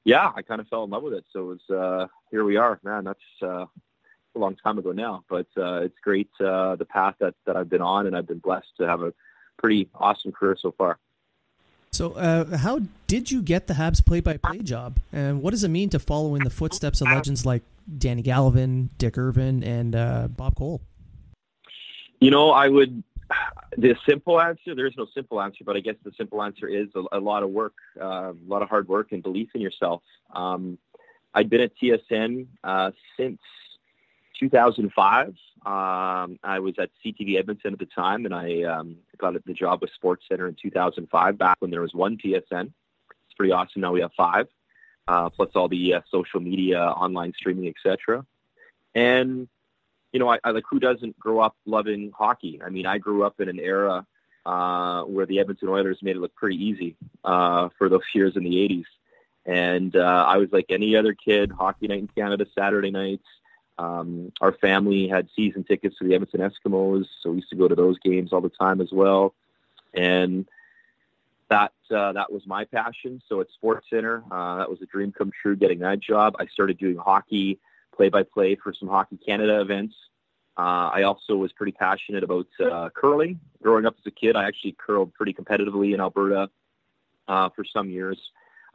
yeah, 0.03 0.31
I 0.35 0.41
kind 0.41 0.61
of 0.61 0.67
fell 0.67 0.83
in 0.83 0.89
love 0.89 1.03
with 1.03 1.13
it. 1.13 1.25
So 1.31 1.51
it's 1.51 1.69
uh, 1.69 2.07
here 2.29 2.43
we 2.43 2.57
are, 2.57 2.79
man. 2.83 3.03
That's 3.03 3.19
uh, 3.41 3.65
a 4.35 4.39
long 4.39 4.55
time 4.55 4.77
ago 4.77 4.91
now, 4.91 5.23
but 5.29 5.47
uh, 5.57 5.81
it's 5.81 5.97
great 6.03 6.29
uh, 6.39 6.75
the 6.75 6.85
path 6.85 7.15
that 7.19 7.35
that 7.45 7.55
I've 7.55 7.69
been 7.69 7.81
on, 7.81 8.07
and 8.07 8.15
I've 8.15 8.27
been 8.27 8.39
blessed 8.39 8.77
to 8.77 8.87
have 8.87 9.01
a 9.01 9.13
pretty 9.57 9.89
awesome 9.95 10.31
career 10.31 10.57
so 10.59 10.73
far. 10.77 10.97
So, 11.91 12.13
uh, 12.13 12.57
how 12.57 12.81
did 13.07 13.31
you 13.31 13.41
get 13.41 13.67
the 13.67 13.73
Habs 13.73 14.03
play-by-play 14.03 14.59
job, 14.59 14.99
and 15.11 15.41
what 15.41 15.51
does 15.51 15.65
it 15.65 15.67
mean 15.67 15.89
to 15.89 15.99
follow 15.99 16.35
in 16.35 16.43
the 16.43 16.49
footsteps 16.49 17.01
of 17.01 17.09
legends 17.09 17.45
like 17.45 17.63
Danny 17.97 18.23
Gallivan, 18.23 18.89
Dick 18.97 19.17
Irvin, 19.17 19.63
and 19.63 19.95
uh, 19.95 20.27
Bob 20.29 20.55
Cole? 20.55 20.81
You 22.19 22.31
know, 22.31 22.51
I 22.51 22.67
would 22.67 23.03
the 23.77 23.95
simple 24.07 24.41
answer 24.41 24.75
there 24.75 24.85
is 24.85 24.93
no 24.97 25.07
simple 25.13 25.41
answer 25.41 25.63
but 25.63 25.77
i 25.77 25.79
guess 25.79 25.95
the 26.03 26.11
simple 26.17 26.43
answer 26.43 26.67
is 26.67 26.89
a, 26.95 27.17
a 27.17 27.19
lot 27.19 27.43
of 27.43 27.49
work 27.49 27.75
uh, 28.01 28.33
a 28.33 28.35
lot 28.45 28.61
of 28.61 28.67
hard 28.67 28.89
work 28.89 29.13
and 29.13 29.23
belief 29.23 29.47
in 29.53 29.61
yourself. 29.61 30.01
Um, 30.33 30.77
i'd 31.35 31.49
been 31.49 31.61
at 31.61 31.71
tsn 31.81 32.47
uh, 32.65 32.91
since 33.15 33.39
2005 34.37 35.27
um, 35.29 35.33
i 36.43 36.59
was 36.59 36.75
at 36.77 36.89
ctv 37.05 37.39
edmonton 37.39 37.71
at 37.71 37.79
the 37.79 37.85
time 37.85 38.25
and 38.25 38.35
i 38.35 38.63
um, 38.63 38.97
got 39.17 39.33
the 39.45 39.53
job 39.53 39.79
with 39.79 39.91
sports 39.91 40.25
center 40.27 40.49
in 40.49 40.57
2005 40.61 41.37
back 41.37 41.55
when 41.59 41.71
there 41.71 41.81
was 41.81 41.93
one 41.93 42.17
tsn 42.17 42.73
it's 43.31 43.37
pretty 43.37 43.53
awesome. 43.53 43.81
Now 43.81 43.93
we 43.93 44.01
have 44.01 44.11
five 44.17 44.47
uh, 45.07 45.29
plus 45.29 45.49
all 45.55 45.67
the 45.67 45.95
uh, 45.95 46.01
social 46.09 46.39
media 46.39 46.81
online 46.81 47.33
streaming 47.37 47.67
etc 47.67 48.25
and 48.95 49.47
you 50.11 50.19
know, 50.19 50.29
I, 50.29 50.39
I 50.43 50.51
like 50.51 50.65
who 50.69 50.79
doesn't 50.79 51.17
grow 51.19 51.39
up 51.39 51.55
loving 51.65 52.11
hockey? 52.17 52.61
I 52.63 52.69
mean, 52.69 52.85
I 52.85 52.97
grew 52.97 53.23
up 53.23 53.39
in 53.39 53.49
an 53.49 53.59
era 53.59 54.05
uh, 54.45 55.03
where 55.03 55.25
the 55.25 55.39
Edmonton 55.39 55.69
Oilers 55.69 55.99
made 56.01 56.15
it 56.15 56.19
look 56.19 56.35
pretty 56.35 56.63
easy 56.63 56.95
uh, 57.23 57.69
for 57.77 57.89
those 57.89 58.01
years 58.13 58.35
in 58.35 58.43
the 58.43 58.55
'80s, 58.55 58.85
and 59.45 59.95
uh, 59.95 60.25
I 60.27 60.37
was 60.37 60.49
like 60.51 60.65
any 60.69 60.95
other 60.95 61.13
kid. 61.13 61.51
Hockey 61.51 61.87
night 61.87 61.99
in 61.99 62.07
Canada, 62.07 62.45
Saturday 62.57 62.91
nights. 62.91 63.25
Um, 63.77 64.31
our 64.41 64.51
family 64.51 65.07
had 65.07 65.29
season 65.35 65.63
tickets 65.63 65.97
to 65.97 66.03
the 66.07 66.13
Edmonton 66.13 66.41
Eskimos, 66.41 67.05
so 67.21 67.31
we 67.31 67.37
used 67.37 67.49
to 67.49 67.55
go 67.55 67.67
to 67.67 67.75
those 67.75 67.97
games 67.99 68.31
all 68.33 68.41
the 68.41 68.49
time 68.49 68.81
as 68.81 68.91
well. 68.91 69.33
And 69.93 70.47
that 71.51 71.73
uh, 71.93 72.13
that 72.13 72.31
was 72.31 72.47
my 72.47 72.63
passion. 72.63 73.21
So 73.27 73.41
at 73.41 73.47
Sports 73.51 73.87
Center, 73.89 74.23
uh, 74.31 74.57
that 74.57 74.69
was 74.69 74.81
a 74.81 74.85
dream 74.85 75.11
come 75.11 75.31
true. 75.41 75.55
Getting 75.55 75.79
that 75.79 75.99
job, 75.99 76.35
I 76.39 76.47
started 76.47 76.77
doing 76.77 76.97
hockey 76.97 77.59
play-by-play 77.95 78.55
for 78.55 78.73
some 78.73 78.87
Hockey 78.87 79.17
Canada 79.17 79.59
events. 79.59 79.93
Uh, 80.57 80.89
I 80.93 81.03
also 81.03 81.35
was 81.35 81.51
pretty 81.51 81.73
passionate 81.73 82.23
about 82.23 82.47
uh, 82.59 82.89
curling. 82.89 83.39
Growing 83.61 83.85
up 83.85 83.95
as 83.99 84.05
a 84.07 84.11
kid, 84.11 84.37
I 84.37 84.45
actually 84.45 84.75
curled 84.79 85.13
pretty 85.13 85.33
competitively 85.33 85.93
in 85.93 85.99
Alberta 85.99 86.49
uh, 87.27 87.49
for 87.49 87.65
some 87.65 87.89
years. 87.89 88.17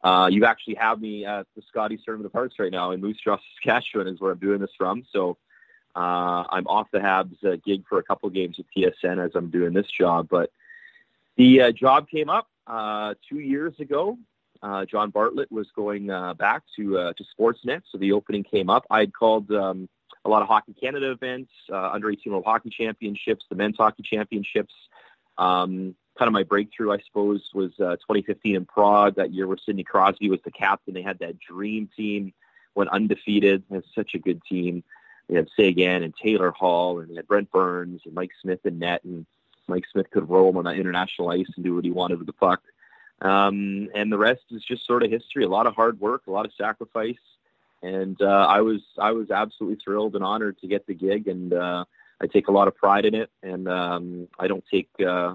Uh, 0.04 0.28
you 0.30 0.44
actually 0.44 0.74
have 0.74 1.00
me 1.00 1.24
at 1.24 1.46
the 1.56 1.62
Scotties 1.68 2.00
Tournament 2.04 2.26
of 2.26 2.32
Hearts 2.32 2.58
right 2.58 2.70
now 2.70 2.90
in 2.90 3.00
Moose 3.00 3.18
Jaw, 3.24 3.38
Saskatchewan, 3.54 4.06
is 4.06 4.20
where 4.20 4.32
I'm 4.32 4.38
doing 4.38 4.60
this 4.60 4.70
from. 4.76 5.04
So 5.10 5.38
uh, 5.96 6.44
I'm 6.50 6.66
off 6.66 6.88
the 6.92 6.98
Habs 6.98 7.42
uh, 7.42 7.56
gig 7.64 7.84
for 7.88 7.98
a 7.98 8.02
couple 8.02 8.28
games 8.28 8.58
with 8.58 8.66
TSN 8.76 9.24
as 9.24 9.32
I'm 9.34 9.48
doing 9.48 9.72
this 9.72 9.90
job. 9.90 10.28
But 10.30 10.50
the 11.36 11.62
uh, 11.62 11.72
job 11.72 12.08
came 12.08 12.28
up 12.28 12.48
uh, 12.66 13.14
two 13.28 13.38
years 13.38 13.78
ago 13.80 14.18
uh, 14.62 14.84
John 14.84 15.10
Bartlett 15.10 15.50
was 15.50 15.68
going 15.74 16.10
uh, 16.10 16.34
back 16.34 16.62
to 16.76 16.98
uh, 16.98 17.12
to 17.14 17.24
Sportsnet, 17.38 17.82
so 17.90 17.98
the 17.98 18.12
opening 18.12 18.42
came 18.42 18.70
up. 18.70 18.84
I 18.90 19.00
had 19.00 19.12
called 19.12 19.50
um, 19.52 19.88
a 20.24 20.28
lot 20.28 20.42
of 20.42 20.48
Hockey 20.48 20.74
Canada 20.74 21.10
events, 21.10 21.52
uh, 21.70 21.90
under 21.90 22.10
18 22.10 22.32
World 22.32 22.44
Hockey 22.44 22.70
Championships, 22.70 23.44
the 23.48 23.56
Men's 23.56 23.76
Hockey 23.76 24.02
Championships. 24.02 24.74
Um, 25.38 25.94
kind 26.18 26.28
of 26.28 26.32
my 26.32 26.42
breakthrough, 26.44 26.92
I 26.92 26.98
suppose, 26.98 27.50
was 27.54 27.72
uh, 27.78 27.96
2015 27.96 28.56
in 28.56 28.64
Prague. 28.64 29.16
That 29.16 29.32
year 29.32 29.46
where 29.46 29.58
Sidney 29.58 29.84
Crosby 29.84 30.30
was 30.30 30.40
the 30.44 30.50
captain. 30.50 30.94
They 30.94 31.02
had 31.02 31.18
that 31.18 31.38
dream 31.38 31.88
team, 31.96 32.32
went 32.74 32.90
undefeated. 32.90 33.64
It 33.70 33.74
was 33.74 33.84
such 33.94 34.14
a 34.14 34.18
good 34.18 34.42
team. 34.44 34.82
They 35.28 35.36
had 35.36 35.48
Seguin 35.56 36.02
and 36.04 36.14
Taylor 36.14 36.52
Hall, 36.52 37.00
and 37.00 37.10
they 37.10 37.16
had 37.16 37.26
Brent 37.26 37.50
Burns 37.50 38.02
and 38.04 38.14
Mike 38.14 38.30
Smith 38.40 38.60
and 38.64 38.78
net, 38.78 39.02
and 39.04 39.26
Mike 39.68 39.84
Smith 39.90 40.10
could 40.10 40.28
roam 40.28 40.56
on 40.56 40.64
that 40.64 40.76
international 40.76 41.30
ice 41.30 41.46
and 41.56 41.64
do 41.64 41.74
what 41.74 41.84
he 41.84 41.90
wanted 41.90 42.18
with 42.18 42.26
the 42.26 42.32
puck. 42.32 42.62
Um, 43.20 43.88
and 43.94 44.12
the 44.12 44.18
rest 44.18 44.42
is 44.50 44.62
just 44.62 44.86
sort 44.86 45.02
of 45.02 45.10
history. 45.10 45.44
A 45.44 45.48
lot 45.48 45.66
of 45.66 45.74
hard 45.74 45.98
work, 46.00 46.22
a 46.26 46.30
lot 46.30 46.44
of 46.44 46.52
sacrifice, 46.56 47.14
and 47.82 48.20
uh, 48.20 48.46
I 48.48 48.60
was 48.60 48.82
I 48.98 49.12
was 49.12 49.30
absolutely 49.30 49.78
thrilled 49.82 50.16
and 50.16 50.24
honored 50.24 50.58
to 50.58 50.66
get 50.66 50.86
the 50.86 50.94
gig, 50.94 51.28
and 51.28 51.52
uh, 51.52 51.84
I 52.20 52.26
take 52.26 52.48
a 52.48 52.52
lot 52.52 52.68
of 52.68 52.76
pride 52.76 53.06
in 53.06 53.14
it, 53.14 53.30
and 53.42 53.68
um, 53.68 54.28
I 54.38 54.48
don't 54.48 54.64
take 54.70 54.90
uh, 55.00 55.34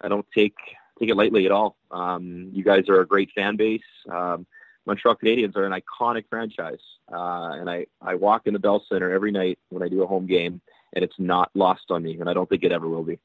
I 0.00 0.08
don't 0.08 0.26
take 0.34 0.56
take 0.98 1.10
it 1.10 1.16
lightly 1.16 1.46
at 1.46 1.52
all. 1.52 1.76
Um, 1.90 2.50
you 2.52 2.64
guys 2.64 2.88
are 2.88 3.00
a 3.00 3.06
great 3.06 3.30
fan 3.32 3.56
base. 3.56 3.82
Um, 4.08 4.46
Montreal 4.86 5.16
Canadiens 5.16 5.56
are 5.56 5.64
an 5.64 5.78
iconic 5.78 6.24
franchise, 6.30 6.80
uh, 7.12 7.52
and 7.52 7.68
I 7.68 7.86
I 8.00 8.14
walk 8.14 8.46
in 8.46 8.54
the 8.54 8.58
Bell 8.58 8.82
Center 8.88 9.10
every 9.10 9.30
night 9.30 9.58
when 9.68 9.82
I 9.82 9.88
do 9.88 10.02
a 10.02 10.06
home 10.06 10.26
game, 10.26 10.62
and 10.94 11.04
it's 11.04 11.18
not 11.18 11.50
lost 11.54 11.90
on 11.90 12.02
me, 12.02 12.18
and 12.18 12.30
I 12.30 12.32
don't 12.32 12.48
think 12.48 12.64
it 12.64 12.72
ever 12.72 12.88
will 12.88 13.04
be. 13.04 13.18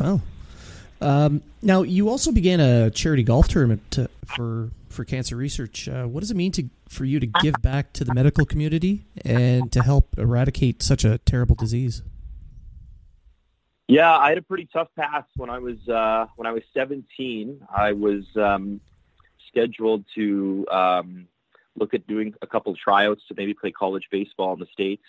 Well, 0.00 0.22
Um, 1.02 1.42
now, 1.62 1.82
you 1.82 2.10
also 2.10 2.30
began 2.30 2.60
a 2.60 2.90
charity 2.90 3.22
golf 3.22 3.48
tournament 3.48 3.90
to, 3.92 4.10
for 4.26 4.70
for 4.90 5.04
cancer 5.04 5.34
research. 5.36 5.88
Uh, 5.88 6.04
what 6.04 6.20
does 6.20 6.30
it 6.30 6.36
mean 6.36 6.52
to 6.52 6.68
for 6.88 7.06
you 7.06 7.20
to 7.20 7.26
give 7.26 7.54
back 7.62 7.94
to 7.94 8.04
the 8.04 8.12
medical 8.12 8.44
community 8.44 9.04
and 9.24 9.72
to 9.72 9.82
help 9.82 10.18
eradicate 10.18 10.82
such 10.82 11.04
a 11.04 11.16
terrible 11.18 11.54
disease? 11.54 12.02
Yeah, 13.88 14.14
I 14.14 14.28
had 14.28 14.38
a 14.38 14.42
pretty 14.42 14.68
tough 14.70 14.88
path 14.94 15.24
when 15.36 15.48
I 15.48 15.58
was 15.58 15.88
uh, 15.88 16.26
when 16.36 16.46
I 16.46 16.52
was 16.52 16.62
17. 16.74 17.66
I 17.74 17.92
was 17.92 18.24
um, 18.36 18.80
scheduled 19.48 20.04
to 20.16 20.66
um, 20.70 21.28
look 21.76 21.94
at 21.94 22.06
doing 22.06 22.34
a 22.42 22.46
couple 22.46 22.72
of 22.72 22.78
tryouts 22.78 23.22
to 23.28 23.34
maybe 23.36 23.54
play 23.54 23.70
college 23.70 24.08
baseball 24.10 24.52
in 24.52 24.60
the 24.60 24.68
states. 24.70 25.06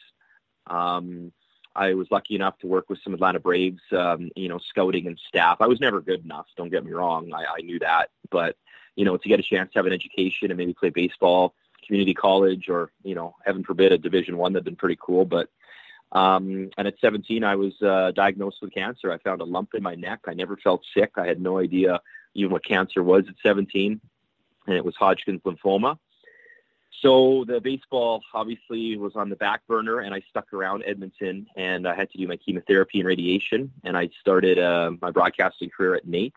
Um, 0.67 1.33
I 1.75 1.93
was 1.93 2.07
lucky 2.11 2.35
enough 2.35 2.57
to 2.59 2.67
work 2.67 2.89
with 2.89 2.99
some 3.03 3.13
Atlanta 3.13 3.39
Braves, 3.39 3.81
um, 3.91 4.29
you 4.35 4.49
know, 4.49 4.59
scouting 4.59 5.07
and 5.07 5.19
staff. 5.27 5.57
I 5.59 5.67
was 5.67 5.79
never 5.79 6.01
good 6.01 6.23
enough. 6.23 6.47
Don't 6.57 6.69
get 6.69 6.83
me 6.83 6.91
wrong. 6.91 7.31
I, 7.33 7.45
I 7.57 7.61
knew 7.61 7.79
that, 7.79 8.09
but 8.29 8.57
you 8.95 9.05
know, 9.05 9.17
to 9.17 9.29
get 9.29 9.39
a 9.39 9.43
chance 9.43 9.71
to 9.71 9.79
have 9.79 9.85
an 9.85 9.93
education 9.93 10.51
and 10.51 10.57
maybe 10.57 10.73
play 10.73 10.89
baseball, 10.89 11.55
community 11.85 12.13
college, 12.13 12.67
or 12.69 12.91
you 13.03 13.15
know, 13.15 13.35
heaven 13.45 13.63
forbid, 13.63 13.91
a 13.91 13.97
Division 13.97 14.37
One, 14.37 14.53
that'd 14.53 14.65
been 14.65 14.75
pretty 14.75 14.97
cool. 15.01 15.25
But 15.25 15.49
um, 16.11 16.69
and 16.77 16.87
at 16.87 16.99
17, 16.99 17.43
I 17.43 17.55
was 17.55 17.81
uh, 17.81 18.11
diagnosed 18.11 18.57
with 18.61 18.73
cancer. 18.73 19.11
I 19.11 19.17
found 19.19 19.41
a 19.41 19.45
lump 19.45 19.69
in 19.73 19.83
my 19.83 19.95
neck. 19.95 20.19
I 20.27 20.33
never 20.33 20.57
felt 20.57 20.83
sick. 20.93 21.11
I 21.15 21.25
had 21.25 21.41
no 21.41 21.57
idea 21.57 22.01
even 22.33 22.51
what 22.51 22.65
cancer 22.65 23.03
was 23.03 23.25
at 23.27 23.35
17, 23.43 23.99
and 24.67 24.75
it 24.75 24.83
was 24.83 24.95
Hodgkin's 24.95 25.41
lymphoma. 25.41 25.97
So 26.99 27.45
the 27.45 27.59
baseball 27.61 28.21
obviously 28.33 28.97
was 28.97 29.15
on 29.15 29.29
the 29.29 29.35
back 29.35 29.65
burner, 29.65 29.99
and 29.99 30.13
I 30.13 30.21
stuck 30.29 30.53
around 30.53 30.83
Edmonton, 30.85 31.47
and 31.55 31.87
I 31.87 31.95
had 31.95 32.11
to 32.11 32.17
do 32.17 32.27
my 32.27 32.37
chemotherapy 32.37 32.99
and 32.99 33.07
radiation. 33.07 33.71
And 33.83 33.97
I 33.97 34.09
started 34.19 34.59
uh, 34.59 34.91
my 35.01 35.09
broadcasting 35.09 35.69
career 35.69 35.95
at 35.95 36.05
NAITS, 36.05 36.33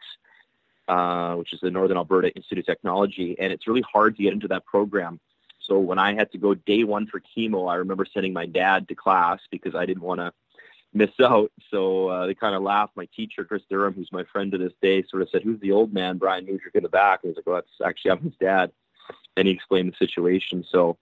uh, 0.88 1.34
which 1.34 1.52
is 1.52 1.60
the 1.60 1.70
Northern 1.70 1.96
Alberta 1.96 2.32
Institute 2.34 2.60
of 2.60 2.66
Technology, 2.66 3.36
and 3.38 3.52
it's 3.52 3.66
really 3.66 3.82
hard 3.82 4.16
to 4.16 4.22
get 4.22 4.32
into 4.32 4.48
that 4.48 4.64
program 4.64 5.20
so 5.66 5.78
when 5.78 5.98
I 5.98 6.14
had 6.14 6.30
to 6.32 6.38
go 6.38 6.54
day 6.54 6.84
one 6.84 7.06
for 7.06 7.20
chemo, 7.20 7.70
I 7.70 7.76
remember 7.76 8.04
sending 8.04 8.32
my 8.32 8.46
dad 8.46 8.88
to 8.88 8.94
class 8.94 9.40
because 9.50 9.74
I 9.74 9.86
didn't 9.86 10.02
want 10.02 10.20
to 10.20 10.32
miss 10.92 11.10
out. 11.20 11.50
So 11.70 12.08
uh, 12.08 12.26
they 12.26 12.34
kind 12.34 12.54
of 12.54 12.62
laughed. 12.62 12.96
My 12.96 13.08
teacher, 13.16 13.44
Chris 13.44 13.62
Durham, 13.70 13.94
who's 13.94 14.12
my 14.12 14.24
friend 14.24 14.52
to 14.52 14.58
this 14.58 14.72
day, 14.82 15.02
sort 15.02 15.22
of 15.22 15.30
said, 15.30 15.42
"Who's 15.42 15.60
the 15.60 15.72
old 15.72 15.92
man?" 15.92 16.18
Brian 16.18 16.46
Mudryk 16.46 16.74
in 16.74 16.82
the 16.82 16.88
back. 16.88 17.20
And 17.22 17.30
he's 17.30 17.36
like, 17.36 17.46
"Well, 17.46 17.56
that's 17.56 17.88
actually 17.88 18.10
I'm 18.12 18.20
his 18.20 18.36
dad." 18.38 18.72
And 19.36 19.48
he 19.48 19.54
explained 19.54 19.92
the 19.92 20.06
situation. 20.06 20.64
So 20.70 20.96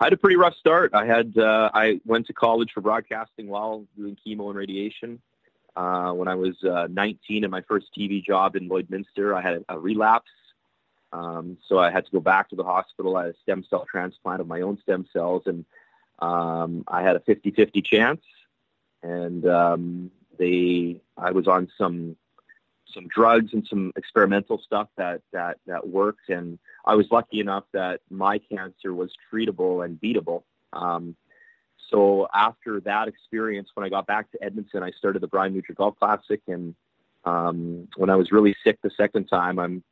I 0.00 0.04
had 0.04 0.12
a 0.12 0.16
pretty 0.16 0.36
rough 0.36 0.56
start. 0.56 0.94
I 0.94 1.06
had 1.06 1.36
uh, 1.36 1.70
I 1.72 2.00
went 2.04 2.26
to 2.28 2.32
college 2.32 2.72
for 2.72 2.80
broadcasting 2.80 3.48
while 3.48 3.86
doing 3.96 4.16
chemo 4.26 4.48
and 4.48 4.56
radiation. 4.56 5.20
Uh, 5.74 6.12
when 6.12 6.28
I 6.28 6.34
was 6.34 6.62
uh, 6.64 6.88
19 6.90 7.44
and 7.44 7.50
my 7.50 7.62
first 7.62 7.86
TV 7.96 8.22
job 8.22 8.56
in 8.56 8.68
Lloydminster, 8.68 9.34
I 9.34 9.40
had 9.40 9.64
a, 9.68 9.78
relapse 9.78 10.28
um, 11.12 11.58
so 11.68 11.78
I 11.78 11.90
had 11.90 12.06
to 12.06 12.10
go 12.10 12.20
back 12.20 12.48
to 12.50 12.56
the 12.56 12.64
hospital. 12.64 13.16
I 13.16 13.26
had 13.26 13.34
a 13.34 13.38
stem 13.42 13.64
cell 13.68 13.86
transplant 13.90 14.40
of 14.40 14.46
my 14.46 14.62
own 14.62 14.78
stem 14.80 15.06
cells, 15.12 15.42
and 15.46 15.64
um, 16.20 16.84
I 16.88 17.02
had 17.02 17.16
a 17.16 17.20
50-50 17.20 17.84
chance. 17.84 18.22
And 19.02 19.46
um, 19.46 20.10
they, 20.38 21.00
I 21.16 21.32
was 21.32 21.48
on 21.48 21.70
some 21.76 22.16
some 22.94 23.08
drugs 23.08 23.52
and 23.52 23.66
some 23.68 23.92
experimental 23.96 24.60
stuff 24.64 24.88
that 24.96 25.22
that 25.32 25.58
that 25.66 25.88
worked. 25.88 26.28
And 26.28 26.58
I 26.84 26.94
was 26.94 27.06
lucky 27.10 27.40
enough 27.40 27.64
that 27.72 28.00
my 28.10 28.38
cancer 28.38 28.94
was 28.94 29.12
treatable 29.32 29.84
and 29.84 30.00
beatable. 30.00 30.42
Um, 30.72 31.16
so 31.90 32.26
after 32.32 32.80
that 32.80 33.08
experience, 33.08 33.68
when 33.74 33.84
I 33.84 33.90
got 33.90 34.06
back 34.06 34.30
to 34.32 34.42
Edmonton, 34.42 34.82
I 34.82 34.90
started 34.92 35.22
the 35.22 35.26
Brian 35.26 35.54
Mudryk 35.54 35.76
Golf 35.76 35.98
Classic. 35.98 36.40
And 36.48 36.74
um, 37.24 37.88
when 37.96 38.10
I 38.10 38.16
was 38.16 38.32
really 38.32 38.56
sick 38.64 38.78
the 38.82 38.90
second 38.96 39.26
time, 39.26 39.58
I'm 39.58 39.84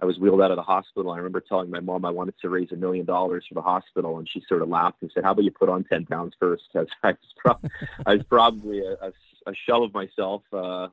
I 0.00 0.06
was 0.06 0.18
wheeled 0.18 0.42
out 0.42 0.50
of 0.50 0.56
the 0.56 0.62
hospital. 0.62 1.12
I 1.12 1.18
remember 1.18 1.40
telling 1.40 1.70
my 1.70 1.80
mom 1.80 2.04
I 2.04 2.10
wanted 2.10 2.34
to 2.42 2.48
raise 2.48 2.72
a 2.72 2.76
million 2.76 3.06
dollars 3.06 3.44
for 3.48 3.54
the 3.54 3.62
hospital, 3.62 4.18
and 4.18 4.28
she 4.28 4.42
sort 4.48 4.62
of 4.62 4.68
laughed 4.68 4.98
and 5.02 5.10
said, 5.14 5.24
"How 5.24 5.32
about 5.32 5.44
you 5.44 5.50
put 5.50 5.68
on 5.68 5.84
ten 5.84 6.04
pounds 6.04 6.34
first? 6.38 6.64
I 6.74 6.84
was, 7.02 7.16
pro- 7.36 7.60
I 8.04 8.14
was 8.16 8.24
probably 8.24 8.80
a, 8.80 8.92
a, 8.94 9.12
a 9.46 9.54
shell 9.66 9.84
of 9.84 9.94
myself, 9.94 10.42
uh, 10.52 10.88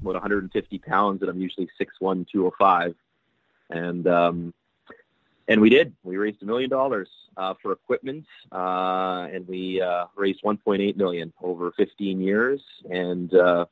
about 0.00 0.14
150 0.14 0.78
pounds, 0.78 1.22
and 1.22 1.30
I'm 1.30 1.40
usually 1.40 1.68
6'1", 1.80 2.26
205, 2.28 2.94
and 3.70 4.06
um, 4.06 4.54
and 5.48 5.60
we 5.60 5.70
did. 5.70 5.94
We 6.02 6.16
raised 6.16 6.42
a 6.42 6.44
million 6.44 6.70
dollars 6.70 7.08
uh, 7.36 7.54
for 7.62 7.72
equipment, 7.72 8.26
uh, 8.52 9.28
and 9.32 9.46
we 9.46 9.80
uh, 9.80 10.06
raised 10.16 10.42
1.8 10.42 10.96
million 10.96 11.32
over 11.40 11.72
15 11.72 12.20
years, 12.20 12.60
and 12.90 13.32
uh, 13.34 13.66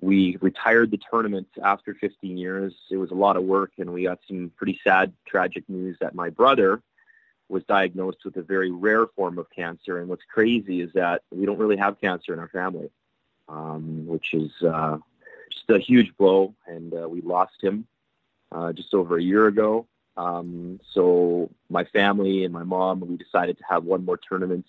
we 0.00 0.36
retired 0.40 0.90
the 0.90 0.98
tournament 1.10 1.48
after 1.62 1.94
15 1.94 2.36
years. 2.36 2.74
It 2.90 2.96
was 2.96 3.12
a 3.12 3.14
lot 3.14 3.36
of 3.36 3.44
work, 3.44 3.72
and 3.78 3.92
we 3.92 4.04
got 4.04 4.18
some 4.26 4.50
pretty 4.56 4.80
sad, 4.82 5.12
tragic 5.26 5.68
news 5.68 5.96
that 6.00 6.14
my 6.14 6.28
brother 6.28 6.82
was 7.48 7.62
diagnosed 7.64 8.24
with 8.24 8.36
a 8.36 8.42
very 8.42 8.70
rare 8.70 9.06
form 9.06 9.38
of 9.38 9.48
cancer. 9.50 9.98
And 9.98 10.08
what's 10.08 10.24
crazy 10.24 10.80
is 10.80 10.90
that 10.94 11.22
we 11.30 11.46
don't 11.46 11.58
really 11.58 11.76
have 11.76 12.00
cancer 12.00 12.32
in 12.32 12.40
our 12.40 12.48
family, 12.48 12.90
um, 13.48 14.06
which 14.06 14.34
is 14.34 14.50
uh, 14.62 14.98
just 15.52 15.70
a 15.70 15.78
huge 15.78 16.16
blow. 16.16 16.54
And 16.66 16.94
uh, 16.94 17.08
we 17.08 17.20
lost 17.20 17.62
him 17.62 17.86
uh, 18.50 18.72
just 18.72 18.94
over 18.94 19.16
a 19.16 19.22
year 19.22 19.46
ago. 19.46 19.86
Um, 20.16 20.80
so 20.92 21.50
my 21.70 21.84
family 21.84 22.44
and 22.44 22.52
my 22.52 22.64
mom, 22.64 23.00
we 23.00 23.16
decided 23.16 23.58
to 23.58 23.64
have 23.68 23.84
one 23.84 24.04
more 24.04 24.18
tournament 24.18 24.66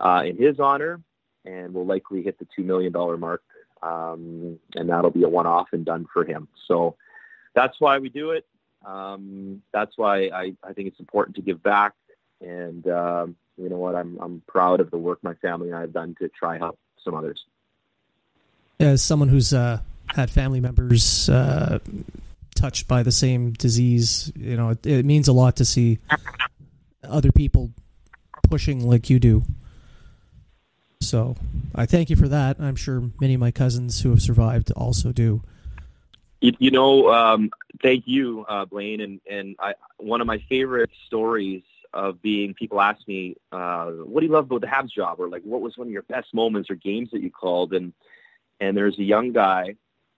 uh, 0.00 0.22
in 0.26 0.36
his 0.36 0.58
honor, 0.58 1.00
and 1.44 1.74
we'll 1.74 1.86
likely 1.86 2.22
hit 2.22 2.38
the 2.38 2.46
two 2.56 2.62
million 2.62 2.92
dollar 2.92 3.16
mark 3.18 3.42
um, 3.84 4.58
and 4.74 4.88
that'll 4.88 5.10
be 5.10 5.22
a 5.24 5.28
one-off 5.28 5.68
and 5.72 5.84
done 5.84 6.06
for 6.12 6.24
him. 6.24 6.48
So 6.66 6.96
that's 7.54 7.80
why 7.80 7.98
we 7.98 8.08
do 8.08 8.30
it. 8.30 8.46
Um, 8.84 9.62
that's 9.72 9.96
why 9.96 10.28
I, 10.28 10.54
I 10.64 10.72
think 10.72 10.88
it's 10.88 11.00
important 11.00 11.36
to 11.36 11.42
give 11.42 11.62
back. 11.62 11.92
And 12.40 12.86
um, 12.88 13.36
you 13.56 13.68
know 13.68 13.76
what? 13.76 13.94
I'm 13.94 14.18
I'm 14.20 14.42
proud 14.46 14.80
of 14.80 14.90
the 14.90 14.98
work 14.98 15.18
my 15.22 15.34
family 15.34 15.68
and 15.68 15.76
I 15.76 15.82
have 15.82 15.92
done 15.92 16.16
to 16.20 16.28
try 16.28 16.58
help 16.58 16.78
some 17.02 17.14
others. 17.14 17.44
As 18.80 19.02
someone 19.02 19.28
who's 19.28 19.54
uh, 19.54 19.80
had 20.14 20.30
family 20.30 20.60
members 20.60 21.28
uh, 21.28 21.80
touched 22.54 22.86
by 22.86 23.02
the 23.02 23.12
same 23.12 23.52
disease, 23.52 24.32
you 24.36 24.56
know, 24.56 24.70
it, 24.70 24.86
it 24.86 25.04
means 25.04 25.28
a 25.28 25.32
lot 25.32 25.56
to 25.56 25.64
see 25.64 25.98
other 27.02 27.32
people 27.32 27.70
pushing 28.48 28.88
like 28.88 29.10
you 29.10 29.18
do. 29.18 29.42
So 31.00 31.36
I 31.74 31.86
thank 31.86 32.10
you 32.10 32.16
for 32.16 32.28
that. 32.28 32.58
I'm 32.60 32.76
sure 32.76 33.10
many 33.20 33.34
of 33.34 33.40
my 33.40 33.50
cousins 33.50 34.00
who 34.00 34.10
have 34.10 34.22
survived 34.22 34.70
also 34.72 35.12
do. 35.12 35.42
You, 36.40 36.70
know, 36.70 37.10
um, 37.12 37.50
thank 37.82 38.06
you, 38.06 38.44
uh, 38.48 38.66
Blaine. 38.66 39.00
And, 39.00 39.20
and 39.28 39.56
I, 39.58 39.74
one 39.96 40.20
of 40.20 40.26
my 40.26 40.38
favorite 40.48 40.90
stories 41.06 41.62
of 41.92 42.20
being 42.22 42.54
people 42.54 42.80
ask 42.80 43.06
me, 43.08 43.36
uh, 43.50 43.86
what 43.86 44.20
do 44.20 44.26
you 44.26 44.32
love 44.32 44.46
about 44.46 44.60
the 44.60 44.66
Habs 44.66 44.90
job? 44.90 45.20
Or 45.20 45.28
like, 45.28 45.42
what 45.42 45.60
was 45.60 45.76
one 45.76 45.88
of 45.88 45.92
your 45.92 46.02
best 46.02 46.32
moments 46.34 46.70
or 46.70 46.74
games 46.74 47.10
that 47.12 47.22
you 47.22 47.30
called? 47.30 47.72
And, 47.72 47.92
and 48.60 48.76
there's 48.76 48.98
a 48.98 49.02
young 49.02 49.32
guy, 49.32 49.76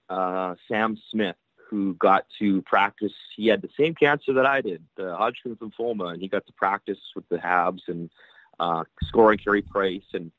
uh, 0.09 0.55
Sam 0.69 0.99
Smith, 1.11 1.37
who 1.69 1.95
got 1.95 2.27
to 2.39 2.63
practice. 2.63 3.13
He 3.35 3.49
had 3.49 3.63
the 3.63 3.71
same 3.79 3.95
cancer 3.95 4.33
that 4.35 4.47
I 4.47 4.61
did, 4.61 4.85
the 4.97 5.17
Hodgkin's 5.17 5.59
lymphoma, 5.59 6.13
and 6.13 6.23
he 6.23 6.29
got 6.29 6.47
to 6.47 6.53
practice 6.53 6.99
with 7.15 7.29
the 7.29 7.39
Habs 7.39 7.89
and 7.89 8.11
uh, 8.61 8.85
scoring 9.03 9.39
Carey 9.39 9.63
Price. 9.63 10.05
And 10.13 10.31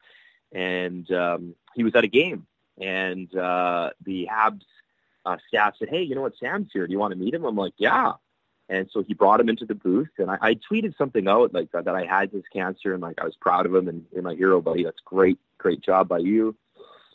and 0.54 1.12
um, 1.12 1.56
he 1.76 1.84
was 1.84 1.96
at 1.96 2.04
a 2.04 2.08
game, 2.08 2.48
and 2.80 3.34
uh, 3.36 3.92
the 4.06 4.28
Habs 4.32 4.62
uh, 5.26 5.38
staff 5.48 5.76
said, 5.78 5.90
"Hey, 5.90 6.04
you 6.04 6.16
know 6.16 6.22
what? 6.22 6.38
Sam's 6.40 6.70
here. 6.72 6.88
Do 6.88 6.94
you 6.94 7.00
want 7.00 7.12
to 7.12 7.20
meet 7.20 7.34
him?" 7.34 7.44
I'm 7.46 7.56
like, 7.56 7.74
"Yeah." 7.78 8.14
And 8.70 8.90
so 8.92 9.02
he 9.02 9.14
brought 9.14 9.40
him 9.40 9.48
into 9.48 9.66
the 9.66 9.76
booth, 9.76 10.10
and 10.18 10.30
I, 10.30 10.38
I 10.42 10.56
tweeted 10.56 10.98
something 10.98 11.26
out 11.28 11.54
like 11.54 11.72
that, 11.72 11.86
that 11.86 11.96
I 11.96 12.06
had 12.06 12.32
this 12.32 12.44
cancer, 12.52 12.94
and 12.94 13.02
like 13.02 13.20
I 13.20 13.24
was 13.24 13.36
proud 13.40 13.66
of 13.66 13.74
him, 13.74 13.88
and 13.88 14.06
you're 14.12 14.24
my 14.24 14.36
hero, 14.36 14.62
buddy. 14.62 14.84
That's 14.84 15.00
great, 15.06 15.40
great 15.58 15.82
job 15.82 16.10
by 16.10 16.18
you. 16.20 16.56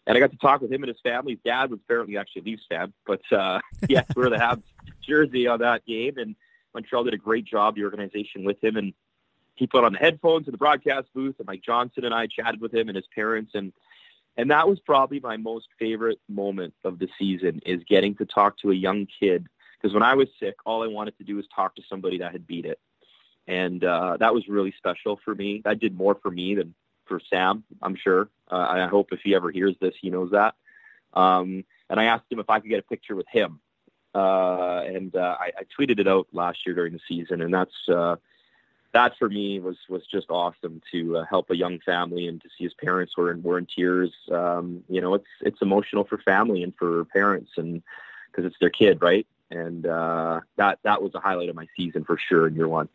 And 0.07 0.17
I 0.17 0.21
got 0.21 0.33
to 0.33 0.37
talk 0.39 0.61
with 0.61 0.73
him 0.73 0.83
and 0.83 0.89
his 0.89 1.01
family. 1.01 1.35
His 1.35 1.41
dad 1.45 1.71
was 1.71 1.79
apparently 1.85 2.17
actually 2.17 2.43
a 2.43 2.45
Leafs 2.47 2.65
fan, 2.69 2.93
but 3.07 3.21
uh, 3.31 3.61
yes, 3.89 4.07
we're 4.17 4.31
the 4.31 4.37
Habs 4.37 4.63
jersey 5.07 5.47
on 5.47 5.61
that 5.61 5.87
game, 5.87 6.19
and 6.19 6.35
Montreal 6.75 7.05
did 7.05 7.15
a 7.15 7.19
great 7.19 7.45
job, 7.45 7.77
the 7.77 7.85
organization 7.85 8.45
with 8.45 8.63
him, 8.63 8.77
and 8.77 8.93
he 9.55 9.67
put 9.67 9.85
on 9.85 9.93
the 9.93 9.99
headphones 9.99 10.49
in 10.49 10.53
the 10.53 10.59
broadcast 10.59 11.09
booth, 11.15 11.37
and 11.39 11.47
Mike 11.47 11.63
Johnson 11.63 12.05
and 12.05 12.15
I 12.15 12.27
chatted 12.27 12.61
with 12.61 12.75
him 12.75 12.89
and 12.89 12.97
his 12.97 13.07
parents, 13.15 13.53
and 13.55 13.73
and 14.37 14.51
that 14.51 14.67
was 14.67 14.81
probably 14.81 15.21
my 15.21 15.37
most 15.37 15.69
favorite 15.79 16.19
moment 16.27 16.73
of 16.85 16.99
the 16.99 17.09
season 17.19 17.61
is 17.67 17.83
getting 17.87 18.15
to 18.17 18.25
talk 18.25 18.59
to 18.61 18.71
a 18.71 18.75
young 18.75 19.07
kid. 19.21 19.47
Because 19.77 19.93
when 19.93 20.03
I 20.03 20.15
was 20.15 20.29
sick, 20.41 20.55
all 20.65 20.83
I 20.83 20.87
wanted 20.87 21.19
to 21.19 21.25
do 21.25 21.37
was 21.37 21.45
talk 21.55 21.77
to 21.77 21.83
somebody 21.87 22.17
that 22.19 22.33
had 22.33 22.47
beat 22.47 22.65
it, 22.65 22.81
and 23.47 23.85
uh, 23.85 24.17
that 24.19 24.33
was 24.33 24.49
really 24.49 24.73
special 24.79 25.21
for 25.25 25.35
me. 25.35 25.61
That 25.65 25.81
did 25.81 25.97
more 25.97 26.15
for 26.15 26.31
me 26.31 26.55
than 26.55 26.75
for 27.13 27.21
Sam, 27.29 27.63
I'm 27.83 27.95
sure. 27.95 28.31
Uh, 28.51 28.67
I 28.71 28.87
hope 28.87 29.13
if 29.13 29.21
he 29.21 29.35
ever 29.35 29.51
hears 29.51 29.77
this, 29.81 29.95
he 30.01 30.09
knows 30.09 30.31
that. 30.31 30.55
Um, 31.13 31.65
and 31.91 32.01
I 32.01 32.05
asked 32.05 32.25
him 32.31 32.39
if 32.39 32.49
I 32.49 32.59
could 32.59 32.71
get 32.71 32.79
a 32.79 32.83
picture 32.89 33.15
with 33.15 33.27
him, 33.29 33.61
uh, 34.15 34.83
and 34.87 35.15
uh, 35.15 35.37
I, 35.39 35.53
I 35.59 35.63
tweeted 35.79 36.01
it 36.01 36.09
out 36.09 36.27
last 36.33 36.65
year 36.65 36.75
during 36.75 36.95
the 36.95 37.01
season, 37.07 37.43
and 37.43 37.53
that's 37.53 37.87
uh, 37.87 38.17
that 38.95 39.19
for 39.19 39.29
me 39.29 39.61
was 39.61 39.77
was 39.91 40.07
just 40.07 40.31
awesome 40.31 40.81
to 40.91 41.19
uh, 41.19 41.25
help 41.27 41.51
a 41.51 41.57
young 41.57 41.81
family 41.81 42.29
and 42.29 42.41
to 42.41 42.49
see 42.57 42.65
his 42.65 42.73
parents 42.73 43.15
were 43.15 43.31
in 43.31 43.43
were 43.43 43.59
in 43.59 43.67
tears. 43.67 44.11
Um, 44.31 44.85
you 44.89 45.03
know, 45.03 45.13
it's 45.13 45.29
it's 45.43 45.61
emotional 45.61 46.05
for 46.05 46.17
family 46.17 46.63
and 46.63 46.75
for 46.77 47.05
parents 47.07 47.53
and 47.59 47.83
because 48.31 48.47
it's 48.47 48.59
their 48.59 48.71
kid, 48.71 49.03
right? 49.03 49.27
And 49.51 49.87
uh, 49.87 50.41
that 50.57 50.79
that 50.85 51.03
was 51.03 51.15
a 51.15 51.21
highlight 51.21 51.51
of 51.51 51.57
my 51.57 51.67
season 51.77 52.05
for 52.05 52.17
sure 52.17 52.47
in 52.47 52.55
year 52.55 52.69
one. 52.69 52.89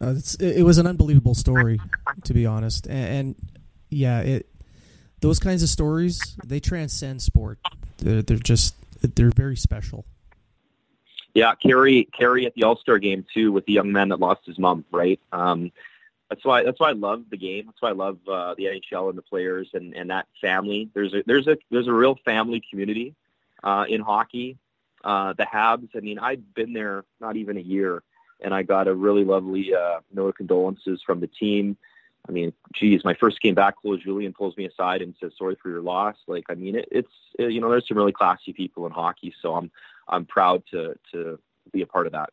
Uh, 0.00 0.14
it 0.40 0.64
was 0.64 0.78
an 0.78 0.86
unbelievable 0.86 1.34
story, 1.34 1.80
to 2.24 2.34
be 2.34 2.44
honest, 2.44 2.86
and, 2.86 3.08
and, 3.08 3.34
yeah, 3.88 4.20
it 4.20 4.46
those 5.20 5.38
kinds 5.38 5.62
of 5.62 5.68
stories 5.68 6.36
they 6.44 6.60
transcend 6.60 7.22
sport. 7.22 7.58
They're, 7.98 8.20
they're 8.20 8.36
just 8.36 8.74
they're 9.00 9.30
very 9.30 9.56
special. 9.56 10.04
Yeah, 11.34 11.54
Carey 11.54 12.08
Carey 12.16 12.46
at 12.46 12.54
the 12.54 12.64
All 12.64 12.76
Star 12.76 12.98
game 12.98 13.24
too 13.32 13.52
with 13.52 13.66
the 13.66 13.72
young 13.72 13.92
man 13.92 14.08
that 14.08 14.20
lost 14.20 14.46
his 14.46 14.58
mom. 14.58 14.84
Right. 14.90 15.20
Um, 15.32 15.70
that's 16.28 16.44
why 16.44 16.64
that's 16.64 16.80
why 16.80 16.90
I 16.90 16.92
love 16.92 17.24
the 17.30 17.36
game. 17.36 17.66
That's 17.66 17.80
why 17.80 17.90
I 17.90 17.92
love 17.92 18.18
uh, 18.26 18.54
the 18.54 18.64
NHL 18.64 19.08
and 19.08 19.18
the 19.18 19.22
players 19.22 19.68
and, 19.74 19.94
and 19.94 20.10
that 20.10 20.26
family. 20.40 20.90
There's 20.94 21.14
a 21.14 21.22
there's 21.26 21.46
a 21.46 21.56
there's 21.70 21.88
a 21.88 21.92
real 21.92 22.18
family 22.24 22.62
community 22.68 23.14
uh, 23.62 23.84
in 23.88 24.00
hockey. 24.00 24.58
Uh, 25.04 25.34
the 25.34 25.44
Habs. 25.44 25.88
I 25.94 26.00
mean, 26.00 26.18
I've 26.18 26.54
been 26.54 26.72
there 26.72 27.04
not 27.20 27.36
even 27.36 27.56
a 27.56 27.60
year, 27.60 28.02
and 28.40 28.54
I 28.54 28.62
got 28.62 28.88
a 28.88 28.94
really 28.94 29.24
lovely 29.24 29.74
uh, 29.74 30.00
note 30.12 30.28
of 30.28 30.34
condolences 30.36 31.02
from 31.04 31.20
the 31.20 31.26
team. 31.26 31.76
I 32.28 32.32
mean, 32.32 32.52
geez, 32.74 33.04
my 33.04 33.14
first 33.14 33.40
game 33.40 33.54
back, 33.54 33.76
Claude 33.76 34.00
Julien 34.02 34.32
pulls 34.32 34.56
me 34.56 34.66
aside 34.66 35.00
and 35.00 35.14
says, 35.20 35.32
"Sorry 35.38 35.56
for 35.62 35.70
your 35.70 35.82
loss." 35.82 36.16
Like, 36.26 36.44
I 36.48 36.54
mean, 36.54 36.76
it, 36.76 36.88
it's 36.90 37.12
it, 37.38 37.52
you 37.52 37.60
know, 37.60 37.70
there's 37.70 37.86
some 37.86 37.96
really 37.96 38.12
classy 38.12 38.52
people 38.52 38.86
in 38.86 38.92
hockey, 38.92 39.32
so 39.40 39.54
I'm 39.54 39.70
I'm 40.08 40.24
proud 40.24 40.62
to 40.72 40.94
to 41.12 41.38
be 41.72 41.82
a 41.82 41.86
part 41.86 42.06
of 42.06 42.12
that. 42.12 42.30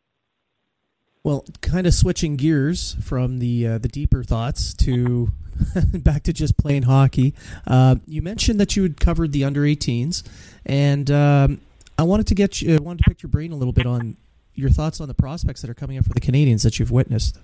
Well, 1.24 1.46
kind 1.62 1.88
of 1.88 1.94
switching 1.94 2.36
gears 2.36 2.98
from 3.02 3.40
the 3.40 3.68
uh, 3.68 3.78
the 3.78 3.88
deeper 3.88 4.24
thoughts 4.24 4.74
to 4.76 5.32
back 5.94 6.24
to 6.24 6.34
just 6.34 6.58
playing 6.58 6.84
hockey. 6.84 7.34
Uh, 7.68 7.96
you 8.08 8.22
mentioned 8.22 8.60
that 8.60 8.76
you 8.76 8.84
had 8.84 9.00
covered 9.00 9.32
the 9.32 9.44
under 9.44 9.62
18s, 9.62 10.24
and 10.66 11.10
um, 11.12 11.62
I 11.98 12.04
wanted 12.04 12.28
to 12.28 12.36
get 12.36 12.62
you, 12.62 12.76
I 12.76 12.80
wanted 12.80 13.04
to 13.04 13.10
pick 13.10 13.22
your 13.22 13.30
brain 13.30 13.52
a 13.52 13.56
little 13.56 13.74
bit 13.74 13.86
on 13.86 14.18
your 14.56 14.70
thoughts 14.70 15.02
on 15.02 15.08
the 15.08 15.14
prospects 15.14 15.62
that 15.62 15.70
are 15.70 15.76
coming 15.76 15.98
up 15.98 16.06
for 16.06 16.14
the 16.14 16.22
Canadiens 16.22 16.64
that 16.64 16.80
you've 16.80 16.92
witnessed. 16.92 17.38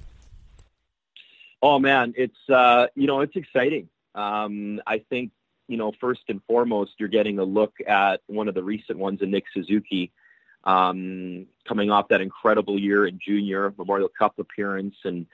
Oh 1.61 1.79
man, 1.79 2.13
it's 2.15 2.49
uh, 2.49 2.87
you 2.95 3.07
know 3.07 3.21
it's 3.21 3.35
exciting. 3.35 3.89
Um, 4.15 4.81
I 4.87 4.99
think 4.99 5.31
you 5.67 5.77
know 5.77 5.91
first 5.99 6.21
and 6.29 6.41
foremost 6.47 6.93
you're 6.97 7.09
getting 7.09 7.39
a 7.39 7.43
look 7.43 7.73
at 7.85 8.21
one 8.27 8.47
of 8.47 8.55
the 8.55 8.63
recent 8.63 8.97
ones 8.97 9.21
in 9.21 9.31
Nick 9.31 9.45
Suzuki, 9.53 10.11
um, 10.63 11.47
coming 11.67 11.91
off 11.91 12.07
that 12.09 12.21
incredible 12.21 12.79
year 12.79 13.05
in 13.07 13.19
junior 13.19 13.73
Memorial 13.77 14.09
Cup 14.09 14.39
appearance 14.39 14.95
and 15.03 15.25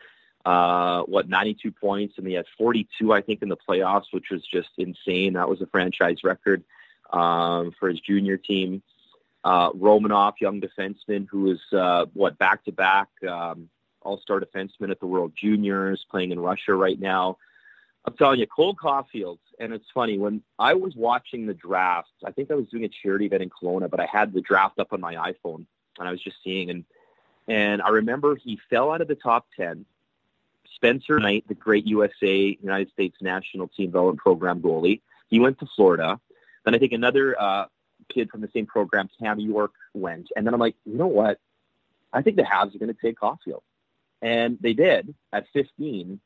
uh, 0.45 1.01
what 1.03 1.27
92 1.27 1.71
points 1.71 2.15
and 2.17 2.27
he 2.27 2.33
had 2.33 2.45
42 2.57 3.11
I 3.11 3.21
think 3.21 3.41
in 3.41 3.49
the 3.49 3.57
playoffs, 3.57 4.05
which 4.11 4.29
was 4.31 4.45
just 4.45 4.69
insane. 4.77 5.33
That 5.33 5.49
was 5.49 5.61
a 5.61 5.67
franchise 5.67 6.23
record 6.23 6.63
um, 7.11 7.71
for 7.79 7.89
his 7.89 7.99
junior 7.99 8.37
team. 8.37 8.81
Uh, 9.45 9.71
Romanov, 9.73 10.33
young 10.41 10.59
defenseman, 10.59 11.27
who 11.29 11.51
is 11.51 11.61
uh, 11.71 12.07
what 12.13 12.37
back 12.37 12.65
to 12.65 12.71
back 12.71 13.07
all-star 14.05 14.39
defenseman 14.39 14.91
at 14.91 14.99
the 14.99 15.07
World 15.07 15.33
Juniors, 15.35 16.05
playing 16.09 16.31
in 16.31 16.39
Russia 16.39 16.73
right 16.73 16.99
now. 16.99 17.37
I'm 18.05 18.15
telling 18.15 18.39
you, 18.39 18.45
Cole 18.45 18.75
Caufield, 18.75 19.39
and 19.59 19.73
it's 19.73 19.89
funny, 19.93 20.19
when 20.19 20.43
I 20.59 20.75
was 20.75 20.95
watching 20.95 21.47
the 21.47 21.55
draft, 21.55 22.11
I 22.23 22.31
think 22.31 22.51
I 22.51 22.53
was 22.53 22.67
doing 22.67 22.83
a 22.85 22.89
charity 22.89 23.25
event 23.25 23.41
in 23.41 23.49
Kelowna, 23.49 23.89
but 23.89 23.99
I 23.99 24.05
had 24.05 24.31
the 24.31 24.41
draft 24.41 24.77
up 24.77 24.93
on 24.93 25.01
my 25.01 25.15
iPhone, 25.15 25.65
and 25.97 26.07
I 26.07 26.11
was 26.11 26.21
just 26.21 26.37
seeing, 26.43 26.69
and 26.69 26.85
and 27.47 27.81
I 27.81 27.89
remember 27.89 28.35
he 28.35 28.59
fell 28.69 28.91
out 28.91 29.01
of 29.01 29.07
the 29.07 29.15
top 29.15 29.45
10. 29.55 29.85
Spencer 30.73 31.19
Knight, 31.19 31.47
the 31.47 31.53
great 31.53 31.85
USA, 31.85 32.57
United 32.59 32.91
States 32.91 33.15
National 33.21 33.67
Team 33.67 33.87
Development 33.87 34.17
Program 34.17 34.61
goalie, 34.61 35.01
he 35.27 35.39
went 35.39 35.59
to 35.59 35.67
Florida. 35.75 36.19
Then 36.63 36.73
I 36.73 36.79
think 36.79 36.91
another 36.91 37.39
uh, 37.39 37.65
kid 38.09 38.29
from 38.29 38.41
the 38.41 38.49
same 38.53 38.65
program, 38.65 39.09
Cam 39.19 39.39
York, 39.39 39.71
went. 39.93 40.29
And 40.35 40.45
then 40.45 40.53
I'm 40.53 40.59
like, 40.59 40.75
you 40.85 40.97
know 40.97 41.07
what? 41.07 41.39
I 42.13 42.21
think 42.21 42.37
the 42.37 42.43
Habs 42.43 42.75
are 42.75 42.79
going 42.79 42.93
to 42.93 43.01
take 43.01 43.19
Caufield. 43.19 43.61
And 44.21 44.57
they 44.61 44.73
did 44.73 45.13
at 45.33 45.47
15. 45.53 46.19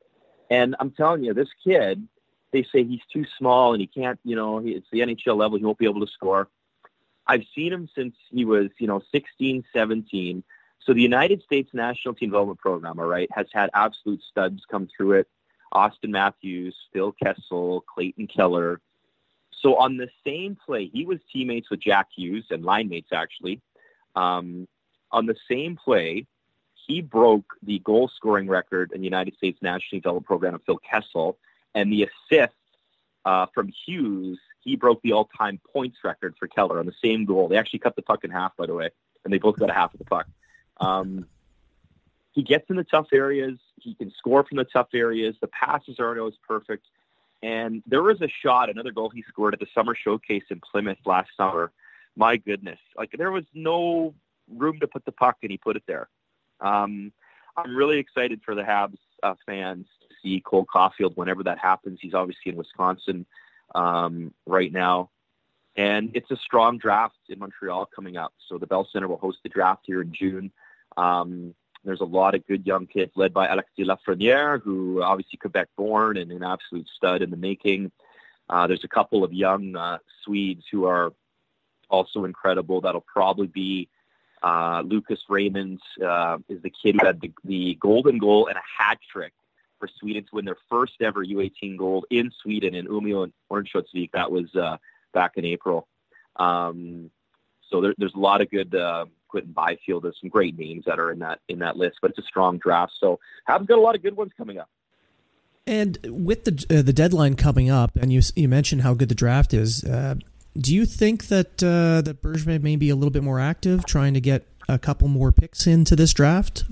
And 0.50 0.76
I'm 0.80 0.92
telling 0.92 1.24
you, 1.24 1.34
this 1.34 1.50
kid, 1.64 2.08
they 2.52 2.64
say 2.64 2.84
he's 2.84 3.02
too 3.12 3.26
small 3.38 3.74
and 3.74 3.82
he 3.82 3.88
can't, 3.88 4.20
you 4.24 4.36
know, 4.36 4.60
it's 4.60 4.88
the 4.92 5.00
NHL 5.00 5.38
level. 5.38 5.58
He 5.58 5.66
won't 5.66 5.78
be 5.78 5.86
able 5.86 6.06
to 6.06 6.12
score. 6.12 6.48
I've 7.28 7.44
seen 7.54 7.72
him 7.72 7.88
since 7.94 8.16
he 8.32 8.46
was, 8.46 8.70
you 8.80 8.88
know, 8.88 9.02
16, 9.12 9.64
17. 9.72 10.44
So 10.82 10.94
the 10.94 11.02
United 11.02 11.44
States 11.44 11.70
National 11.74 12.16
Team 12.16 12.30
Development 12.30 12.60
Program, 12.60 13.00
all 13.00 13.06
right, 13.06 13.30
has 13.34 13.48
had 13.54 13.70
absolute 13.74 14.22
studs 14.24 14.64
come 14.70 14.88
through 14.96 15.14
it. 15.14 15.28
Auston 15.74 16.10
Matthews, 16.10 16.76
Phil 16.92 17.12
Kessel, 17.12 17.82
Clayton 17.82 18.28
Keller. 18.28 18.82
So 19.62 19.76
on 19.76 19.98
the 19.98 20.10
same 20.26 20.56
play, 20.56 20.88
he 20.88 21.06
was 21.06 21.20
teammates 21.32 21.70
with 21.70 21.82
Jack 21.82 22.08
Hughes 22.16 22.46
and 22.50 22.64
line 22.64 22.90
mates 22.90 23.10
actually. 23.12 23.62
Um, 24.16 24.68
on 25.12 25.26
the 25.26 25.36
same 25.50 25.76
play, 25.76 26.26
he 26.88 27.02
broke 27.02 27.54
the 27.62 27.80
goal 27.80 28.10
scoring 28.16 28.48
record 28.48 28.92
in 28.94 29.02
the 29.02 29.06
United 29.06 29.36
States 29.36 29.60
National 29.62 30.00
Development 30.00 30.26
Program 30.26 30.56
of 30.56 30.64
Phil 30.66 30.78
Kessel, 30.78 31.38
and 31.76 31.92
the 31.92 32.04
assist 32.04 32.54
uh, 33.26 33.46
from 33.54 33.72
Hughes, 33.86 34.40
he 34.62 34.76
broke 34.76 35.02
the 35.02 35.14
all-time 35.14 35.60
points 35.72 35.98
record 36.04 36.36
for 36.40 36.48
Keller 36.48 36.80
on 36.80 36.86
the 36.86 36.96
same 37.04 37.26
goal. 37.26 37.48
They 37.48 37.58
actually 37.58 37.80
cut 37.80 37.96
the 37.96 38.02
puck 38.02 38.24
in 38.24 38.32
half, 38.32 38.56
by 38.58 38.66
the 38.66 38.74
way, 38.74 38.90
and 39.24 39.34
they 39.34 39.38
both 39.38 39.58
got 39.58 39.70
a 39.70 39.74
half 39.74 39.94
of 39.94 40.00
the 40.00 40.06
puck. 40.06 40.28
Um, 40.78 41.28
he 42.32 42.44
gets 42.44 42.70
in 42.70 42.76
the 42.76 42.84
tough 42.84 43.08
areas. 43.12 43.60
He 43.80 43.94
can 43.94 44.12
score 44.18 44.44
from 44.44 44.58
the 44.58 44.64
tough 44.64 44.90
areas. 44.94 45.36
The 45.42 45.48
passes 45.48 46.00
aren't 46.00 46.20
always 46.20 46.38
perfect. 46.48 46.88
And 47.42 47.84
there 47.88 48.04
was 48.04 48.22
a 48.22 48.28
shot, 48.42 48.70
another 48.70 48.92
goal 48.92 49.10
he 49.10 49.24
scored 49.28 49.54
at 49.54 49.60
the 49.60 49.68
summer 49.74 49.96
showcase 49.96 50.44
in 50.50 50.60
Plymouth 50.60 50.98
last 51.06 51.30
summer. 51.38 51.72
My 52.16 52.38
goodness, 52.38 52.80
like 52.98 53.12
there 53.18 53.32
was 53.32 53.46
no 53.54 54.14
room 54.54 54.80
to 54.80 54.88
put 54.88 55.06
the 55.06 55.12
puck, 55.12 55.38
and 55.42 55.52
he 55.52 55.58
put 55.58 55.76
it 55.78 55.84
there. 55.88 56.10
Um, 56.60 57.14
I'm 57.56 57.76
really 57.76 57.98
excited 57.98 58.42
for 58.44 58.56
the 58.56 58.64
Habs 58.64 58.98
uh, 59.24 59.36
fans 59.46 59.86
to 60.02 60.16
see 60.22 60.42
Cole 60.42 60.66
Caufield 60.66 61.16
whenever 61.16 61.44
that 61.44 61.60
happens. 61.60 62.00
He's 62.02 62.14
obviously 62.14 62.52
in 62.52 62.58
Wisconsin 62.58 63.26
um, 63.76 64.34
right 64.46 64.72
now. 64.72 65.10
And 65.76 66.12
it's 66.14 66.30
a 66.32 66.38
strong 66.38 66.78
draft 66.78 67.16
in 67.30 67.40
Montreal 67.40 67.86
coming 67.96 68.18
up. 68.18 68.34
So 68.48 68.58
the 68.58 68.68
Bell 68.68 68.88
Center 68.92 69.08
will 69.08 69.18
host 69.18 69.38
the 69.44 69.50
draft 69.50 69.84
here 69.86 70.02
in 70.02 70.12
June. 70.12 70.52
Um, 70.98 71.54
there's 71.84 72.02
a 72.02 72.06
lot 72.06 72.36
of 72.36 72.46
good 72.48 72.66
young 72.66 72.88
kids 72.88 73.12
led 73.16 73.34
by 73.34 73.48
Alexis 73.48 73.88
Lafreniere, 73.88 74.62
who 74.62 75.02
obviously 75.02 75.38
Quebec 75.38 75.70
born 75.78 76.18
and 76.18 76.32
an 76.32 76.44
absolute 76.44 76.88
stud 76.96 77.22
in 77.22 77.30
the 77.30 77.38
making. 77.38 77.92
Uh, 78.50 78.68
there's 78.68 78.84
a 78.84 78.90
couple 78.90 79.24
of 79.24 79.32
young 79.34 79.76
uh, 79.76 80.00
Swedes 80.24 80.66
who 80.72 80.86
are 80.86 81.14
also 81.90 82.26
incredible. 82.26 82.82
That'll 82.82 83.02
probably 83.02 83.48
be 83.48 83.90
uh, 84.42 84.84
Lucas 84.86 85.20
Raymond 85.30 85.82
uh, 86.04 86.38
is 86.48 86.62
the 86.62 86.70
kid 86.70 86.96
who 87.00 87.06
had 87.06 87.22
the, 87.22 87.32
the 87.44 87.76
golden 87.80 88.18
goal 88.18 88.48
and 88.48 88.58
a 88.58 88.84
hat 88.84 89.00
trick 89.12 89.34
for 89.80 89.88
Sweden 90.00 90.24
to 90.24 90.30
win 90.36 90.46
their 90.46 90.58
first 90.70 90.94
ever 91.02 91.26
U18 91.26 91.78
gold 91.78 92.06
in 92.10 92.32
Sweden 92.42 92.76
in 92.76 92.88
Umeå 92.88 93.24
and 93.24 93.34
Örnsköldsvik. 93.52 94.12
That 94.12 94.32
was 94.32 94.54
uh, 94.56 94.78
back 95.14 95.38
in 95.38 95.46
April. 95.46 95.88
Um, 96.36 97.12
so 97.70 97.82
there, 97.82 97.94
there's 97.98 98.14
a 98.14 98.20
lot 98.20 98.42
of 98.42 98.50
good 98.50 98.74
Quinton 99.30 99.54
Byfield. 99.54 100.04
There's 100.04 100.20
some 100.20 100.30
great 100.30 100.58
names 100.58 100.86
that 100.86 101.00
are 101.00 101.12
in 101.12 101.20
that 101.20 101.40
in 101.48 101.60
that 101.60 101.78
list, 101.78 102.00
but 102.02 102.12
it's 102.12 102.20
a 102.20 102.24
strong 102.24 102.58
draft. 102.58 102.94
So 103.00 103.20
Habs 103.48 103.68
got 103.68 103.78
a 103.78 103.82
lot 103.82 103.96
of 103.96 104.02
good 104.02 104.18
ones 104.18 104.32
coming 104.38 104.58
up. 104.58 104.70
And 105.66 105.98
with 106.04 106.46
the 106.46 106.66
uh, 106.80 106.82
the 106.82 106.94
deadline 106.94 107.36
coming 107.36 107.70
up, 107.70 107.96
and 107.96 108.12
you 108.12 108.22
you 108.36 108.50
mentioned 108.50 108.82
how 108.82 108.94
good 108.94 109.10
the 109.10 109.16
draft 109.16 109.54
is. 109.54 109.84
Uh, 109.84 110.16
do 110.58 110.74
you 110.74 110.86
think 110.86 111.28
that 111.28 111.64
uh, 111.64 112.02
that 112.02 112.22
Bergevin 112.22 112.62
may 112.62 112.76
be 112.76 112.90
a 112.90 112.96
little 112.96 113.12
bit 113.12 113.24
more 113.24 113.40
active, 113.40 113.86
trying 113.86 114.14
to 114.14 114.22
get 114.22 114.46
a 114.68 114.80
couple 114.80 115.08
more 115.08 115.32
picks 115.32 115.68
into 115.68 115.96
this 115.96 116.14
draft? 116.14 116.64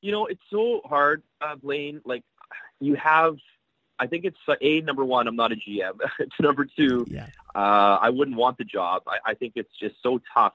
You 0.00 0.12
know, 0.12 0.26
it's 0.26 0.42
so 0.50 0.82
hard, 0.84 1.22
uh, 1.40 1.56
Blaine. 1.56 2.00
Like 2.04 2.24
you 2.80 2.94
have, 2.96 3.36
I 3.98 4.06
think 4.06 4.24
it's 4.24 4.38
uh, 4.48 4.54
a 4.60 4.80
number 4.80 5.04
one. 5.04 5.26
I'm 5.26 5.36
not 5.36 5.52
a 5.52 5.56
GM. 5.56 6.00
it's 6.18 6.34
number 6.40 6.64
two. 6.64 7.06
Yeah. 7.08 7.28
Uh, 7.54 7.98
I 8.00 8.10
wouldn't 8.10 8.36
want 8.36 8.58
the 8.58 8.64
job. 8.64 9.02
I, 9.06 9.30
I 9.30 9.34
think 9.34 9.54
it's 9.56 9.76
just 9.78 9.96
so 10.02 10.20
tough. 10.34 10.54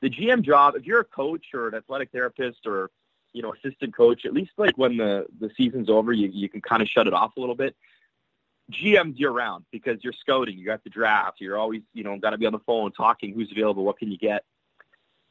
The 0.00 0.10
GM 0.10 0.42
job, 0.42 0.74
if 0.76 0.84
you're 0.84 1.00
a 1.00 1.04
coach 1.04 1.46
or 1.54 1.68
an 1.68 1.74
athletic 1.74 2.10
therapist 2.12 2.66
or 2.66 2.90
you 3.32 3.42
know 3.42 3.54
assistant 3.54 3.94
coach, 3.94 4.24
at 4.24 4.32
least 4.32 4.52
like 4.56 4.78
when 4.78 4.96
the 4.96 5.26
the 5.40 5.50
season's 5.56 5.90
over, 5.90 6.12
you 6.12 6.28
you 6.32 6.48
can 6.48 6.60
kind 6.60 6.82
of 6.82 6.88
shut 6.88 7.06
it 7.06 7.12
off 7.12 7.36
a 7.36 7.40
little 7.40 7.54
bit. 7.54 7.76
GM's 8.70 9.18
year 9.18 9.30
round 9.30 9.64
because 9.70 9.98
you're 10.02 10.12
scouting, 10.12 10.58
you 10.58 10.66
got 10.66 10.84
the 10.84 10.90
draft, 10.90 11.40
you're 11.40 11.56
always, 11.56 11.82
you 11.94 12.04
know, 12.04 12.18
got 12.18 12.30
to 12.30 12.38
be 12.38 12.46
on 12.46 12.52
the 12.52 12.58
phone 12.60 12.92
talking 12.92 13.32
who's 13.32 13.50
available, 13.50 13.84
what 13.84 13.98
can 13.98 14.10
you 14.10 14.18
get. 14.18 14.44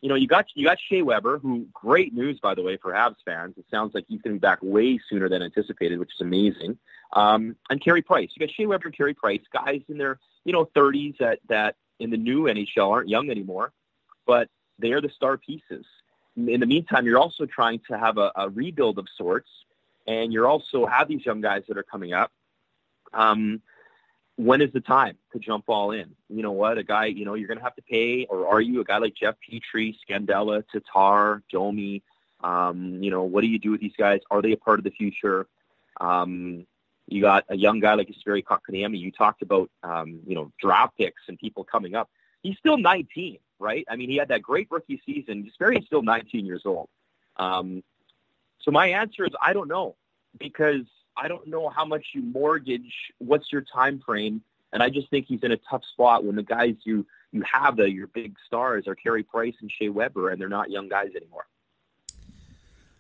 You 0.02 0.10
know, 0.10 0.16
you 0.16 0.28
got 0.28 0.46
you 0.54 0.64
got 0.64 0.78
Shea 0.80 1.02
Weber, 1.02 1.40
who 1.40 1.68
great 1.74 2.14
news 2.14 2.40
by 2.40 2.54
the 2.54 2.62
way 2.62 2.78
for 2.78 2.94
Habs 2.94 3.16
fans. 3.26 3.56
It 3.58 3.66
sounds 3.72 3.96
like 3.96 4.06
he's 4.08 4.22
going 4.22 4.36
to 4.36 4.40
be 4.40 4.42
back 4.42 4.60
way 4.62 5.00
sooner 5.10 5.28
than 5.28 5.42
anticipated, 5.42 5.98
which 5.98 6.12
is 6.14 6.22
amazing. 6.22 6.78
Um, 7.14 7.56
and 7.70 7.84
Carey 7.84 8.04
Price, 8.04 8.30
you 8.36 8.46
got 8.46 8.54
Shea 8.54 8.68
Weber 8.68 8.88
and 8.88 8.96
Carey 8.96 9.16
Price, 9.16 9.42
guys 9.52 9.82
in 9.90 9.98
their 9.98 10.20
you 10.46 10.54
know 10.54 10.66
30s 10.76 11.18
that 11.18 11.40
that 11.50 11.76
in 12.00 12.12
the 12.12 12.18
new 12.18 12.44
NHL 12.44 12.92
aren't 12.92 13.10
young 13.10 13.32
anymore, 13.32 13.74
but 14.28 14.50
they 14.80 14.92
are 14.92 15.02
the 15.02 15.10
star 15.10 15.38
pieces. 15.38 15.86
in 16.36 16.60
the 16.60 16.66
meantime, 16.66 17.06
you're 17.06 17.20
also 17.20 17.46
trying 17.46 17.80
to 17.90 17.98
have 17.98 18.18
a, 18.18 18.32
a 18.36 18.50
rebuild 18.50 19.00
of 19.00 19.08
sorts, 19.18 19.50
and 20.06 20.32
you're 20.32 20.48
also 20.48 20.86
have 20.86 21.08
these 21.08 21.26
young 21.26 21.42
guys 21.42 21.64
that 21.68 21.78
are 21.78 21.84
coming 21.84 22.14
up. 22.14 22.32
Um, 23.14 23.62
when 24.38 24.62
is 24.62 24.72
the 24.72 24.82
time 24.82 25.18
to 25.34 25.40
jump 25.40 25.66
all 25.68 25.92
in? 25.92 26.16
You 26.30 26.44
know 26.44 26.52
what? 26.52 26.78
A 26.78 26.84
guy, 26.84 27.06
you 27.06 27.26
know, 27.26 27.34
you're 27.34 27.48
going 27.48 27.58
to 27.58 27.64
have 27.64 27.76
to 27.76 27.82
pay, 27.82 28.26
or 28.30 28.48
are 28.48 28.62
you 28.62 28.82
a 28.82 28.84
guy 28.84 29.00
like 29.00 29.16
Jeff 29.16 29.36
Petry, 29.44 29.96
Scandella, 30.08 30.64
Tatar, 30.72 31.42
Domi? 31.52 32.04
Um, 32.42 33.02
you 33.02 33.10
know, 33.10 33.24
what 33.24 33.42
do 33.42 33.48
you 33.48 33.58
do 33.58 33.72
with 33.72 33.82
these 33.82 33.96
guys? 33.98 34.22
Are 34.30 34.44
they 34.44 34.52
a 34.52 34.58
part 34.58 34.80
of 34.80 34.84
the 34.84 34.92
future? 34.92 35.48
Um, 36.00 36.68
you 37.08 37.22
got 37.22 37.46
a 37.50 37.58
young 37.58 37.80
guy 37.80 37.96
like 37.96 38.10
Jesperi 38.10 38.44
Kotkaniemi. 38.44 39.00
You 39.00 39.12
talked 39.12 39.42
about, 39.42 39.72
um, 39.82 40.20
you 40.28 40.36
know, 40.36 40.52
draft 40.62 40.98
picks 40.98 41.22
and 41.28 41.40
people 41.40 41.64
coming 41.64 41.96
up. 41.96 42.10
He's 42.48 42.58
still 42.58 42.78
19, 42.78 43.40
right? 43.60 43.84
I 43.90 43.98
mean, 43.98 44.10
he 44.10 44.16
had 44.16 44.30
that 44.30 44.42
great 44.42 44.68
rookie 44.72 45.02
season. 45.06 45.44
Jesperi's 45.60 45.86
still 45.86 46.02
19 46.02 46.46
years 46.46 46.62
old. 46.66 46.88
Um, 47.36 47.84
so 48.62 48.72
my 48.72 48.88
answer 48.88 49.26
is 49.26 49.32
I 49.42 49.52
don't 49.52 49.68
know 49.68 49.96
because 50.40 50.86
I 51.18 51.28
don't 51.28 51.46
know 51.48 51.68
how 51.68 51.84
much 51.84 52.06
you 52.14 52.22
mortgage. 52.22 52.94
What's 53.18 53.52
your 53.52 53.62
time 53.64 54.00
frame? 54.00 54.42
And 54.72 54.82
I 54.82 54.90
just 54.90 55.10
think 55.10 55.26
he's 55.28 55.44
in 55.44 55.52
a 55.52 55.58
tough 55.70 55.84
spot 55.92 56.24
when 56.24 56.36
the 56.38 56.44
guys 56.44 56.76
you 56.86 57.06
you 57.34 57.42
have 57.42 57.76
the 57.76 57.92
your 57.92 58.08
big 58.08 58.36
stars 58.46 58.88
are 58.88 58.96
Carey 58.96 59.24
Price 59.24 59.56
and 59.60 59.70
Shea 59.70 59.90
Weber, 59.90 60.30
and 60.30 60.40
they're 60.40 60.48
not 60.48 60.70
young 60.70 60.88
guys 60.88 61.10
anymore. 61.16 61.48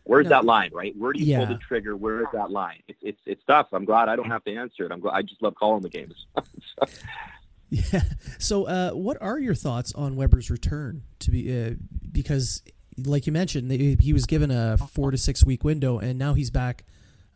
Where's 0.03 0.25
No. 0.25 0.29
that 0.31 0.45
line, 0.45 0.71
right? 0.73 0.93
Where 0.97 1.13
do 1.13 1.19
you 1.19 1.25
Yeah. 1.27 1.37
pull 1.37 1.47
the 1.47 1.59
trigger? 1.59 1.95
Where 1.95 2.19
is 2.21 2.27
that 2.33 2.51
line? 2.51 2.81
It's 2.89 2.99
it's 3.01 3.21
it's 3.25 3.43
tough. 3.45 3.67
I'm 3.71 3.85
glad 3.85 4.09
I 4.09 4.17
don't 4.17 4.29
have 4.29 4.43
to 4.45 4.53
answer 4.55 4.85
it. 4.85 4.91
I'm 4.91 4.99
glad 4.99 5.13
I 5.15 5.21
just 5.21 5.41
love 5.41 5.55
calling 5.55 5.83
the 5.83 5.89
games. 5.89 6.25
Yeah. 7.69 8.01
So, 8.39 8.65
uh, 8.65 8.91
what 8.91 9.17
are 9.21 9.37
your 9.39 9.55
thoughts 9.55 9.93
on 9.93 10.15
Weber's 10.15 10.49
return 10.49 11.03
to 11.19 11.31
be? 11.31 11.65
Uh, 11.65 11.71
because, 12.11 12.63
like 12.97 13.27
you 13.27 13.33
mentioned, 13.33 13.71
he 13.71 14.13
was 14.13 14.25
given 14.25 14.51
a 14.51 14.77
four 14.77 15.11
to 15.11 15.17
six 15.17 15.45
week 15.45 15.63
window, 15.63 15.99
and 15.99 16.17
now 16.17 16.33
he's 16.33 16.49
back 16.49 16.85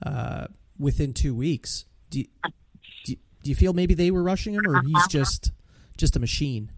uh, 0.05 0.47
within 0.79 1.13
two 1.13 1.35
weeks. 1.35 1.85
Do 2.09 2.19
you, 2.19 2.25
do, 3.05 3.11
you, 3.11 3.17
do 3.43 3.49
you 3.49 3.55
feel 3.55 3.73
maybe 3.73 3.93
they 3.93 4.11
were 4.11 4.23
rushing 4.23 4.53
him, 4.53 4.67
or 4.67 4.81
he's 4.81 5.07
just 5.07 5.51
just 5.97 6.15
a 6.15 6.19
machine? 6.19 6.71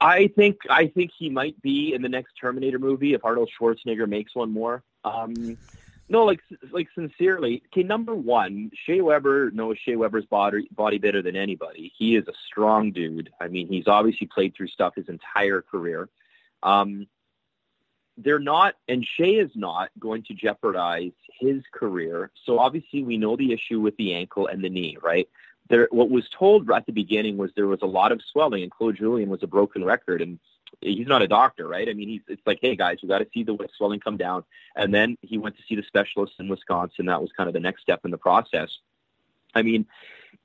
I 0.00 0.28
think 0.28 0.58
I 0.68 0.88
think 0.88 1.10
he 1.18 1.30
might 1.30 1.60
be 1.62 1.94
in 1.94 2.02
the 2.02 2.08
next 2.08 2.34
Terminator 2.40 2.78
movie 2.78 3.14
if 3.14 3.24
Arnold 3.24 3.50
Schwarzenegger 3.58 4.08
makes 4.08 4.34
one 4.34 4.52
more. 4.52 4.82
Um, 5.04 5.56
no, 6.08 6.24
like 6.24 6.40
like 6.70 6.88
sincerely. 6.94 7.62
Okay, 7.66 7.82
number 7.82 8.14
one, 8.14 8.70
Shea 8.84 9.00
Weber 9.00 9.50
knows 9.50 9.76
Shea 9.78 9.96
Weber's 9.96 10.26
body 10.26 10.68
body 10.70 10.98
better 10.98 11.22
than 11.22 11.36
anybody. 11.36 11.92
He 11.96 12.16
is 12.16 12.28
a 12.28 12.32
strong 12.46 12.92
dude. 12.92 13.30
I 13.40 13.48
mean, 13.48 13.66
he's 13.68 13.88
obviously 13.88 14.28
played 14.28 14.54
through 14.54 14.68
stuff 14.68 14.94
his 14.94 15.08
entire 15.08 15.62
career. 15.62 16.08
Um, 16.62 17.06
they're 18.16 18.38
not, 18.38 18.74
and 18.88 19.04
Shea 19.04 19.34
is 19.34 19.50
not 19.54 19.90
going 19.98 20.22
to 20.24 20.34
jeopardize 20.34 21.12
his 21.38 21.62
career. 21.72 22.30
So 22.44 22.58
obviously, 22.58 23.02
we 23.02 23.16
know 23.18 23.36
the 23.36 23.52
issue 23.52 23.80
with 23.80 23.96
the 23.96 24.14
ankle 24.14 24.46
and 24.46 24.64
the 24.64 24.70
knee, 24.70 24.96
right? 25.02 25.28
There, 25.68 25.88
what 25.90 26.08
was 26.08 26.28
told 26.30 26.70
at 26.70 26.86
the 26.86 26.92
beginning 26.92 27.36
was 27.36 27.50
there 27.54 27.66
was 27.66 27.82
a 27.82 27.86
lot 27.86 28.12
of 28.12 28.22
swelling, 28.32 28.62
and 28.62 28.70
Claude 28.70 28.96
Julien 28.96 29.28
was 29.28 29.42
a 29.42 29.48
broken 29.48 29.84
record, 29.84 30.22
and 30.22 30.38
he's 30.80 31.06
not 31.06 31.22
a 31.22 31.28
doctor, 31.28 31.66
right? 31.66 31.88
I 31.88 31.92
mean, 31.92 32.08
he's 32.08 32.22
it's 32.28 32.46
like, 32.46 32.58
hey 32.60 32.76
guys, 32.76 32.98
we 33.02 33.08
got 33.08 33.18
to 33.18 33.28
see 33.32 33.42
the 33.42 33.56
swelling 33.76 34.00
come 34.00 34.16
down, 34.16 34.44
and 34.74 34.92
then 34.94 35.16
he 35.22 35.38
went 35.38 35.56
to 35.56 35.62
see 35.68 35.74
the 35.74 35.82
specialist 35.82 36.34
in 36.38 36.48
Wisconsin. 36.48 37.06
That 37.06 37.20
was 37.20 37.30
kind 37.36 37.48
of 37.48 37.54
the 37.54 37.60
next 37.60 37.82
step 37.82 38.04
in 38.04 38.10
the 38.10 38.18
process. 38.18 38.70
I 39.54 39.62
mean, 39.62 39.86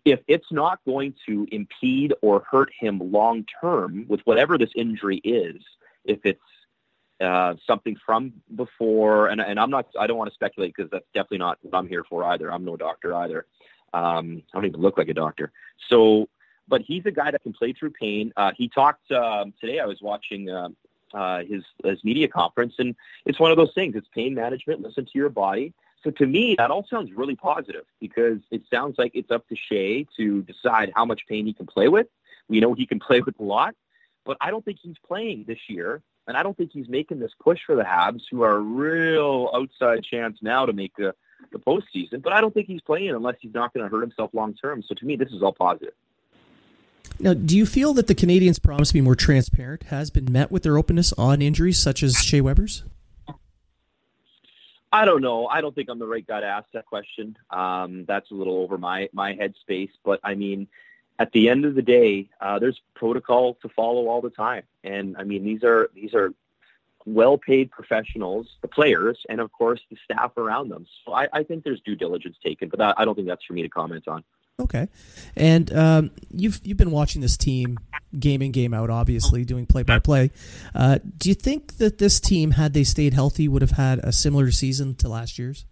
if 0.06 0.20
it's 0.28 0.52
not 0.52 0.80
going 0.86 1.14
to 1.28 1.48
impede 1.52 2.14
or 2.22 2.44
hurt 2.50 2.72
him 2.78 3.12
long 3.12 3.46
term 3.62 4.06
with 4.08 4.22
whatever 4.22 4.58
this 4.58 4.72
injury 4.76 5.18
is, 5.18 5.62
if 6.06 6.20
it's 6.24 6.40
uh, 7.20 7.56
something 7.68 7.96
from 8.04 8.34
before, 8.56 9.28
and, 9.28 9.40
and 9.42 9.60
I'm 9.60 9.70
not, 9.70 9.88
I 10.00 10.08
don't 10.08 10.18
want 10.18 10.32
to 10.32 10.34
speculate 10.34 10.74
because 10.76 10.90
that's 10.90 11.06
definitely 11.14 11.40
not 11.40 11.60
what 11.62 11.78
I'm 11.78 11.88
here 11.88 12.04
for 12.10 12.24
either. 12.24 12.52
I'm 12.52 12.66
no 12.66 12.76
doctor 12.78 13.14
either. 13.14 13.46
Um, 13.94 14.42
I 14.54 14.58
don't 14.58 14.66
even 14.66 14.82
look 14.82 14.98
like 14.98 15.10
a 15.10 15.14
doctor. 15.14 15.52
So, 15.90 16.30
but 16.72 16.82
he's 16.82 17.06
a 17.06 17.12
guy 17.12 17.30
that 17.30 17.44
can 17.44 17.52
play 17.52 17.74
through 17.74 17.92
pain. 17.92 18.32
Uh, 18.38 18.54
he 18.58 18.70
talked 18.70 19.12
um, 19.12 19.54
today. 19.60 19.80
I 19.82 19.86
was 19.86 20.02
watching 20.02 20.50
uh, 20.50 20.70
uh, 21.14 21.44
his 21.44 21.64
his 21.84 22.02
media 22.04 22.30
conference, 22.30 22.76
and 22.80 22.96
it's 23.26 23.40
one 23.40 23.52
of 23.52 23.58
those 23.58 23.74
things. 23.76 23.94
It's 23.96 24.08
pain 24.16 24.34
management. 24.34 24.82
Listen 24.82 25.04
to 25.06 25.12
your 25.14 25.30
body. 25.30 25.74
So 26.02 26.12
to 26.12 26.26
me, 26.26 26.56
that 26.58 26.72
all 26.72 26.88
sounds 26.90 27.12
really 27.12 27.36
positive 27.36 27.84
because 28.00 28.40
it 28.52 28.64
sounds 28.72 28.98
like 28.98 29.12
it's 29.14 29.30
up 29.30 29.48
to 29.50 29.56
Shea 29.56 30.08
to 30.16 30.42
decide 30.44 30.94
how 30.96 31.04
much 31.04 31.28
pain 31.28 31.46
he 31.46 31.54
can 31.54 31.68
play 31.68 31.90
with. 31.90 32.08
We 32.48 32.62
know 32.62 32.74
he 32.74 32.86
can 32.86 33.00
play 33.08 33.20
with 33.20 33.38
a 33.38 33.44
lot, 33.44 33.76
but 34.26 34.38
I 34.40 34.50
don't 34.50 34.64
think 34.64 34.80
he's 34.82 34.98
playing 35.06 35.44
this 35.50 35.60
year, 35.68 36.02
and 36.26 36.38
I 36.38 36.42
don't 36.42 36.56
think 36.56 36.72
he's 36.72 36.88
making 36.88 37.20
this 37.20 37.34
push 37.38 37.60
for 37.66 37.76
the 37.76 37.84
Habs, 37.84 38.22
who 38.32 38.44
are 38.44 38.56
a 38.56 38.60
real 38.62 39.52
outside 39.54 40.06
chance 40.06 40.38
now 40.42 40.66
to 40.66 40.72
make 40.72 40.96
the, 40.96 41.14
the 41.52 41.60
postseason. 41.60 42.22
But 42.22 42.32
I 42.32 42.40
don't 42.40 42.54
think 42.54 42.68
he's 42.68 42.82
playing 42.82 43.10
unless 43.10 43.36
he's 43.42 43.54
not 43.54 43.74
going 43.74 43.86
to 43.86 43.94
hurt 43.94 44.02
himself 44.02 44.30
long 44.34 44.54
term. 44.54 44.82
So 44.82 44.96
to 44.96 45.06
me, 45.06 45.18
this 45.18 45.34
is 45.34 45.44
all 45.44 45.52
positive. 45.52 45.94
Now, 47.20 47.34
do 47.34 47.56
you 47.56 47.66
feel 47.66 47.94
that 47.94 48.08
the 48.08 48.16
Canadiens' 48.16 48.62
promise 48.62 48.90
to 48.90 48.94
be 48.96 49.02
more 49.02 49.16
transparent 49.16 49.84
has 49.84 50.10
been 50.10 50.32
met 50.32 50.52
with 50.52 50.64
their 50.64 50.78
openness 50.78 51.14
on 51.14 51.42
injuries 51.42 51.78
such 51.78 52.02
as 52.02 52.16
Shea 52.16 52.42
Weber's? 52.42 52.84
I 54.92 55.06
don't 55.06 55.22
know. 55.22 55.48
I 55.48 55.62
don't 55.62 55.74
think 55.74 55.90
I'm 55.90 56.00
the 56.00 56.08
right 56.08 56.26
guy 56.26 56.42
to 56.42 56.46
ask 56.46 56.68
that 56.74 56.86
question. 56.86 57.38
Um, 57.50 58.06
that's 58.06 58.30
a 58.32 58.34
little 58.34 58.58
over 58.58 58.78
my 58.78 59.08
my 59.14 59.34
headspace. 59.34 59.92
But 60.04 60.20
I 60.24 60.36
mean, 60.36 60.68
at 61.20 61.32
the 61.32 61.48
end 61.48 61.66
of 61.66 61.76
the 61.76 61.82
day, 61.82 62.28
uh, 62.42 62.60
there's 62.60 62.82
protocol 62.94 63.54
to 63.62 63.70
follow 63.70 64.08
all 64.08 64.22
the 64.22 64.30
time, 64.30 64.64
and 64.84 65.16
I 65.18 65.24
mean 65.24 65.44
these 65.44 65.64
are 65.64 65.90
these 65.96 66.14
are 66.14 66.34
well-paid 67.06 67.72
professionals, 67.72 68.58
the 68.62 68.68
players, 68.68 69.26
and 69.30 69.40
of 69.40 69.52
course 69.52 69.82
the 69.90 69.98
staff 70.04 70.38
around 70.38 70.70
them. 70.70 70.86
So 71.06 71.14
I, 71.14 71.28
I 71.34 71.44
think 71.44 71.64
there's 71.64 71.82
due 71.82 71.96
diligence 71.96 72.38
taken, 72.44 72.70
but 72.70 72.82
I 73.00 73.06
don't 73.06 73.16
think 73.16 73.28
that's 73.28 73.46
for 73.46 73.54
me 73.54 73.62
to 73.62 73.70
comment 73.70 74.08
on. 74.08 74.24
Okay, 74.62 74.88
and 75.36 75.74
um, 75.74 76.12
you've 76.30 76.62
you've 76.64 76.78
been 76.78 76.92
watching 76.92 77.22
this 77.22 77.36
team 77.36 77.80
game 78.20 78.42
in 78.42 78.52
game 78.52 78.74
out, 78.74 78.90
obviously 78.90 79.44
doing 79.44 79.66
play 79.66 79.84
by 79.84 80.00
play. 80.00 80.32
Do 80.74 81.30
you 81.30 81.36
think 81.36 81.78
that 81.78 81.98
this 81.98 82.20
team, 82.20 82.52
had 82.52 82.74
they 82.74 82.84
stayed 82.84 83.14
healthy, 83.14 83.48
would 83.48 83.62
have 83.62 83.72
had 83.72 84.00
a 84.00 84.12
similar 84.12 84.52
season 84.52 84.96
to 84.96 85.10
last 85.10 85.40
year's? 85.40 85.66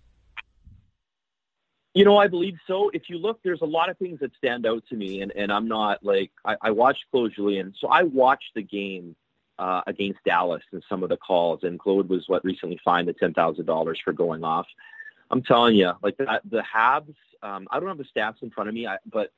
You 1.93 2.05
know, 2.05 2.17
I 2.17 2.27
believe 2.27 2.55
so. 2.67 2.89
If 2.93 3.09
you 3.09 3.17
look, 3.17 3.39
there's 3.43 3.61
a 3.61 3.65
lot 3.65 3.89
of 3.89 3.97
things 3.97 4.19
that 4.19 4.31
stand 4.37 4.65
out 4.65 4.83
to 4.89 4.95
me, 4.95 5.21
and, 5.21 5.31
and 5.35 5.51
I'm 5.51 5.67
not 5.67 6.03
like 6.03 6.31
I, 6.45 6.55
I 6.61 6.71
watched 6.71 7.05
Claude 7.11 7.33
Julien, 7.35 7.73
so 7.79 7.87
I 7.87 8.03
watched 8.03 8.51
the 8.55 8.61
game 8.61 9.15
uh, 9.57 9.81
against 9.87 10.19
Dallas 10.23 10.61
and 10.71 10.83
some 10.87 11.03
of 11.03 11.09
the 11.09 11.17
calls, 11.17 11.61
and 11.63 11.79
Claude 11.79 12.07
was 12.07 12.23
what 12.27 12.45
recently 12.45 12.79
fined 12.85 13.07
the 13.07 13.13
ten 13.13 13.33
thousand 13.33 13.65
dollars 13.65 13.99
for 14.03 14.13
going 14.13 14.43
off. 14.43 14.67
I'm 15.31 15.41
telling 15.41 15.75
you, 15.75 15.93
like 16.01 16.17
that, 16.17 16.41
the 16.49 16.61
Habs. 16.61 17.15
Um, 17.41 17.67
I 17.71 17.79
don't 17.79 17.87
have 17.87 17.97
the 17.97 18.03
stats 18.03 18.41
in 18.41 18.49
front 18.49 18.67
of 18.67 18.75
me, 18.75 18.87
I, 18.87 18.97
but 19.05 19.31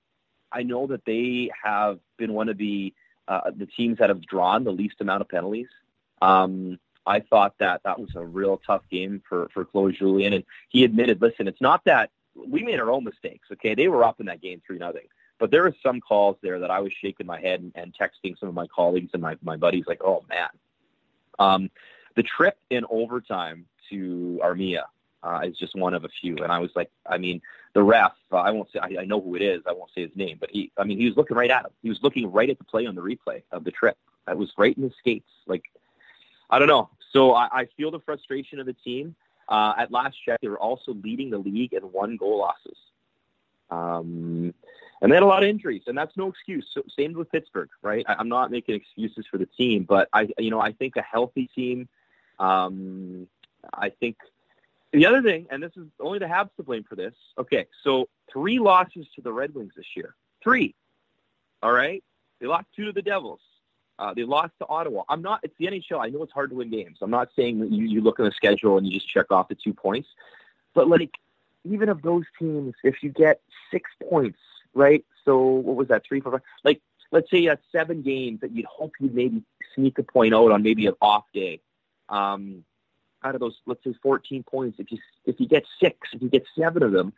I 0.51 0.63
know 0.63 0.87
that 0.87 1.05
they 1.05 1.51
have 1.63 1.99
been 2.17 2.33
one 2.33 2.49
of 2.49 2.57
the 2.57 2.93
uh, 3.27 3.51
the 3.55 3.65
teams 3.65 3.97
that 3.99 4.09
have 4.09 4.25
drawn 4.25 4.63
the 4.63 4.71
least 4.71 4.95
amount 4.99 5.21
of 5.21 5.29
penalties. 5.29 5.67
Um, 6.21 6.79
I 7.05 7.19
thought 7.19 7.55
that 7.59 7.81
that 7.83 7.99
was 7.99 8.09
a 8.15 8.25
real 8.25 8.61
tough 8.65 8.83
game 8.89 9.21
for 9.27 9.49
for 9.53 9.65
Claude 9.65 9.95
Julien, 9.95 10.33
and 10.33 10.43
he 10.69 10.83
admitted, 10.83 11.21
"Listen, 11.21 11.47
it's 11.47 11.61
not 11.61 11.83
that 11.85 12.11
we 12.35 12.63
made 12.63 12.79
our 12.79 12.91
own 12.91 13.03
mistakes. 13.03 13.47
Okay, 13.51 13.75
they 13.75 13.87
were 13.87 14.03
up 14.03 14.19
in 14.19 14.25
that 14.27 14.41
game 14.41 14.61
three 14.65 14.77
nothing, 14.77 15.07
but 15.39 15.51
there 15.51 15.63
were 15.63 15.75
some 15.83 15.99
calls 15.99 16.37
there 16.41 16.59
that 16.59 16.71
I 16.71 16.79
was 16.79 16.93
shaking 16.93 17.27
my 17.27 17.39
head 17.39 17.61
and, 17.61 17.71
and 17.75 17.93
texting 17.93 18.37
some 18.39 18.49
of 18.49 18.55
my 18.55 18.67
colleagues 18.67 19.11
and 19.13 19.21
my 19.21 19.37
my 19.41 19.57
buddies 19.57 19.85
like, 19.87 20.01
oh 20.03 20.23
man, 20.29 20.49
um, 21.39 21.69
the 22.15 22.23
trip 22.23 22.57
in 22.69 22.85
overtime 22.89 23.65
to 23.89 24.39
Armia 24.43 24.83
uh, 25.23 25.41
is 25.43 25.57
just 25.57 25.75
one 25.75 25.93
of 25.93 26.03
a 26.03 26.09
few. 26.09 26.37
And 26.37 26.51
I 26.51 26.59
was 26.59 26.71
like, 26.75 26.89
I 27.05 27.17
mean, 27.17 27.41
the 27.73 27.83
ref, 27.83 28.13
uh, 28.31 28.37
I 28.37 28.51
won't 28.51 28.71
say, 28.71 28.79
I, 28.79 29.01
I 29.01 29.05
know 29.05 29.21
who 29.21 29.35
it 29.35 29.41
is. 29.41 29.61
I 29.67 29.73
won't 29.73 29.91
say 29.95 30.01
his 30.01 30.15
name, 30.15 30.37
but 30.39 30.49
he, 30.51 30.71
I 30.77 30.83
mean, 30.83 30.97
he 30.97 31.05
was 31.05 31.15
looking 31.15 31.37
right 31.37 31.51
at 31.51 31.65
him. 31.65 31.71
He 31.81 31.89
was 31.89 32.01
looking 32.01 32.31
right 32.31 32.49
at 32.49 32.57
the 32.57 32.63
play 32.63 32.85
on 32.85 32.95
the 32.95 33.01
replay 33.01 33.43
of 33.51 33.63
the 33.63 33.71
trip. 33.71 33.97
That 34.27 34.37
was 34.37 34.51
right 34.57 34.75
in 34.75 34.83
his 34.83 34.93
skates. 34.99 35.29
Like, 35.47 35.63
I 36.49 36.59
don't 36.59 36.67
know. 36.67 36.89
So 37.11 37.33
I, 37.33 37.49
I 37.51 37.65
feel 37.77 37.91
the 37.91 37.99
frustration 37.99 38.59
of 38.59 38.65
the 38.65 38.73
team. 38.73 39.15
Uh, 39.47 39.73
at 39.77 39.91
last 39.91 40.15
check, 40.23 40.39
they 40.41 40.47
were 40.47 40.59
also 40.59 40.93
leading 40.93 41.29
the 41.29 41.37
league 41.37 41.73
in 41.73 41.83
one 41.83 42.15
goal 42.15 42.39
losses. 42.39 42.77
Um, 43.69 44.53
and 45.01 45.11
they 45.11 45.15
had 45.15 45.23
a 45.23 45.27
lot 45.27 45.43
of 45.43 45.49
injuries, 45.49 45.83
and 45.87 45.97
that's 45.97 46.15
no 46.15 46.27
excuse. 46.27 46.69
So, 46.73 46.83
same 46.95 47.13
with 47.13 47.31
Pittsburgh, 47.31 47.69
right? 47.81 48.05
I, 48.07 48.15
I'm 48.19 48.29
not 48.29 48.51
making 48.51 48.75
excuses 48.75 49.25
for 49.29 49.37
the 49.37 49.47
team, 49.47 49.83
but 49.83 50.07
I, 50.13 50.29
you 50.37 50.51
know, 50.51 50.61
I 50.61 50.73
think 50.73 50.95
a 50.95 51.01
healthy 51.01 51.49
team. 51.55 51.89
Um, 52.39 53.27
I 53.73 53.89
think 53.89 54.17
the 54.91 55.05
other 55.05 55.21
thing, 55.21 55.47
and 55.49 55.63
this 55.63 55.71
is 55.77 55.87
only 55.99 56.19
the 56.19 56.25
Habs 56.25 56.49
to 56.57 56.63
blame 56.63 56.83
for 56.83 56.95
this. 56.95 57.13
Okay, 57.37 57.67
so 57.83 58.09
three 58.31 58.59
losses 58.59 59.07
to 59.15 59.21
the 59.21 59.31
Red 59.31 59.53
Wings 59.53 59.73
this 59.75 59.95
year. 59.95 60.15
Three. 60.43 60.75
All 61.63 61.71
right, 61.71 62.03
they 62.39 62.47
lost 62.47 62.65
two 62.75 62.85
to 62.85 62.91
the 62.91 63.01
Devils. 63.01 63.39
Uh, 63.99 64.13
they 64.13 64.23
lost 64.23 64.51
to 64.59 64.67
Ottawa. 64.67 65.03
I'm 65.09 65.21
not. 65.21 65.41
It's 65.43 65.55
the 65.59 65.67
NHL. 65.67 66.03
I 66.03 66.09
know 66.09 66.23
it's 66.23 66.33
hard 66.33 66.49
to 66.49 66.55
win 66.55 66.69
games. 66.69 66.97
I'm 67.01 67.11
not 67.11 67.29
saying 67.35 67.59
that 67.59 67.71
you, 67.71 67.85
you 67.85 68.01
look 68.01 68.19
at 68.19 68.23
the 68.23 68.31
schedule 68.31 68.77
and 68.77 68.85
you 68.85 68.93
just 68.93 69.07
check 69.07 69.31
off 69.31 69.47
the 69.47 69.55
two 69.55 69.73
points, 69.73 70.09
but 70.73 70.87
like 70.89 71.17
even 71.63 71.89
of 71.89 72.01
those 72.01 72.25
teams, 72.39 72.73
if 72.83 73.03
you 73.03 73.09
get 73.09 73.41
six 73.69 73.91
points, 74.09 74.39
right? 74.73 75.05
So 75.23 75.39
what 75.39 75.75
was 75.75 75.87
that? 75.89 76.03
Three, 76.05 76.19
four, 76.19 76.31
five. 76.31 76.41
Like 76.63 76.81
let's 77.11 77.29
say 77.29 77.39
you 77.39 77.55
seven 77.71 78.01
games 78.01 78.41
that 78.41 78.51
you'd 78.51 78.65
hope 78.65 78.93
you'd 78.99 79.13
maybe 79.13 79.43
sneak 79.75 79.99
a 79.99 80.03
point 80.03 80.33
out 80.33 80.51
on 80.51 80.63
maybe 80.63 80.87
an 80.87 80.95
off 81.01 81.25
day. 81.33 81.61
Um, 82.09 82.65
out 83.23 83.35
of 83.35 83.41
those, 83.41 83.57
let's 83.65 83.83
say 83.83 83.93
14 84.01 84.43
points, 84.43 84.79
if 84.79 84.91
you 84.91 84.97
if 85.25 85.39
you 85.39 85.47
get 85.47 85.65
six, 85.79 85.97
if 86.13 86.21
you 86.21 86.29
get 86.29 86.45
seven 86.57 86.83
of 86.83 86.91
them, 86.91 87.13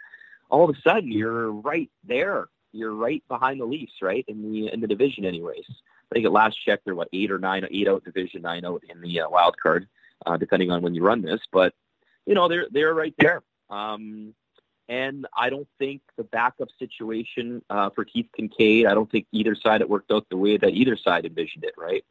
all 0.50 0.70
of 0.70 0.76
a 0.76 0.82
sudden 0.82 1.12
you're 1.12 1.52
right 1.52 1.90
there. 2.04 2.48
You're 2.72 2.94
right 2.94 3.24
behind 3.28 3.62
the 3.62 3.66
Leafs, 3.66 4.02
right 4.02 4.26
in 4.28 4.42
the 4.42 4.74
in 4.74 4.82
the 4.82 4.88
division, 4.88 5.26
anyways. 5.26 5.66
I 5.70 6.14
think 6.14 6.26
at 6.26 6.32
last 6.32 6.56
check 6.64 6.82
they're 6.84 6.96
what 6.96 7.10
eight 7.14 7.32
or 7.32 7.40
nine, 7.40 7.66
eight 7.70 7.88
out 7.88 8.04
division, 8.04 8.42
nine 8.42 8.66
out 8.66 8.84
in 8.90 9.00
the 9.02 9.22
uh, 9.22 9.30
wild 9.30 9.58
card, 9.62 9.88
uh, 10.26 10.38
depending 10.38 10.72
on 10.72 10.82
when 10.82 10.96
you 10.96 11.04
run 11.04 11.22
this. 11.22 11.42
But 11.52 11.74
you 12.26 12.34
know 12.34 12.48
they're 12.48 12.68
they're 12.72 12.94
right 12.94 13.14
there. 13.20 13.44
Um, 13.70 14.34
and 14.90 15.26
I 15.36 15.50
don't 15.50 15.68
think 15.80 16.02
the 16.18 16.24
backup 16.24 16.70
situation 16.78 17.64
uh, 17.70 17.90
for 17.92 18.04
Keith 18.04 18.28
Kinkaid, 18.38 18.86
I 18.86 18.94
don't 18.94 19.10
think 19.10 19.28
either 19.32 19.56
side 19.56 19.82
it 19.82 19.90
worked 19.90 20.12
out 20.12 20.28
the 20.30 20.38
way 20.38 20.58
that 20.58 20.72
either 20.72 20.98
side 20.98 21.26
envisioned 21.26 21.64
it, 21.64 21.74
right? 21.78 22.04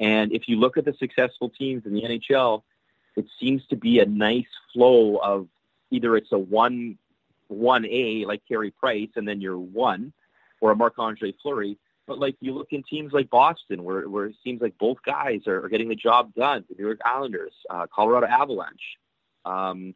And 0.00 0.32
if 0.32 0.48
you 0.48 0.58
look 0.58 0.76
at 0.76 0.84
the 0.84 0.94
successful 0.94 1.50
teams 1.50 1.86
in 1.86 1.92
the 1.94 2.02
NHL, 2.02 2.62
it 3.16 3.26
seems 3.40 3.64
to 3.66 3.76
be 3.76 4.00
a 4.00 4.06
nice 4.06 4.46
flow 4.72 5.16
of 5.16 5.48
either 5.90 6.16
it's 6.16 6.32
a 6.32 6.38
one 6.38 6.98
one 7.48 7.86
A 7.86 8.24
like 8.26 8.42
Carey 8.48 8.70
Price 8.70 9.10
and 9.16 9.26
then 9.26 9.40
you're 9.40 9.58
one, 9.58 10.12
or 10.60 10.72
a 10.72 10.76
Marc 10.76 10.94
Andre 10.98 11.32
Fleury. 11.42 11.78
But 12.06 12.18
like 12.18 12.36
you 12.40 12.52
look 12.54 12.72
in 12.72 12.82
teams 12.82 13.12
like 13.12 13.30
Boston, 13.30 13.84
where 13.84 14.08
where 14.08 14.26
it 14.26 14.36
seems 14.42 14.60
like 14.60 14.76
both 14.78 14.98
guys 15.04 15.46
are, 15.46 15.64
are 15.64 15.68
getting 15.68 15.88
the 15.88 15.94
job 15.94 16.34
done. 16.34 16.64
The 16.68 16.76
New 16.76 16.84
York 16.84 17.00
Islanders, 17.04 17.54
uh, 17.70 17.86
Colorado 17.86 18.26
Avalanche. 18.26 18.98
Um, 19.44 19.94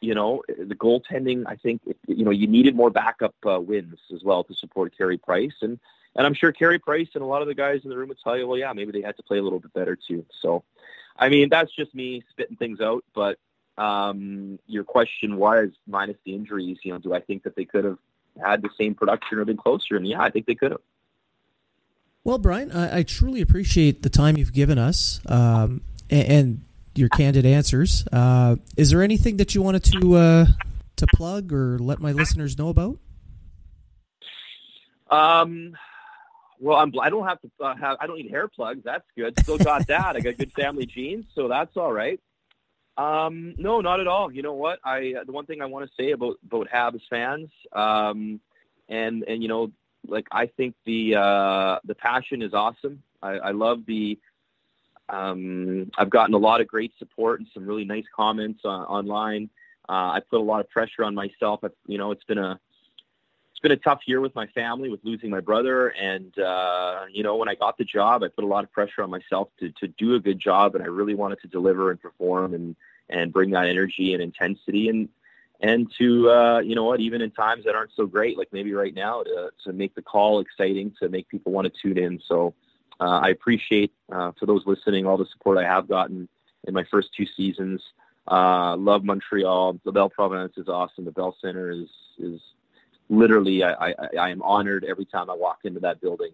you 0.00 0.14
know, 0.14 0.42
the 0.48 0.74
goaltending. 0.74 1.44
I 1.46 1.56
think 1.56 1.82
you 2.06 2.24
know 2.24 2.30
you 2.30 2.46
needed 2.46 2.74
more 2.74 2.90
backup 2.90 3.34
uh, 3.46 3.60
wins 3.60 3.98
as 4.14 4.22
well 4.22 4.44
to 4.44 4.54
support 4.54 4.96
Carey 4.96 5.18
Price, 5.18 5.56
and 5.62 5.78
and 6.16 6.26
I'm 6.26 6.34
sure 6.34 6.50
Carey 6.50 6.78
Price 6.78 7.08
and 7.14 7.22
a 7.22 7.26
lot 7.26 7.42
of 7.42 7.48
the 7.48 7.54
guys 7.54 7.82
in 7.84 7.90
the 7.90 7.96
room 7.96 8.08
would 8.08 8.18
tell 8.24 8.36
you, 8.36 8.46
well, 8.46 8.58
yeah, 8.58 8.72
maybe 8.72 8.90
they 8.90 9.02
had 9.02 9.16
to 9.18 9.22
play 9.22 9.38
a 9.38 9.42
little 9.42 9.60
bit 9.60 9.72
better 9.74 9.96
too. 9.96 10.24
So, 10.40 10.64
I 11.16 11.28
mean, 11.28 11.50
that's 11.50 11.70
just 11.74 11.94
me 11.94 12.24
spitting 12.30 12.56
things 12.56 12.80
out. 12.80 13.04
But 13.14 13.38
um, 13.76 14.58
your 14.66 14.82
question 14.82 15.36
was 15.36 15.70
minus 15.86 16.16
the 16.24 16.34
injuries. 16.34 16.78
You 16.82 16.94
know, 16.94 16.98
do 16.98 17.14
I 17.14 17.20
think 17.20 17.42
that 17.42 17.54
they 17.54 17.66
could 17.66 17.84
have 17.84 17.98
had 18.42 18.62
the 18.62 18.70
same 18.78 18.94
production 18.94 19.38
or 19.38 19.44
been 19.44 19.58
closer? 19.58 19.96
And 19.96 20.06
yeah, 20.06 20.22
I 20.22 20.30
think 20.30 20.46
they 20.46 20.54
could 20.54 20.72
have. 20.72 20.80
Well, 22.24 22.38
Brian, 22.38 22.72
I, 22.72 22.98
I 22.98 23.02
truly 23.02 23.42
appreciate 23.42 24.02
the 24.02 24.08
time 24.08 24.38
you've 24.38 24.54
given 24.54 24.78
us 24.78 25.20
um, 25.26 25.82
and, 26.10 26.28
and, 26.28 26.62
your 26.96 27.10
candid 27.10 27.44
answers. 27.44 28.08
Uh, 28.10 28.56
is 28.78 28.88
there 28.88 29.02
anything 29.02 29.36
that 29.36 29.54
you 29.54 29.60
wanted 29.60 29.84
to 29.84 30.14
uh, 30.14 30.46
to 30.96 31.06
plug 31.14 31.52
or 31.52 31.78
let 31.78 32.00
my 32.00 32.10
listeners 32.10 32.56
know 32.56 32.70
about? 32.70 32.96
Um, 35.10 35.76
well, 36.58 36.76
I'm 36.78 36.92
I 37.00 37.10
don't 37.10 37.26
have 37.26 37.40
to 37.40 37.50
uh, 37.60 37.74
have 37.76 37.96
I 38.00 38.06
don't 38.06 38.16
need 38.16 38.30
hair 38.30 38.48
plugs. 38.48 38.82
That's 38.84 39.04
good. 39.16 39.38
Still 39.40 39.58
got 39.58 39.86
that. 39.88 40.16
I 40.16 40.20
got 40.20 40.36
good 40.36 40.52
family 40.52 40.86
genes, 40.86 41.26
so 41.34 41.48
that's 41.48 41.76
all 41.76 41.92
right. 41.92 42.20
Um, 42.96 43.54
no, 43.58 43.80
not 43.80 44.00
at 44.00 44.06
all. 44.06 44.32
You 44.32 44.42
know 44.42 44.54
what? 44.54 44.78
I 44.84 45.14
the 45.24 45.32
one 45.32 45.46
thing 45.46 45.60
I 45.60 45.66
want 45.66 45.88
to 45.88 46.02
say 46.02 46.12
about 46.12 46.36
about 46.44 46.68
Habs 46.68 47.02
fans, 47.10 47.50
um, 47.72 48.40
and 48.88 49.24
and 49.24 49.42
you 49.42 49.48
know, 49.48 49.70
like 50.06 50.26
I 50.32 50.46
think 50.46 50.74
the 50.84 51.16
uh, 51.16 51.78
the 51.84 51.94
passion 51.94 52.42
is 52.42 52.54
awesome. 52.54 53.02
I, 53.22 53.32
I 53.32 53.50
love 53.52 53.84
the. 53.86 54.18
Um, 55.08 55.92
I've 55.96 56.10
gotten 56.10 56.34
a 56.34 56.38
lot 56.38 56.60
of 56.60 56.66
great 56.66 56.92
support 56.98 57.38
and 57.38 57.48
some 57.54 57.64
really 57.64 57.84
nice 57.84 58.06
comments 58.14 58.60
uh, 58.64 58.68
online. 58.68 59.50
Uh, 59.88 60.18
I 60.18 60.20
put 60.28 60.40
a 60.40 60.42
lot 60.42 60.58
of 60.58 60.68
pressure 60.68 61.04
on 61.04 61.14
myself. 61.14 61.60
I, 61.62 61.68
you 61.86 61.96
know, 61.96 62.10
it's 62.10 62.24
been 62.24 62.38
a 62.38 62.58
it's 63.56 63.62
been 63.62 63.72
a 63.72 63.76
tough 63.76 64.00
year 64.04 64.20
with 64.20 64.34
my 64.34 64.46
family, 64.48 64.90
with 64.90 65.00
losing 65.02 65.30
my 65.30 65.40
brother, 65.40 65.88
and 65.88 66.38
uh, 66.38 67.06
you 67.10 67.22
know, 67.22 67.36
when 67.36 67.48
I 67.48 67.54
got 67.54 67.78
the 67.78 67.84
job, 67.84 68.22
I 68.22 68.28
put 68.28 68.44
a 68.44 68.46
lot 68.46 68.64
of 68.64 68.70
pressure 68.70 69.02
on 69.02 69.08
myself 69.08 69.48
to 69.60 69.70
to 69.80 69.88
do 69.88 70.14
a 70.14 70.20
good 70.20 70.38
job, 70.38 70.74
and 70.74 70.84
I 70.84 70.88
really 70.88 71.14
wanted 71.14 71.40
to 71.40 71.48
deliver 71.48 71.90
and 71.90 71.98
perform 71.98 72.52
and 72.52 72.76
and 73.08 73.32
bring 73.32 73.52
that 73.52 73.64
energy 73.64 74.12
and 74.12 74.22
intensity 74.22 74.90
and 74.90 75.08
and 75.62 75.90
to 75.96 76.30
uh, 76.30 76.58
you 76.58 76.74
know 76.74 76.84
what, 76.84 77.00
even 77.00 77.22
in 77.22 77.30
times 77.30 77.64
that 77.64 77.74
aren't 77.74 77.92
so 77.96 78.04
great, 78.04 78.36
like 78.36 78.48
maybe 78.52 78.74
right 78.74 78.94
now, 78.94 79.22
to 79.22 79.50
to 79.64 79.72
make 79.72 79.94
the 79.94 80.02
call 80.02 80.40
exciting, 80.40 80.92
to 81.00 81.08
make 81.08 81.26
people 81.26 81.50
want 81.50 81.64
to 81.64 81.72
tune 81.80 81.96
in. 81.96 82.20
So 82.28 82.52
uh, 83.00 83.20
I 83.22 83.30
appreciate 83.30 83.90
uh, 84.12 84.32
for 84.38 84.44
those 84.44 84.66
listening 84.66 85.06
all 85.06 85.16
the 85.16 85.24
support 85.32 85.56
I 85.56 85.64
have 85.64 85.88
gotten 85.88 86.28
in 86.64 86.74
my 86.74 86.84
first 86.84 87.08
two 87.16 87.24
seasons. 87.34 87.80
Uh, 88.30 88.76
love 88.76 89.02
Montreal. 89.02 89.80
The 89.82 89.92
Belle 89.92 90.10
Province 90.10 90.58
is 90.58 90.68
awesome. 90.68 91.06
The 91.06 91.12
Bell 91.12 91.34
Center 91.40 91.70
is 91.70 91.88
is 92.18 92.38
literally 93.08 93.62
I, 93.62 93.72
I, 93.72 93.94
I 94.20 94.30
am 94.30 94.42
honored 94.42 94.84
every 94.84 95.04
time 95.04 95.30
I 95.30 95.34
walk 95.34 95.60
into 95.64 95.80
that 95.80 96.00
building, 96.00 96.32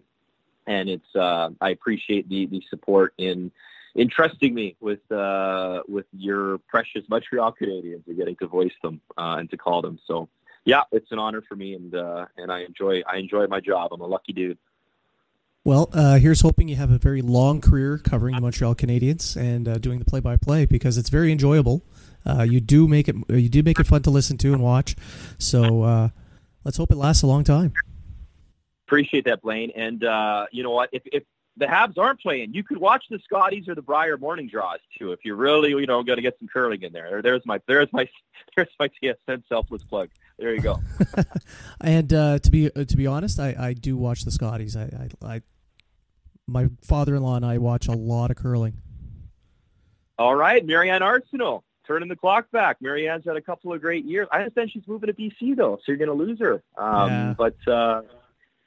and 0.67 0.89
it's 0.89 1.15
uh, 1.15 1.49
I 1.61 1.69
appreciate 1.69 2.29
the 2.29 2.45
the 2.47 2.63
support 2.69 3.13
in 3.17 3.51
in 3.95 4.09
trusting 4.09 4.53
me 4.53 4.75
with 4.79 5.09
uh, 5.11 5.81
with 5.87 6.05
your 6.17 6.57
precious 6.59 7.03
Montreal 7.09 7.55
Canadiens 7.59 8.07
and 8.07 8.17
getting 8.17 8.35
to 8.37 8.47
voice 8.47 8.73
them 8.81 9.01
uh, 9.17 9.37
and 9.39 9.49
to 9.51 9.57
call 9.57 9.81
them. 9.81 9.99
So 10.07 10.29
yeah, 10.65 10.83
it's 10.91 11.11
an 11.11 11.19
honor 11.19 11.41
for 11.41 11.55
me, 11.55 11.73
and 11.73 11.93
uh, 11.93 12.25
and 12.37 12.51
I 12.51 12.61
enjoy 12.61 13.01
I 13.07 13.17
enjoy 13.17 13.47
my 13.47 13.59
job. 13.59 13.91
I'm 13.93 14.01
a 14.01 14.07
lucky 14.07 14.33
dude. 14.33 14.57
Well, 15.65 15.89
uh, 15.93 16.17
here's 16.17 16.41
hoping 16.41 16.67
you 16.67 16.75
have 16.75 16.91
a 16.91 16.97
very 16.97 17.21
long 17.21 17.61
career 17.61 17.97
covering 17.97 18.35
the 18.35 18.41
Montreal 18.41 18.75
Canadiens 18.75 19.37
and 19.37 19.65
uh, 19.65 19.77
doing 19.77 19.99
the 19.99 20.03
play-by-play 20.03 20.65
because 20.65 20.97
it's 20.97 21.07
very 21.07 21.31
enjoyable. 21.31 21.85
Uh, 22.25 22.43
you 22.43 22.59
do 22.59 22.85
make 22.85 23.07
it 23.07 23.15
you 23.29 23.47
do 23.47 23.63
make 23.63 23.79
it 23.79 23.87
fun 23.87 24.01
to 24.01 24.09
listen 24.09 24.37
to 24.39 24.51
and 24.51 24.61
watch. 24.61 24.95
So 25.37 25.83
uh, 25.83 26.09
let's 26.63 26.77
hope 26.77 26.91
it 26.91 26.97
lasts 26.97 27.23
a 27.23 27.27
long 27.27 27.43
time. 27.43 27.73
Appreciate 28.87 29.25
that, 29.25 29.41
Blaine. 29.41 29.71
And 29.75 30.03
uh, 30.03 30.45
you 30.51 30.63
know 30.63 30.71
what? 30.71 30.89
If, 30.91 31.03
if 31.05 31.23
the 31.57 31.65
Habs 31.65 31.97
aren't 31.97 32.19
playing, 32.19 32.53
you 32.53 32.63
could 32.63 32.77
watch 32.77 33.05
the 33.09 33.19
Scotties 33.19 33.67
or 33.67 33.75
the 33.75 33.81
Brier 33.81 34.17
morning 34.17 34.47
draws 34.47 34.79
too. 34.97 35.11
If 35.11 35.19
you 35.23 35.35
really, 35.35 35.69
you 35.69 35.85
know, 35.85 36.03
got 36.03 36.15
to 36.15 36.21
get 36.21 36.37
some 36.39 36.47
curling 36.47 36.81
in 36.83 36.93
there. 36.93 37.21
There's 37.21 37.45
my, 37.45 37.59
there's 37.67 37.91
my, 37.93 38.07
there's 38.55 38.69
my 38.79 38.89
TSN 39.01 39.43
selfless 39.47 39.83
plug. 39.83 40.09
There 40.37 40.53
you 40.53 40.61
go. 40.61 40.79
and 41.81 42.11
uh, 42.11 42.39
to 42.39 42.51
be 42.51 42.71
uh, 42.75 42.83
to 42.85 42.97
be 42.97 43.07
honest, 43.07 43.39
I, 43.39 43.55
I 43.57 43.73
do 43.73 43.95
watch 43.95 44.25
the 44.25 44.31
Scotties. 44.31 44.75
I, 44.75 45.09
I, 45.21 45.35
I 45.35 45.41
my 46.47 46.69
father-in-law 46.83 47.35
and 47.35 47.45
I 47.45 47.59
watch 47.59 47.87
a 47.87 47.93
lot 47.93 48.31
of 48.31 48.37
curling. 48.37 48.81
All 50.17 50.35
right, 50.35 50.65
Mary-Anne 50.65 51.01
Arsenault 51.01 51.63
turning 51.85 52.09
the 52.09 52.15
clock 52.15 52.49
back. 52.51 52.77
Mary-Anne's 52.81 53.25
had 53.25 53.35
a 53.35 53.41
couple 53.41 53.73
of 53.73 53.81
great 53.81 54.05
years. 54.05 54.27
I 54.31 54.39
understand 54.39 54.71
she's 54.71 54.87
moving 54.87 55.07
to 55.07 55.13
BC 55.13 55.55
though, 55.55 55.77
so 55.77 55.83
you're 55.87 55.97
going 55.97 56.07
to 56.07 56.13
lose 56.13 56.39
her. 56.39 56.63
Um, 56.77 57.09
Yeah. 57.09 57.33
But 57.37 57.67
uh, 57.67 58.01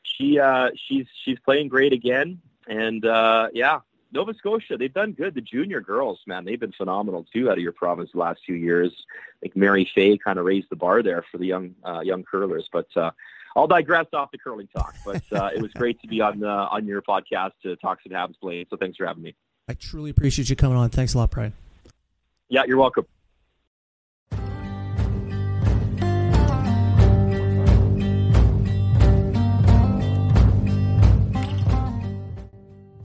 she 0.02 0.38
uh, 0.38 0.70
she's 0.88 1.06
she's 1.24 1.38
playing 1.40 1.68
great 1.68 1.92
again, 1.92 2.40
and 2.66 3.04
uh, 3.04 3.48
yeah, 3.52 3.80
Nova 4.12 4.34
Scotia 4.34 4.76
they've 4.76 4.92
done 4.92 5.12
good. 5.12 5.34
The 5.34 5.40
junior 5.40 5.80
girls, 5.80 6.20
man, 6.26 6.44
they've 6.44 6.60
been 6.60 6.72
phenomenal 6.72 7.26
too 7.32 7.50
out 7.50 7.58
of 7.58 7.62
your 7.62 7.72
province 7.72 8.10
the 8.12 8.18
last 8.18 8.40
few 8.44 8.54
years. 8.54 8.92
I 9.10 9.38
think 9.42 9.56
Mary 9.56 9.90
Fay 9.94 10.18
kind 10.18 10.38
of 10.38 10.44
raised 10.44 10.68
the 10.70 10.76
bar 10.76 11.02
there 11.02 11.24
for 11.30 11.38
the 11.38 11.46
young 11.46 11.74
uh, 11.84 12.00
young 12.00 12.22
curlers, 12.22 12.68
but. 12.72 12.88
Uh, 12.96 13.10
I'll 13.56 13.66
digress 13.66 14.04
off 14.12 14.30
the 14.32 14.36
curling 14.36 14.68
talk, 14.68 14.94
but 15.02 15.22
uh, 15.32 15.48
it 15.56 15.62
was 15.62 15.72
great 15.72 15.98
to 16.02 16.06
be 16.06 16.20
on 16.20 16.40
the, 16.40 16.46
on 16.46 16.84
your 16.84 17.00
podcast 17.00 17.52
to 17.62 17.74
talk 17.76 18.00
some 18.02 18.12
Habs 18.12 18.38
Blade. 18.38 18.66
So 18.68 18.76
thanks 18.76 18.98
for 18.98 19.06
having 19.06 19.22
me. 19.22 19.34
I 19.66 19.72
truly 19.72 20.10
appreciate 20.10 20.50
you 20.50 20.56
coming 20.56 20.76
on. 20.76 20.90
Thanks 20.90 21.14
a 21.14 21.18
lot, 21.18 21.30
Brian. 21.30 21.54
Yeah, 22.48 22.62
you're 22.66 22.78
welcome. 22.78 23.06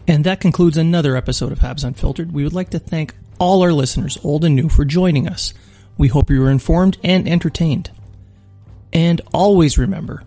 And 0.07 0.25
that 0.25 0.41
concludes 0.41 0.77
another 0.77 1.15
episode 1.15 1.51
of 1.51 1.59
Habs 1.59 1.85
Unfiltered. 1.85 2.33
We 2.33 2.43
would 2.43 2.53
like 2.53 2.69
to 2.71 2.79
thank 2.79 3.15
all 3.39 3.63
our 3.63 3.71
listeners, 3.71 4.19
old 4.23 4.43
and 4.43 4.55
new, 4.55 4.67
for 4.67 4.83
joining 4.83 5.27
us. 5.27 5.53
We 5.97 6.09
hope 6.09 6.29
you 6.29 6.41
were 6.41 6.51
informed 6.51 6.97
and 7.03 7.27
entertained. 7.27 7.91
And 8.93 9.21
always 9.33 9.77
remember 9.77 10.23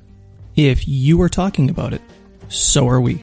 if 0.57 0.89
you 0.89 1.21
are 1.21 1.29
talking 1.29 1.69
about 1.69 1.93
it, 1.93 2.01
so 2.49 2.89
are 2.89 3.01
we. 3.01 3.23